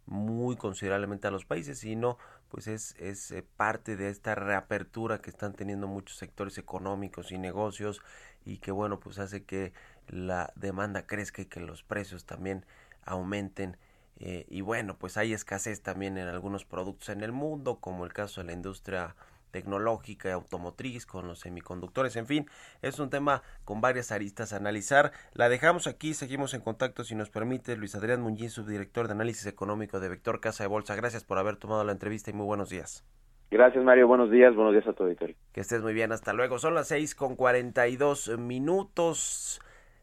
muy 0.09 0.55
considerablemente 0.55 1.27
a 1.27 1.31
los 1.31 1.45
países 1.45 1.79
sino 1.79 2.17
pues 2.49 2.67
es, 2.67 2.95
es 2.99 3.31
eh, 3.31 3.45
parte 3.57 3.95
de 3.95 4.09
esta 4.09 4.33
reapertura 4.33 5.21
que 5.21 5.29
están 5.29 5.53
teniendo 5.53 5.87
muchos 5.87 6.17
sectores 6.17 6.57
económicos 6.57 7.31
y 7.31 7.37
negocios 7.37 8.01
y 8.43 8.57
que 8.57 8.71
bueno 8.71 8.99
pues 8.99 9.19
hace 9.19 9.43
que 9.43 9.71
la 10.07 10.51
demanda 10.55 11.05
crezca 11.05 11.43
y 11.43 11.45
que 11.45 11.59
los 11.59 11.83
precios 11.83 12.25
también 12.25 12.65
aumenten 13.05 13.77
eh, 14.17 14.47
y 14.49 14.61
bueno 14.61 14.97
pues 14.97 15.15
hay 15.15 15.31
escasez 15.33 15.81
también 15.83 16.17
en 16.17 16.27
algunos 16.27 16.65
productos 16.65 17.09
en 17.09 17.21
el 17.21 17.31
mundo 17.31 17.79
como 17.79 18.03
el 18.03 18.11
caso 18.11 18.41
de 18.41 18.47
la 18.47 18.53
industria 18.53 19.15
tecnológica 19.51 20.29
y 20.29 20.31
automotriz, 20.31 21.05
con 21.05 21.27
los 21.27 21.39
semiconductores, 21.39 22.15
en 22.15 22.25
fin, 22.25 22.49
es 22.81 22.99
un 22.99 23.09
tema 23.09 23.43
con 23.65 23.81
varias 23.81 24.11
aristas 24.11 24.53
a 24.53 24.57
analizar. 24.57 25.11
La 25.33 25.49
dejamos 25.49 25.87
aquí, 25.87 26.13
seguimos 26.13 26.53
en 26.53 26.61
contacto 26.61 27.03
si 27.03 27.15
nos 27.15 27.29
permite. 27.29 27.75
Luis 27.75 27.95
Adrián 27.95 28.21
Muñiz, 28.21 28.53
subdirector 28.53 29.07
de 29.07 29.13
análisis 29.13 29.45
económico 29.45 29.99
de 29.99 30.09
Vector 30.09 30.39
Casa 30.39 30.63
de 30.63 30.67
Bolsa. 30.67 30.95
Gracias 30.95 31.23
por 31.23 31.37
haber 31.37 31.57
tomado 31.57 31.83
la 31.83 31.91
entrevista 31.91 32.29
y 32.29 32.33
muy 32.33 32.45
buenos 32.45 32.69
días. 32.69 33.05
Gracias 33.51 33.83
Mario, 33.83 34.07
buenos 34.07 34.29
días, 34.29 34.53
buenos 34.53 34.73
días 34.73 34.87
a 34.87 34.93
tu 34.93 35.03
auditorio. 35.03 35.35
Que 35.51 35.61
estés 35.61 35.81
muy 35.81 35.93
bien, 35.93 36.11
hasta 36.11 36.33
luego. 36.33 36.59
Son 36.59 36.75
las 36.75 36.87
seis 36.87 37.15
con 37.15 37.35
cuarenta 37.35 37.87
y 37.87 37.97
dos 37.97 38.29
minutos 38.37 39.59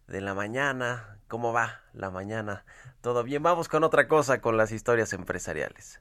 de 0.08 0.20
la 0.20 0.34
mañana. 0.34 1.18
¿Cómo 1.28 1.52
va 1.52 1.82
la 1.92 2.10
mañana? 2.10 2.64
¿Todo 3.00 3.22
bien? 3.22 3.42
Vamos 3.42 3.68
con 3.68 3.84
otra 3.84 4.08
cosa, 4.08 4.40
con 4.40 4.56
las 4.56 4.72
historias 4.72 5.12
empresariales. 5.12 6.00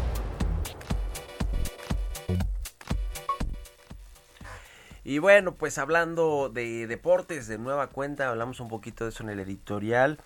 Y 5.03 5.17
bueno, 5.17 5.55
pues 5.55 5.77
hablando 5.77 6.49
de 6.49 6.85
deportes 6.85 7.47
de 7.47 7.57
nueva 7.57 7.87
cuenta, 7.87 8.29
hablamos 8.29 8.59
un 8.59 8.67
poquito 8.67 9.03
de 9.03 9.09
eso 9.09 9.23
en 9.23 9.29
el 9.29 9.39
editorial. 9.39 10.19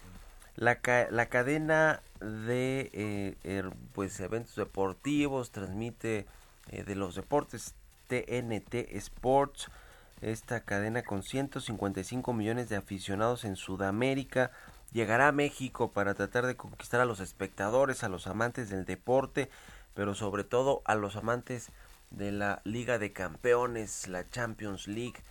La, 0.55 0.80
la 1.11 1.26
cadena 1.28 2.01
de 2.19 2.89
eh, 2.93 3.36
er, 3.43 3.71
pues 3.93 4.19
eventos 4.19 4.55
deportivos 4.55 5.51
transmite 5.51 6.26
eh, 6.69 6.84
de 6.84 6.95
los 6.95 7.15
deportes 7.15 7.73
TNT 8.07 8.73
Sports, 8.95 9.69
esta 10.21 10.61
cadena 10.61 11.03
con 11.03 11.23
155 11.23 12.34
millones 12.34 12.69
de 12.69 12.76
aficionados 12.76 13.45
en 13.45 13.55
Sudamérica, 13.55 14.51
llegará 14.91 15.30
a 15.30 15.34
México 15.34 15.91
para 15.91 16.13
tratar 16.13 16.45
de 16.45 16.55
conquistar 16.55 17.01
a 17.01 17.05
los 17.05 17.19
espectadores, 17.19 18.03
a 18.03 18.09
los 18.09 18.28
amantes 18.28 18.69
del 18.69 18.86
deporte, 18.86 19.49
pero 19.93 20.15
sobre 20.15 20.43
todo 20.43 20.82
a 20.86 20.95
los 20.95 21.15
amantes 21.15 21.69
de 22.16 22.32
la 22.32 22.61
Liga 22.63 22.97
de 22.97 23.11
Campeones, 23.11 24.07
la 24.07 24.30
Champions 24.30 24.88
League, 24.88 25.22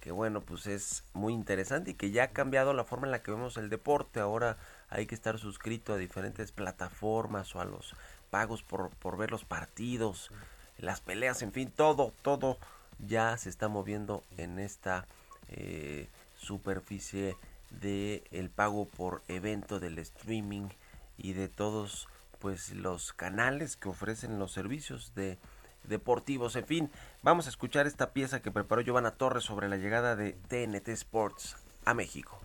que 0.00 0.12
bueno, 0.12 0.40
pues 0.40 0.66
es 0.66 1.04
muy 1.12 1.32
interesante 1.32 1.90
y 1.90 1.94
que 1.94 2.10
ya 2.10 2.24
ha 2.24 2.30
cambiado 2.30 2.72
la 2.72 2.84
forma 2.84 3.06
en 3.06 3.10
la 3.10 3.22
que 3.22 3.32
vemos 3.32 3.56
el 3.56 3.68
deporte. 3.68 4.20
Ahora 4.20 4.56
hay 4.88 5.06
que 5.06 5.14
estar 5.14 5.38
suscrito 5.38 5.92
a 5.92 5.96
diferentes 5.96 6.52
plataformas 6.52 7.54
o 7.56 7.60
a 7.60 7.64
los 7.64 7.94
pagos 8.30 8.62
por, 8.62 8.90
por 8.90 9.16
ver 9.16 9.30
los 9.30 9.44
partidos, 9.44 10.30
las 10.78 11.00
peleas, 11.00 11.42
en 11.42 11.52
fin, 11.52 11.72
todo, 11.74 12.12
todo 12.22 12.58
ya 12.98 13.36
se 13.36 13.48
está 13.48 13.68
moviendo 13.68 14.22
en 14.36 14.58
esta 14.58 15.06
eh, 15.48 16.08
superficie 16.36 17.36
de 17.70 18.22
el 18.30 18.50
pago 18.50 18.86
por 18.86 19.22
evento 19.28 19.80
del 19.80 19.98
streaming 19.98 20.68
y 21.16 21.32
de 21.32 21.48
todos 21.48 22.08
pues 22.38 22.72
los 22.72 23.12
canales 23.12 23.76
que 23.76 23.88
ofrecen 23.88 24.38
los 24.38 24.52
servicios 24.52 25.14
de 25.14 25.38
deportivos. 25.88 26.56
En 26.56 26.66
fin, 26.66 26.90
vamos 27.22 27.46
a 27.46 27.50
escuchar 27.50 27.86
esta 27.86 28.12
pieza 28.12 28.40
que 28.40 28.50
preparó 28.50 28.82
Giovanna 28.82 29.12
Torres 29.12 29.44
sobre 29.44 29.68
la 29.68 29.76
llegada 29.76 30.16
de 30.16 30.32
TNT 30.48 30.88
Sports 30.88 31.56
a 31.84 31.94
México. 31.94 32.40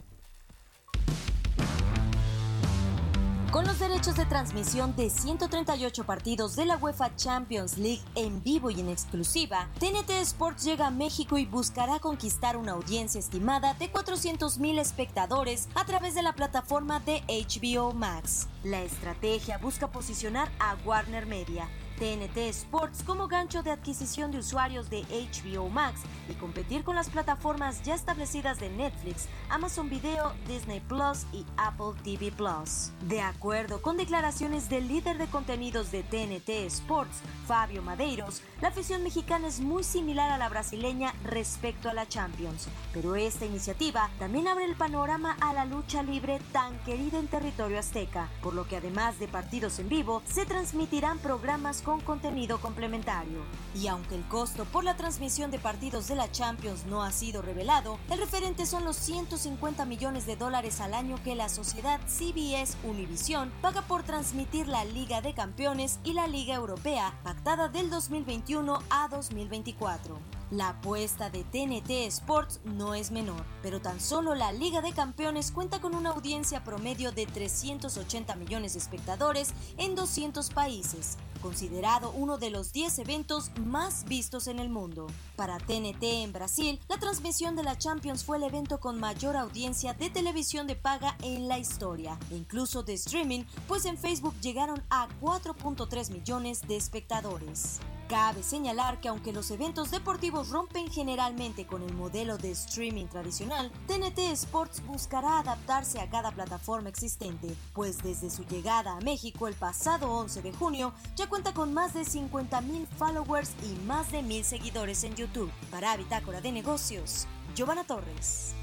Con 3.54 3.66
los 3.66 3.78
derechos 3.78 4.16
de 4.16 4.26
transmisión 4.26 4.96
de 4.96 5.12
138 5.12 6.06
partidos 6.06 6.56
de 6.56 6.66
la 6.66 6.76
UEFA 6.76 7.16
Champions 7.16 7.78
League 7.78 8.02
en 8.16 8.42
vivo 8.42 8.72
y 8.72 8.80
en 8.80 8.90
exclusiva, 8.90 9.70
TNT 9.80 10.10
Sports 10.24 10.64
llega 10.64 10.88
a 10.88 10.90
México 10.90 11.38
y 11.38 11.46
buscará 11.46 12.00
conquistar 12.00 12.58
una 12.58 12.72
audiencia 12.72 13.20
estimada 13.20 13.76
de 13.76 13.92
400.000 13.92 14.80
espectadores 14.80 15.70
a 15.76 15.86
través 15.86 16.16
de 16.16 16.24
la 16.24 16.34
plataforma 16.34 17.00
de 17.02 17.22
HBO 17.28 17.94
Max. 17.94 18.48
La 18.64 18.82
estrategia 18.82 19.60
busca 19.60 19.86
posicionar 19.88 20.50
a 20.58 20.76
Warner 20.84 21.28
Media 21.28 21.70
TNT 22.00 22.38
Sports 22.50 23.04
como 23.04 23.28
gancho 23.28 23.64
de 23.64 23.72
adquisición 23.72 24.32
de 24.32 24.40
usuarios 24.40 24.90
de 24.90 25.04
HBO 25.04 25.70
Max 25.70 26.02
y 26.30 26.34
competir 26.34 26.84
con 26.84 26.96
las 26.96 27.10
plataformas 27.10 27.84
ya 27.84 27.96
establecidas 27.96 28.60
de 28.60 28.70
Netflix, 28.70 29.28
Amazon 29.50 29.90
Video, 29.90 30.34
Disney 30.48 30.80
Plus 30.82 31.26
y 31.32 31.46
Apple 31.58 31.94
TV 32.04 32.32
Plus. 32.32 32.92
De 33.08 33.22
acuerdo 33.22 33.82
con 33.82 33.98
declaraciones 33.98 34.70
del 34.70 34.88
líder 34.88 35.18
de 35.18 35.28
contenidos 35.28 35.92
de 35.92 36.04
TNT 36.04 36.50
Sports, 36.68 37.22
Fabio 37.46 37.82
Madeiros, 37.82 38.42
la 38.62 38.70
afición 38.70 39.04
mexicana 39.04 39.48
es 39.48 39.60
muy 39.60 39.84
similar 39.84 40.32
a 40.32 40.38
la 40.38 40.50
brasileña 40.50 41.14
respecto 41.24 41.90
a 41.90 41.94
la 41.94 42.08
Champions, 42.08 42.68
pero 42.94 43.16
esta 43.16 43.46
iniciativa 43.46 44.10
también 44.20 44.48
abre 44.48 44.66
el 44.66 44.76
panorama 44.76 45.38
a 45.42 45.54
la 45.54 45.66
lucha 45.66 46.02
libre 46.02 46.40
tan 46.52 46.78
querida 46.80 47.20
en 47.20 47.28
territorio 47.28 47.80
azteca, 47.80 48.30
por 48.42 48.54
lo 48.54 48.68
que 48.68 48.78
además 48.78 49.20
de 49.20 49.28
partidos 49.28 49.80
en 49.80 49.90
vivo, 49.90 50.22
se 50.26 50.46
transmitirán 50.46 51.20
programas 51.20 51.83
con 51.84 52.02
contenido 52.02 52.60
complementario. 52.60 53.40
Y 53.76 53.88
aunque 53.88 54.16
el 54.16 54.24
costo 54.24 54.66
por 54.66 54.84
la 54.84 54.96
transmisión 54.96 55.52
de 55.52 55.60
partidos 55.60 56.08
de 56.08 56.16
la 56.16 56.32
Champions 56.32 56.86
no 56.86 57.04
ha 57.04 57.12
sido 57.12 57.42
revelado, 57.42 58.00
el 58.10 58.20
referente 58.20 58.66
son 58.66 58.86
los 58.86 58.96
150 58.96 59.86
millones 59.86 60.26
de 60.26 60.36
dólares 60.36 60.82
al 60.82 60.94
año 60.94 61.22
que 61.24 61.36
la 61.36 61.50
sociedad 61.50 62.00
CBS 62.08 62.78
Univision 62.84 63.52
paga 63.62 63.82
por 63.84 64.04
transmitir 64.04 64.68
la 64.68 64.86
Liga 64.86 65.22
de 65.22 65.34
Campeones 65.34 66.00
y 66.04 66.14
la 66.14 66.28
Liga 66.28 66.56
Europea, 66.56 67.20
pactada 67.24 67.68
del 67.68 67.90
2021 67.90 68.80
a 68.90 69.08
2024. 69.10 70.18
La 70.54 70.70
apuesta 70.70 71.32
de 71.32 71.44
TNT 71.44 71.90
Sports 72.08 72.60
no 72.64 72.94
es 72.94 73.10
menor, 73.10 73.44
pero 73.64 73.82
tan 73.82 74.00
solo 74.00 74.36
la 74.36 74.52
Liga 74.52 74.82
de 74.82 74.94
Campeones 74.94 75.52
cuenta 75.52 75.82
con 75.82 75.96
una 75.96 76.12
audiencia 76.12 76.64
promedio 76.64 77.12
de 77.12 77.26
380 77.26 78.36
millones 78.36 78.74
de 78.74 78.80
espectadores 78.80 79.54
en 79.78 79.96
200 79.96 80.52
países, 80.52 81.18
considerado 81.44 82.12
uno 82.12 82.38
de 82.38 82.50
los 82.50 82.72
10 82.72 83.00
eventos 83.00 83.52
más 83.66 84.06
vistos 84.06 84.48
en 84.48 84.60
el 84.60 84.70
mundo. 84.70 85.08
Para 85.36 85.58
TNT 85.58 86.02
en 86.24 86.32
Brasil, 86.32 86.80
la 86.88 86.98
transmisión 86.98 87.58
de 87.58 87.64
la 87.64 87.78
Champions 87.78 88.24
fue 88.24 88.38
el 88.38 88.44
evento 88.44 88.80
con 88.80 88.98
mayor 88.98 89.36
audiencia 89.36 89.94
de 89.94 90.10
televisión 90.10 90.68
de 90.68 90.78
paga 90.78 91.18
en 91.22 91.50
la 91.50 91.60
historia, 91.60 92.18
e 92.32 92.38
incluso 92.38 92.82
de 92.82 92.94
streaming, 92.94 93.44
pues 93.68 93.84
en 93.86 93.98
Facebook 93.98 94.34
llegaron 94.40 94.82
a 94.90 95.10
4.3 95.22 96.12
millones 96.12 96.62
de 96.66 96.78
espectadores. 96.78 97.82
Cabe 98.14 98.44
señalar 98.44 99.00
que 99.00 99.08
aunque 99.08 99.34
los 99.34 99.50
eventos 99.50 99.90
deportivos 99.90 100.50
rompen 100.50 100.92
generalmente 100.92 101.66
con 101.66 101.82
el 101.82 101.94
modelo 101.94 102.38
de 102.38 102.52
streaming 102.52 103.08
tradicional, 103.08 103.72
TNT 103.88 104.20
Sports 104.34 104.86
buscará 104.86 105.40
adaptarse 105.40 106.00
a 106.00 106.10
cada 106.10 106.32
plataforma 106.32 106.90
existente, 106.90 107.56
pues 107.74 108.04
desde 108.04 108.30
su 108.30 108.44
llegada 108.46 108.98
a 108.98 109.02
México 109.02 109.48
el 109.48 109.56
pasado 109.56 110.12
11 110.12 110.42
de 110.42 110.54
junio 110.54 110.94
ya 111.16 111.28
cuenta 111.34 111.52
con 111.52 111.74
más 111.74 111.96
de 111.96 112.02
50.000 112.02 112.86
followers 112.96 113.56
y 113.64 113.74
más 113.88 114.12
de 114.12 114.20
1.000 114.20 114.44
seguidores 114.44 115.04
en 115.04 115.16
YouTube. 115.16 115.52
Para 115.72 115.98
Bitácora 115.98 116.42
de 116.42 116.52
Negocios, 116.52 117.26
Giovanna 117.56 117.84
Torres. 117.84 118.54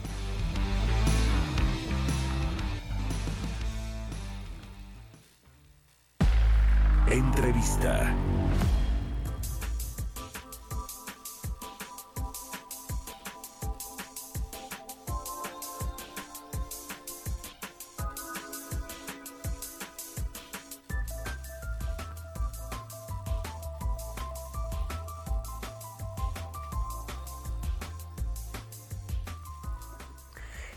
Entrevista. 7.11 8.15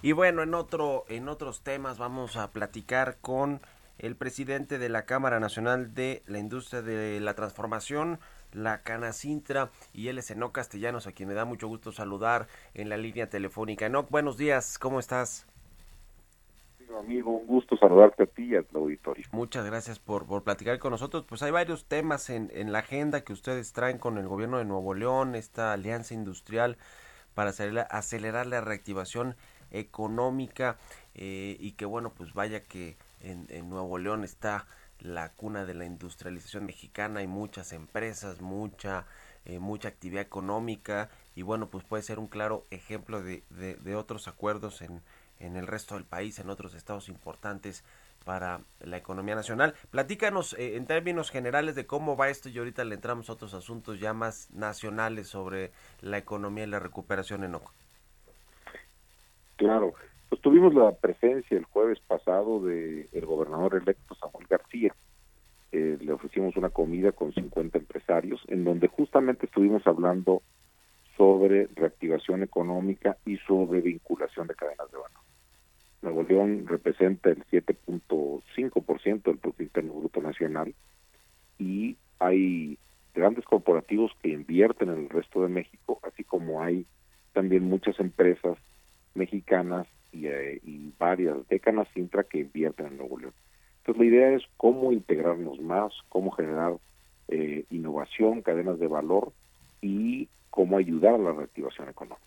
Y 0.04 0.12
bueno, 0.12 0.44
en 0.44 0.54
otro 0.54 1.06
en 1.08 1.30
otros 1.30 1.62
temas 1.62 1.98
vamos 1.98 2.36
a 2.36 2.52
platicar 2.52 3.16
con 3.22 3.62
el 3.98 4.18
presidente 4.18 4.78
de 4.78 4.90
la 4.90 5.06
Cámara 5.06 5.40
Nacional 5.40 5.94
de 5.94 6.24
la 6.28 6.40
Industria 6.40 6.82
de 6.82 7.22
la 7.22 7.36
Transformación, 7.36 8.20
la 8.52 8.82
Canacintra, 8.82 9.70
y 9.94 10.10
él 10.10 10.18
es 10.18 10.30
Enoc 10.30 10.52
Castellanos, 10.52 11.08
a 11.08 11.14
quien 11.14 11.30
me 11.30 11.36
da 11.36 11.46
mucho 11.46 11.70
gusto 11.70 11.94
saludar 11.94 12.48
en 12.74 12.90
la 12.90 12.98
línea 12.98 13.30
telefónica. 13.30 13.86
Enoc, 13.86 14.10
buenos 14.10 14.36
días, 14.36 14.78
¿cómo 14.78 15.00
estás? 15.00 15.48
amigo, 17.00 17.32
un 17.32 17.48
gusto 17.48 17.78
saludarte 17.78 18.24
a 18.24 18.26
ti 18.26 18.44
y 18.44 18.56
al 18.56 18.68
auditorio. 18.76 19.26
Muchas 19.32 19.66
gracias 19.66 20.00
por, 20.00 20.28
por 20.28 20.44
platicar 20.44 20.80
con 20.80 20.92
nosotros. 20.92 21.26
Pues 21.28 21.42
hay 21.44 21.52
varios 21.52 21.86
temas 21.86 22.30
en, 22.30 22.52
en 22.54 22.74
la 22.74 22.80
agenda 22.80 23.24
que 23.24 23.32
ustedes 23.32 23.72
traen 23.72 23.98
con 23.98 24.18
el 24.18 24.28
gobierno 24.28 24.58
de 24.58 24.66
Nuevo 24.66 24.94
León, 24.94 25.34
esta 25.34 25.72
alianza 25.72 26.14
industrial 26.14 26.78
para 27.34 27.50
acelerar, 27.50 27.88
acelerar 27.90 28.46
la 28.46 28.62
reactivación 28.62 29.36
económica 29.74 30.78
eh, 31.16 31.58
y 31.60 31.74
que 31.74 31.86
bueno, 31.86 32.14
pues 32.14 32.34
vaya 32.34 32.64
que 32.64 32.96
en, 33.22 33.70
Nuevo 33.70 33.98
León 33.98 34.24
está 34.24 34.66
la 35.00 35.34
cuna 35.34 35.66
de 35.66 35.74
la 35.74 35.86
industrialización 35.86 36.66
mexicana, 36.66 37.20
hay 37.20 37.28
muchas 37.28 37.74
empresas, 37.74 38.42
mucha, 38.42 39.06
eh, 39.46 39.60
mucha 39.60 39.90
actividad 39.90 40.22
económica 40.22 41.10
y 41.36 41.42
bueno, 41.42 41.70
pues 41.70 41.84
puede 41.84 42.04
ser 42.04 42.20
un 42.20 42.28
claro 42.28 42.66
ejemplo 42.70 43.22
de, 43.22 43.44
de, 43.50 43.96
otros 43.96 44.28
acuerdos 44.28 44.82
en, 44.82 45.02
en 45.40 45.58
el 45.58 45.68
resto 45.68 45.96
del 45.96 46.06
país, 46.06 46.40
en 46.40 46.50
otros 46.50 46.74
estados 46.74 47.10
importantes 47.10 47.84
para 48.24 48.62
la 48.80 48.98
economía 48.98 49.36
nacional. 49.36 49.74
Platícanos 49.92 50.54
eh, 50.54 50.78
en 50.78 50.86
términos 50.86 51.30
generales 51.30 51.76
de 51.76 51.86
cómo 51.86 52.16
va 52.16 52.30
esto 52.30 52.50
y 52.50 52.58
ahorita 52.58 52.84
le 52.86 52.96
entramos 52.96 53.30
a 53.30 53.34
otros 53.34 53.54
asuntos 53.54 54.00
ya 54.00 54.14
más 54.14 54.50
nacionales 54.52 55.28
sobre 55.28 55.72
la 56.02 56.18
economía 56.18 56.64
y 56.64 56.68
la 56.68 56.80
recuperación 56.80 57.44
en. 57.44 57.83
Claro, 59.56 59.94
pues 60.30 60.42
tuvimos 60.42 60.74
la 60.74 60.92
presencia 60.94 61.58
el 61.58 61.66
jueves 61.66 62.00
pasado 62.00 62.60
de 62.62 63.08
el 63.12 63.26
gobernador 63.26 63.76
electo 63.76 64.16
Samuel 64.16 64.48
García. 64.50 64.96
Eh, 65.72 65.98
le 66.02 66.12
ofrecimos 66.12 66.56
una 66.56 66.70
comida 66.70 67.12
con 67.12 67.34
50 67.34 67.78
empresarios 67.78 68.42
en 68.48 68.64
donde 68.64 68.88
justamente 68.88 69.46
estuvimos 69.46 69.86
hablando 69.88 70.42
sobre 71.18 71.68
reactivación 71.76 72.44
económica 72.44 73.18
y 73.26 73.38
sobre 73.38 73.82
vinculación 73.82 74.48
de 74.48 74.56
cadenas 74.56 74.92
de 74.92 74.98
valor. 74.98 75.20
Nuevo 76.02 76.24
León 76.24 76.66
representa 76.68 77.30
el 77.30 77.44
7.5% 77.46 79.24
del 79.24 79.38
Producto 79.38 79.64
Interno 79.64 79.94
Bruto 79.94 80.22
Nacional 80.22 80.74
y 81.60 81.96
hay 82.20 82.78
grandes 83.14 83.46
corporativos 83.46 84.12
que 84.22 84.30
invierten 84.30 84.90
en 84.90 84.98
el 85.04 85.10
resto 85.10 85.44
de 85.44 85.50
México, 85.50 86.00
así 86.04 86.24
como 86.24 86.62
hay 86.62 86.86
también 87.34 87.64
muchas 87.64 88.00
empresas 88.00 88.58
mexicanas 89.16 89.88
eh, 90.14 90.60
y, 90.64 90.94
varias 91.00 91.48
de 91.48 91.60
Canacintra 91.60 92.24
que 92.24 92.40
invierten 92.40 92.88
en 92.88 92.98
Nuevo 92.98 93.20
León. 93.20 93.34
Entonces 93.80 94.00
la 94.00 94.06
idea 94.06 94.30
es 94.36 94.44
cómo 94.58 94.92
integrarnos 94.92 95.60
más, 95.60 95.92
cómo 96.10 96.32
generar 96.32 96.78
eh, 97.28 97.66
innovación, 97.72 98.42
cadenas 98.42 98.80
de 98.80 98.88
valor 98.88 99.34
y 99.82 100.30
cómo 100.50 100.78
ayudar 100.78 101.16
a 101.16 101.18
la 101.18 101.34
reactivación 101.34 101.90
económica. 101.90 102.22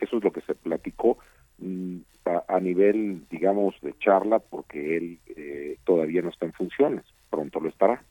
Eso 0.00 0.18
es 0.18 0.24
lo 0.24 0.32
que 0.32 0.40
se 0.42 0.54
platicó 0.54 1.18
mm, 1.58 1.98
a, 2.24 2.60
nivel, 2.60 3.26
digamos, 3.28 3.74
de 3.82 3.98
charla, 3.98 4.38
porque 4.38 4.96
él 4.96 5.18
eh, 5.26 5.76
todavía 5.84 6.22
no 6.22 6.30
está 6.30 6.46
en 6.46 6.52
funciones, 6.52 7.04
pronto 7.30 7.58
lo 7.58 7.68
estará. 7.68 8.02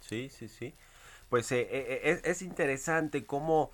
Sí, 0.00 0.28
sí, 0.30 0.48
sí. 0.48 0.72
Pues 1.28 1.50
es, 1.52 2.24
es, 2.24 2.42
interesante 2.42 3.26
cómo 3.26 3.70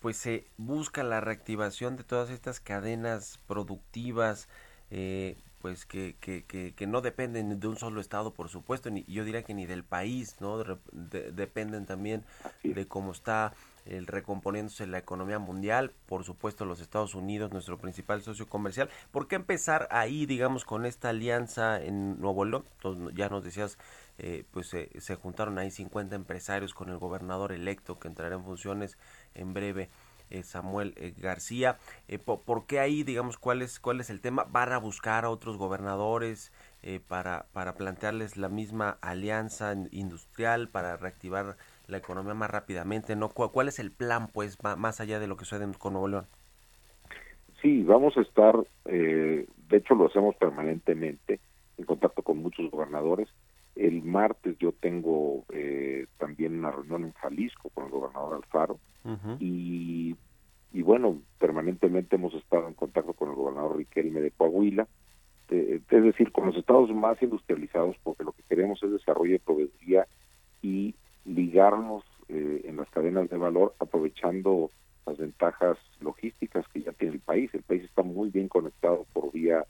pues 0.00 0.16
se 0.16 0.46
busca 0.56 1.02
la 1.02 1.20
reactivación 1.20 1.96
de 1.96 2.04
todas 2.04 2.30
estas 2.30 2.60
cadenas 2.60 3.38
productivas, 3.46 4.48
eh, 4.90 5.36
pues 5.60 5.84
que, 5.84 6.16
que, 6.20 6.44
que, 6.44 6.86
no 6.86 7.02
dependen 7.02 7.60
de 7.60 7.68
un 7.68 7.76
solo 7.76 8.00
estado, 8.00 8.32
por 8.32 8.48
supuesto, 8.48 8.90
ni 8.90 9.04
yo 9.04 9.24
diría 9.24 9.42
que 9.42 9.52
ni 9.52 9.66
del 9.66 9.84
país, 9.84 10.36
¿no? 10.40 10.62
dependen 10.92 11.84
también 11.84 12.24
de 12.64 12.88
cómo 12.88 13.12
está 13.12 13.52
el 13.84 14.06
recomponiéndose 14.06 14.86
la 14.86 14.98
economía 14.98 15.38
mundial, 15.38 15.92
por 16.06 16.24
supuesto 16.24 16.64
los 16.64 16.80
Estados 16.80 17.14
Unidos, 17.14 17.52
nuestro 17.52 17.78
principal 17.78 18.22
socio 18.22 18.48
comercial. 18.48 18.88
¿Por 19.10 19.28
qué 19.28 19.36
empezar 19.36 19.86
ahí, 19.90 20.24
digamos, 20.24 20.64
con 20.64 20.86
esta 20.86 21.10
alianza 21.10 21.82
en 21.82 22.18
Nuevo 22.20 22.46
León? 22.46 22.64
ya 23.14 23.28
nos 23.28 23.44
decías, 23.44 23.78
eh, 24.18 24.44
pues 24.50 24.68
se 24.70 25.14
juntaron 25.16 25.58
ahí 25.58 25.70
50 25.70 26.16
empresarios 26.16 26.72
con 26.72 26.88
el 26.88 26.98
gobernador 26.98 27.52
electo 27.52 27.98
que 27.98 28.08
entrará 28.08 28.34
en 28.34 28.44
funciones 28.44 28.96
en 29.34 29.54
breve. 29.54 29.88
Eh, 30.30 30.44
Samuel 30.44 30.94
eh, 30.96 31.12
García, 31.16 31.78
¿por, 32.24 32.66
qué 32.66 32.78
ahí, 32.78 33.02
digamos, 33.02 33.36
cuál 33.36 33.62
es, 33.62 33.80
cuál 33.80 33.98
es 34.00 34.10
el 34.10 34.20
tema? 34.20 34.46
¿Van 34.48 34.72
a 34.72 34.78
buscar 34.78 35.24
a 35.24 35.30
otros 35.30 35.56
gobernadores 35.56 36.52
para, 37.08 37.46
para 37.52 37.74
plantearles 37.74 38.36
la 38.36 38.48
misma 38.48 38.96
alianza 39.02 39.74
industrial 39.90 40.68
para 40.68 40.96
reactivar 40.96 41.56
la 41.90 41.98
economía 41.98 42.34
más 42.34 42.50
rápidamente, 42.50 43.16
¿no? 43.16 43.28
¿Cuál, 43.28 43.68
es 43.68 43.78
el 43.78 43.90
plan, 43.90 44.28
pues, 44.28 44.58
más 44.62 45.00
allá 45.00 45.18
de 45.18 45.26
lo 45.26 45.36
que 45.36 45.44
sucede 45.44 45.66
con 45.78 45.92
Nuevo 45.92 46.08
León? 46.08 46.26
Sí, 47.60 47.82
vamos 47.82 48.16
a 48.16 48.22
estar, 48.22 48.54
eh, 48.86 49.46
de 49.68 49.76
hecho 49.76 49.94
lo 49.94 50.06
hacemos 50.06 50.34
permanentemente, 50.36 51.40
en 51.76 51.84
contacto 51.84 52.22
con 52.22 52.38
muchos 52.38 52.70
gobernadores. 52.70 53.28
El 53.76 54.02
martes 54.02 54.58
yo 54.58 54.72
tengo 54.72 55.44
eh, 55.50 56.06
también 56.18 56.58
una 56.58 56.70
reunión 56.70 57.04
en 57.04 57.12
Jalisco 57.12 57.70
con 57.70 57.86
el 57.86 57.90
gobernador 57.90 58.36
Alfaro 58.36 58.78
y, 59.38 60.14
y 60.72 60.82
bueno, 60.82 61.22
permanentemente 61.38 62.16
hemos 62.16 62.34
estado 62.34 62.68
en 62.68 62.74
contacto 62.74 63.14
con 63.14 63.30
el 63.30 63.34
gobernador 63.34 63.76
Riquelme 63.76 64.20
de 64.20 64.30
Coahuila, 64.30 64.86
es 65.48 65.86
decir, 65.88 66.30
con 66.30 66.46
los 66.46 66.56
estados 66.56 66.94
más 66.94 67.20
industrializados, 67.22 67.96
porque 68.02 68.24
lo 68.24 68.32
que 68.32 68.42
queremos 68.44 68.82
es 68.82 68.92
desarrollo 68.92 69.32
de 69.32 69.38
proveeduría 69.40 70.06
y 70.62 70.94
ligarnos 71.24 72.04
eh, 72.28 72.62
en 72.64 72.76
las 72.76 72.88
cadenas 72.90 73.28
de 73.28 73.36
valor 73.36 73.74
aprovechando 73.80 74.70
las 75.06 75.18
ventajas 75.18 75.78
logísticas 76.00 76.66
que 76.68 76.82
ya 76.82 76.92
tiene 76.92 77.14
el 77.14 77.20
país. 77.20 77.52
El 77.52 77.62
país 77.62 77.82
está 77.82 78.02
muy 78.02 78.30
bien 78.30 78.48
conectado 78.48 79.06
por 79.12 79.32
vía 79.32 79.64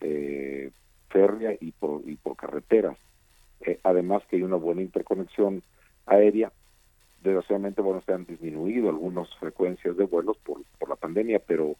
eh, 0.00 0.72
férrea 1.08 1.56
y 1.60 1.72
por, 1.72 2.02
y 2.08 2.16
por 2.16 2.36
carreteras. 2.36 2.96
Eh, 3.60 3.78
además 3.82 4.22
que 4.28 4.36
hay 4.36 4.42
una 4.42 4.56
buena 4.56 4.82
interconexión 4.82 5.62
aérea. 6.06 6.52
Desgraciadamente, 7.22 7.82
bueno, 7.82 8.02
se 8.06 8.12
han 8.12 8.24
disminuido 8.24 8.88
algunas 8.88 9.28
frecuencias 9.36 9.96
de 9.96 10.04
vuelos 10.04 10.38
por, 10.38 10.62
por 10.78 10.88
la 10.88 10.96
pandemia, 10.96 11.38
pero 11.38 11.76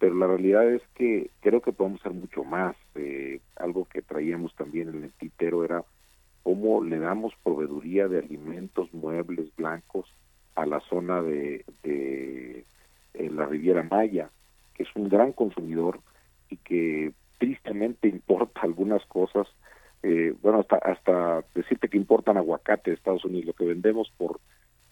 pero 0.00 0.14
la 0.14 0.26
realidad 0.26 0.66
es 0.68 0.82
que 0.94 1.30
creo 1.40 1.60
que 1.60 1.72
podemos 1.72 2.00
hacer 2.00 2.14
mucho 2.14 2.42
más. 2.42 2.74
Eh, 2.94 3.40
algo 3.56 3.84
que 3.84 4.00
traíamos 4.00 4.54
también 4.54 4.88
en 4.88 5.04
el 5.04 5.12
tintero 5.12 5.62
era 5.62 5.84
cómo 6.42 6.82
le 6.82 6.98
damos 6.98 7.34
proveeduría 7.44 8.08
de 8.08 8.20
alimentos, 8.20 8.92
muebles 8.94 9.54
blancos 9.56 10.06
a 10.54 10.64
la 10.64 10.80
zona 10.80 11.20
de, 11.20 11.66
de, 11.82 12.64
la 13.30 13.44
Riviera 13.44 13.82
Maya, 13.82 14.30
que 14.74 14.84
es 14.84 14.88
un 14.94 15.10
gran 15.10 15.32
consumidor 15.32 16.00
y 16.48 16.56
que 16.56 17.12
tristemente 17.36 18.08
importa 18.08 18.60
algunas 18.62 19.04
cosas. 19.04 19.46
Eh, 20.02 20.34
bueno, 20.40 20.60
hasta 20.60 20.76
hasta 20.76 21.44
decirte 21.54 21.88
que 21.88 21.98
importan 21.98 22.36
aguacate 22.36 22.90
de 22.90 22.96
Estados 22.96 23.24
Unidos, 23.24 23.46
lo 23.46 23.52
que 23.52 23.66
vendemos 23.66 24.10
por 24.16 24.40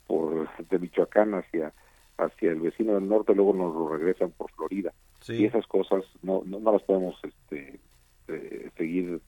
por 0.07 0.49
de 0.69 0.79
Michoacán 0.79 1.35
hacia 1.35 1.73
hacia 2.19 2.51
el 2.51 2.61
vecino 2.61 2.95
del 2.95 3.09
norte, 3.09 3.35
luego 3.35 3.55
nos 3.55 3.75
lo 3.75 3.89
regresan 3.97 4.33
por 4.33 4.51
Florida. 4.53 4.93
Y 5.29 5.45
esas 5.45 5.67
cosas 5.67 6.05
no, 6.23 6.43
no, 6.45 6.73
las 6.73 6.83
podemos 6.83 7.17
este, 7.23 7.81
eh, 8.29 8.71
seguir 8.77 9.21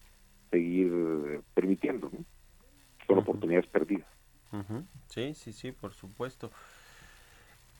seguir 0.51 0.93
eh, 0.93 1.41
permitiendo. 1.55 2.11
Son 3.07 3.19
oportunidades 3.19 3.69
perdidas. 3.69 4.07
Sí, 5.09 5.35
sí, 5.35 5.53
sí, 5.53 5.73
por 5.73 5.93
supuesto. 5.95 6.51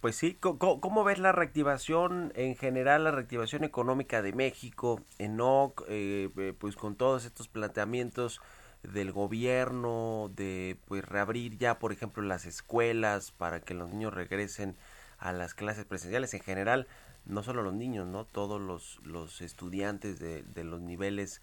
Pues 0.01 0.17
sí, 0.17 0.35
¿cómo, 0.41 1.05
ves 1.05 1.19
la 1.19 1.33
reactivación 1.33 2.33
en 2.35 2.57
general, 2.57 3.05
la 3.05 3.11
reactivación 3.11 3.65
económica 3.65 4.23
de 4.23 4.33
México, 4.33 5.03
ENOC, 5.19 5.85
eh, 5.89 6.31
eh, 6.39 6.55
pues 6.59 6.75
con 6.75 6.97
todos 6.97 7.27
estos 7.27 7.49
planteamientos 7.49 8.41
del 8.83 9.13
gobierno 9.13 10.31
de 10.35 10.79
pues 10.87 11.05
reabrir 11.05 11.59
ya, 11.59 11.79
por 11.79 11.93
ejemplo, 11.93 12.23
las 12.23 12.47
escuelas 12.47 13.31
para 13.31 13.61
que 13.61 13.75
los 13.75 13.91
niños 13.91 14.15
regresen 14.15 14.75
a 15.19 15.33
las 15.33 15.53
clases 15.53 15.85
presenciales 15.85 16.33
en 16.33 16.41
general, 16.41 16.87
no 17.27 17.43
solo 17.43 17.63
los 17.63 17.75
niños, 17.75 18.07
¿no? 18.07 18.25
Todos 18.25 18.59
los, 18.59 19.01
los 19.05 19.43
estudiantes 19.43 20.19
de, 20.19 20.43
de 20.45 20.65
los 20.65 20.81
niveles, 20.81 21.43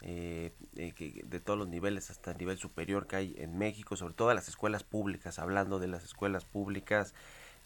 eh, 0.00 0.52
eh 0.76 0.94
de 1.26 1.40
todos 1.40 1.58
los 1.58 1.68
niveles 1.68 2.08
hasta 2.08 2.30
el 2.30 2.38
nivel 2.38 2.56
superior 2.56 3.06
que 3.06 3.16
hay 3.16 3.34
en 3.36 3.58
México, 3.58 3.96
sobre 3.96 4.14
todo 4.14 4.32
las 4.32 4.48
escuelas 4.48 4.82
públicas, 4.82 5.38
hablando 5.38 5.78
de 5.78 5.88
las 5.88 6.04
escuelas 6.04 6.46
públicas, 6.46 7.14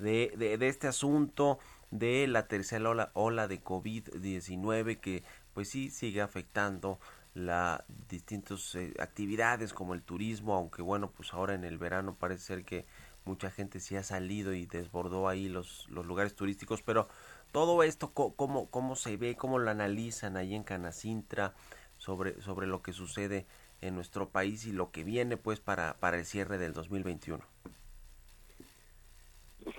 de, 0.03 0.59
este 0.61 0.89
asunto 0.89 1.59
de 1.91 2.27
la 2.27 2.49
tercera 2.49 2.91
ola, 2.91 3.11
ola 3.15 3.49
de 3.49 3.63
COVID-19 3.63 5.01
que 5.01 5.25
pues 5.55 5.69
sí 5.69 5.91
sigue 5.91 6.21
afectando 6.21 6.99
la 7.35 7.85
distintas 8.09 8.75
eh, 8.75 8.95
actividades 8.99 9.73
como 9.73 9.95
el 9.95 10.03
turismo, 10.03 10.55
aunque 10.55 10.83
bueno, 10.83 11.11
pues 11.11 11.33
ahora 11.33 11.55
en 11.55 11.65
el 11.65 11.79
verano 11.79 12.17
parece 12.19 12.45
ser 12.45 12.65
que 12.65 12.87
mucha 13.25 13.51
gente 13.51 13.81
sí 13.81 13.97
ha 13.97 14.03
salido 14.03 14.53
y 14.53 14.67
desbordó 14.67 15.29
ahí 15.29 15.49
los, 15.49 15.87
los 15.89 16.05
lugares 16.05 16.35
turísticos, 16.35 16.83
pero 16.83 17.09
todo 17.53 17.83
esto, 17.83 18.13
¿cómo, 18.13 18.67
¿cómo 18.71 18.97
se 18.97 19.17
ve, 19.17 19.37
cómo 19.37 19.59
lo 19.59 19.71
analizan 19.71 20.37
ahí 20.37 20.55
en 20.55 20.65
Canacintra 20.65 21.55
sobre, 21.97 22.41
sobre 22.43 22.67
lo 22.67 22.83
que 22.83 22.93
sucede 22.93 23.47
en 23.81 23.95
nuestro 23.95 24.31
país 24.31 24.67
y 24.67 24.73
lo 24.73 24.91
que 24.91 25.05
viene 25.05 25.37
pues 25.37 25.61
para, 25.61 25.95
para 26.01 26.19
el 26.19 26.27
cierre 26.27 26.59
del 26.59 26.73
2021? 26.73 27.52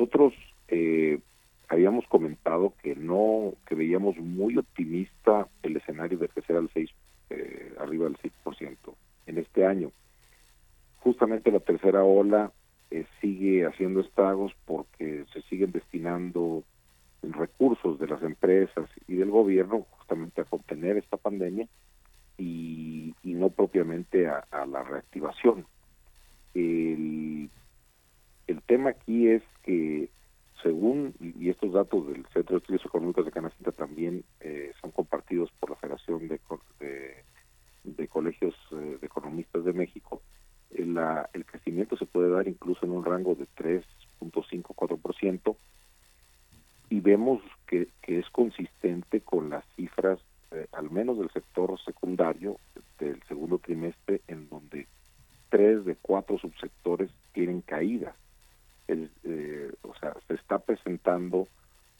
Nosotros 0.03 0.33
eh, 0.67 1.17
habíamos 1.69 2.05
comentado 2.07 2.73
que 2.83 2.93
no, 2.93 3.53
que 3.65 3.73
veíamos 3.73 4.17
muy 4.17 4.57
optimista 4.57 5.47
el 5.61 5.77
escenario 5.77 6.17
de 6.17 6.27
crecer 6.27 6.57
al 6.57 6.69
6, 6.73 6.89
eh, 7.29 7.73
arriba 7.79 8.03
del 8.03 8.17
6% 8.17 8.75
en 9.27 9.37
este 9.37 9.65
año. 9.65 9.93
Justamente 10.99 11.53
la 11.53 11.61
tercera 11.61 12.03
ola 12.03 12.51
eh, 12.91 13.05
sigue 13.21 13.65
haciendo 13.65 14.01
estragos 14.01 14.51
porque 14.65 15.23
se 15.31 15.41
siguen 15.43 15.71
destinando 15.71 16.63
recursos 17.21 17.97
de 17.97 18.07
las 18.07 18.21
empresas 18.23 18.89
y 19.07 19.15
del 19.15 19.31
gobierno 19.31 19.87
justamente 19.91 20.41
a 20.41 20.43
contener 20.43 20.97
esta 20.97 21.15
pandemia 21.15 21.69
y, 22.37 23.15
no 23.23 23.51
propiamente 23.51 24.27
a, 24.27 24.65
la 24.65 24.83
reactivación. 24.83 25.65
El, 26.53 27.49
el 28.47 28.61
tema 28.61 28.91
aquí 28.91 29.27
es 29.27 29.43
que 29.63 30.09
según, 30.61 31.13
y 31.19 31.49
estos 31.49 31.73
datos 31.73 32.07
del 32.07 32.25
Centro 32.33 32.55
de 32.55 32.59
Estudios 32.59 32.85
Económicos 32.85 33.25
de 33.25 33.31
Canacinta 33.31 33.71
también 33.71 34.23
eh, 34.39 34.71
son 34.79 34.91
compartidos 34.91 35.51
por 35.59 35.71
la 35.71 35.75
Federación 35.75 36.29
de, 36.29 36.39
de, 37.83 38.07
Colegios 38.07 38.55
eh, 38.71 38.97
de 38.99 39.05
Economistas 39.05 39.65
de 39.65 39.73
México, 39.73 40.21
el 41.33 41.45
crecimiento 41.45 41.97
se 41.97 42.05
puede 42.05 42.29
dar 42.29 42.47
incluso 42.47 42.85
en 42.85 42.91
un 42.91 43.05
rango 43.05 43.35
de 43.35 43.47
3.5-4% 43.55 45.55
y 46.89 46.99
vemos 46.99 47.41
que, 47.67 47.87
es 48.03 48.29
consistente 48.29 49.21
con 49.21 49.49
las 49.49 49.65
cifras, 49.75 50.19
eh, 50.51 50.67
al 50.73 50.91
menos 50.91 51.17
del 51.17 51.31
sector 51.31 51.79
secundario 51.83 52.59
del 52.99 53.21
segundo 53.23 53.57
trimestre, 53.57 54.21
en 54.27 54.47
donde 54.49 54.87
tres 55.49 55.83
de 55.85 55.95
cuatro 55.95 56.37
subsectores 56.37 57.09
tienen 57.31 57.61
caídas. 57.61 58.15
Eh, 58.87 59.71
o 59.81 59.95
sea, 59.95 60.15
se 60.27 60.35
está 60.35 60.59
presentando 60.59 61.47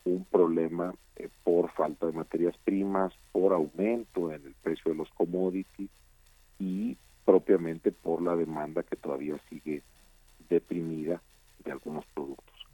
un 0.05 0.25
problema 0.25 0.93
eh, 1.15 1.29
por 1.43 1.71
falta 1.71 2.05
de 2.05 2.11
materias 2.11 2.55
primas, 2.63 3.13
por 3.31 3.53
aumento 3.53 4.31
en 4.31 4.45
el 4.45 4.53
precio 4.61 4.91
de 4.91 4.97
los 4.97 5.09
commodities 5.11 5.89
y 6.59 6.97
propiamente 7.25 7.91
por 7.91 8.21
la 8.21 8.35
demanda 8.35 8.83
que 8.83 8.95
todavía 8.95 9.39
sigue 9.49 9.81
deprimida 10.49 11.21
de 11.63 11.71
algunos 11.71 12.05
productos. 12.07 12.67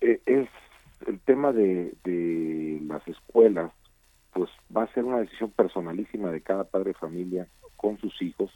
Eh, 0.00 0.20
es 0.26 0.48
el 1.06 1.18
tema 1.20 1.52
de, 1.52 1.94
de 2.04 2.80
las 2.86 3.06
escuelas, 3.08 3.72
pues 4.32 4.50
va 4.74 4.84
a 4.84 4.92
ser 4.92 5.04
una 5.04 5.18
decisión 5.18 5.50
personalísima 5.50 6.30
de 6.30 6.42
cada 6.42 6.64
padre 6.64 6.90
de 6.90 6.98
familia 6.98 7.48
con 7.76 7.98
sus 7.98 8.20
hijos 8.22 8.50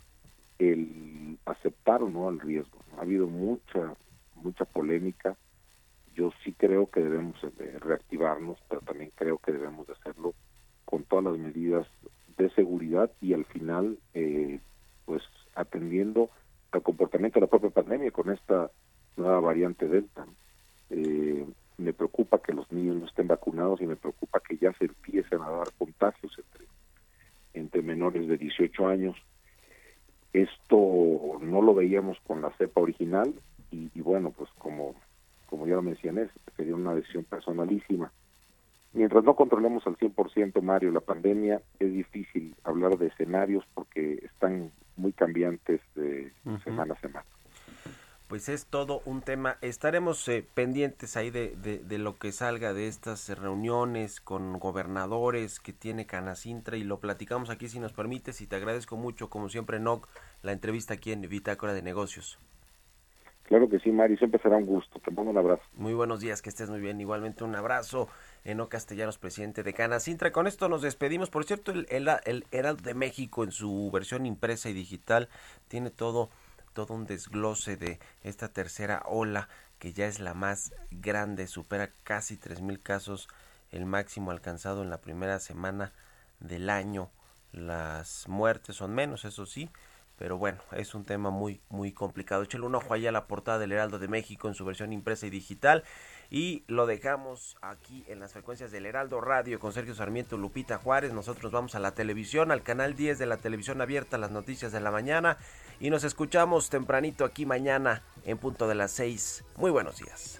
el 0.58 1.38
aceptar 1.46 2.02
o 2.02 2.10
no 2.10 2.28
el 2.28 2.38
riesgo. 2.38 2.78
Ha 2.98 3.02
habido 3.02 3.26
mucha 3.26 3.94
mucha 4.42 4.64
polémica. 4.64 5.36
Yo 6.14 6.32
sí 6.44 6.52
creo 6.52 6.90
que 6.90 7.00
debemos 7.00 7.36
reactivarnos, 7.80 8.58
pero 8.68 8.80
también 8.82 9.10
creo 9.14 9.38
que 9.38 9.52
debemos 9.52 9.86
de 9.86 9.94
hacerlo 9.94 10.34
con 10.84 11.04
todas 11.04 11.24
las 11.26 11.38
medidas 11.38 11.86
de 12.36 12.50
seguridad 12.50 13.10
y 13.20 13.34
al 13.34 13.44
final 13.44 13.98
eh, 14.14 14.60
pues 15.04 15.22
atendiendo 15.54 16.30
al 16.72 16.82
comportamiento 16.82 17.38
de 17.38 17.46
la 17.46 17.50
propia 17.50 17.70
pandemia 17.70 18.10
con 18.10 18.30
esta 18.30 18.70
nueva 19.16 19.40
variante 19.40 19.88
Delta. 19.88 20.26
Eh, 20.90 21.46
me 21.78 21.92
preocupa 21.92 22.40
que 22.42 22.52
los 22.52 22.70
niños 22.70 22.96
no 22.96 23.06
estén 23.06 23.26
vacunados 23.26 23.80
y 23.80 23.86
me 23.86 23.96
preocupa 23.96 24.40
que 24.40 24.56
ya 24.56 24.72
se 24.74 24.86
empiecen 24.86 25.40
a 25.40 25.50
dar 25.50 25.68
contagios 25.78 26.32
entre, 26.38 26.66
entre 27.54 27.82
menores 27.82 28.28
de 28.28 28.36
18 28.36 28.86
años. 28.86 29.16
Esto 30.32 30.76
no 31.40 31.62
lo 31.62 31.74
veíamos 31.74 32.18
con 32.26 32.42
la 32.42 32.50
cepa 32.58 32.80
original 32.80 33.32
y, 33.70 33.90
y 33.94 34.00
bueno, 34.00 34.30
pues 34.30 34.50
como, 34.58 34.94
como 35.46 35.66
ya 35.66 35.74
lo 35.74 35.82
mencioné, 35.82 36.28
sería 36.56 36.74
una 36.74 36.94
decisión 36.94 37.24
personalísima. 37.24 38.12
Mientras 38.92 39.22
no 39.22 39.36
controlemos 39.36 39.86
al 39.86 39.96
100%, 39.96 40.60
Mario, 40.62 40.90
la 40.90 41.00
pandemia, 41.00 41.62
es 41.78 41.92
difícil 41.92 42.56
hablar 42.64 42.98
de 42.98 43.06
escenarios 43.06 43.64
porque 43.74 44.14
están 44.24 44.72
muy 44.96 45.12
cambiantes 45.12 45.80
de 45.94 46.32
semana 46.64 46.94
a 46.94 47.00
semana. 47.00 47.26
Pues 48.26 48.48
es 48.48 48.66
todo 48.66 49.02
un 49.06 49.22
tema. 49.22 49.56
Estaremos 49.60 50.28
eh, 50.28 50.46
pendientes 50.54 51.16
ahí 51.16 51.30
de, 51.30 51.56
de, 51.56 51.98
lo 51.98 52.16
que 52.16 52.30
salga 52.30 52.72
de 52.72 52.86
estas 52.86 53.28
reuniones 53.36 54.20
con 54.20 54.58
gobernadores 54.60 55.58
que 55.58 55.72
tiene 55.72 56.06
Canacintra 56.06 56.76
y 56.76 56.84
lo 56.84 57.00
platicamos 57.00 57.50
aquí 57.50 57.68
si 57.68 57.80
nos 57.80 57.92
permites 57.92 58.40
y 58.40 58.46
te 58.46 58.54
agradezco 58.54 58.96
mucho, 58.96 59.30
como 59.30 59.48
siempre, 59.48 59.80
Noc, 59.80 60.08
la 60.42 60.52
entrevista 60.52 60.94
aquí 60.94 61.10
en 61.10 61.22
Bitácora 61.22 61.74
de 61.74 61.82
Negocios. 61.82 62.38
Claro 63.50 63.68
que 63.68 63.80
sí, 63.80 63.90
Mari, 63.90 64.16
siempre 64.16 64.40
será 64.40 64.58
un 64.58 64.64
gusto. 64.64 65.00
Te 65.00 65.10
mando 65.10 65.32
un 65.32 65.38
abrazo. 65.38 65.64
Muy 65.74 65.92
buenos 65.92 66.20
días, 66.20 66.40
que 66.40 66.48
estés 66.48 66.70
muy 66.70 66.78
bien. 66.78 67.00
Igualmente 67.00 67.42
un 67.42 67.56
abrazo. 67.56 68.06
Eno 68.44 68.68
Castellanos, 68.68 69.18
presidente 69.18 69.64
de 69.64 69.74
Canacintra. 69.74 70.30
Con 70.30 70.46
esto 70.46 70.68
nos 70.68 70.82
despedimos. 70.82 71.30
Por 71.30 71.44
cierto, 71.44 71.72
el, 71.72 71.88
el, 71.90 72.44
Heraldo 72.52 72.84
de 72.84 72.94
México 72.94 73.42
en 73.42 73.50
su 73.50 73.90
versión 73.92 74.24
impresa 74.24 74.70
y 74.70 74.72
digital 74.72 75.28
tiene 75.66 75.90
todo, 75.90 76.30
todo 76.74 76.94
un 76.94 77.06
desglose 77.06 77.76
de 77.76 77.98
esta 78.22 78.52
tercera 78.52 79.02
ola 79.04 79.48
que 79.80 79.92
ya 79.92 80.06
es 80.06 80.20
la 80.20 80.32
más 80.32 80.72
grande, 80.92 81.48
supera 81.48 81.90
casi 82.04 82.36
3.000 82.36 82.80
casos, 82.80 83.26
el 83.72 83.84
máximo 83.84 84.30
alcanzado 84.30 84.84
en 84.84 84.90
la 84.90 85.00
primera 85.00 85.40
semana 85.40 85.92
del 86.38 86.70
año. 86.70 87.10
Las 87.50 88.28
muertes 88.28 88.76
son 88.76 88.94
menos, 88.94 89.24
eso 89.24 89.44
sí, 89.44 89.70
pero 90.20 90.36
bueno, 90.36 90.58
es 90.72 90.94
un 90.94 91.06
tema 91.06 91.30
muy, 91.30 91.62
muy 91.70 91.92
complicado. 91.92 92.42
Échale 92.42 92.66
un 92.66 92.74
ojo 92.74 92.92
allá 92.92 93.08
a 93.08 93.12
la 93.12 93.26
portada 93.26 93.58
del 93.58 93.72
Heraldo 93.72 93.98
de 93.98 94.06
México 94.06 94.48
en 94.48 94.54
su 94.54 94.66
versión 94.66 94.92
impresa 94.92 95.26
y 95.26 95.30
digital. 95.30 95.82
Y 96.28 96.62
lo 96.66 96.84
dejamos 96.84 97.56
aquí 97.62 98.04
en 98.06 98.20
las 98.20 98.34
frecuencias 98.34 98.70
del 98.70 98.84
Heraldo 98.84 99.22
Radio 99.22 99.58
con 99.58 99.72
Sergio 99.72 99.94
Sarmiento 99.94 100.36
Lupita 100.36 100.76
Juárez. 100.76 101.14
Nosotros 101.14 101.50
vamos 101.50 101.74
a 101.74 101.78
la 101.78 101.92
televisión, 101.92 102.50
al 102.50 102.62
canal 102.62 102.96
10 102.96 103.18
de 103.18 103.24
la 103.24 103.38
televisión 103.38 103.80
abierta, 103.80 104.18
las 104.18 104.30
noticias 104.30 104.72
de 104.72 104.80
la 104.80 104.90
mañana. 104.90 105.38
Y 105.80 105.88
nos 105.88 106.04
escuchamos 106.04 106.68
tempranito 106.68 107.24
aquí 107.24 107.46
mañana 107.46 108.02
en 108.26 108.36
punto 108.36 108.68
de 108.68 108.74
las 108.74 108.90
6. 108.90 109.42
Muy 109.56 109.70
buenos 109.70 109.96
días. 109.96 110.39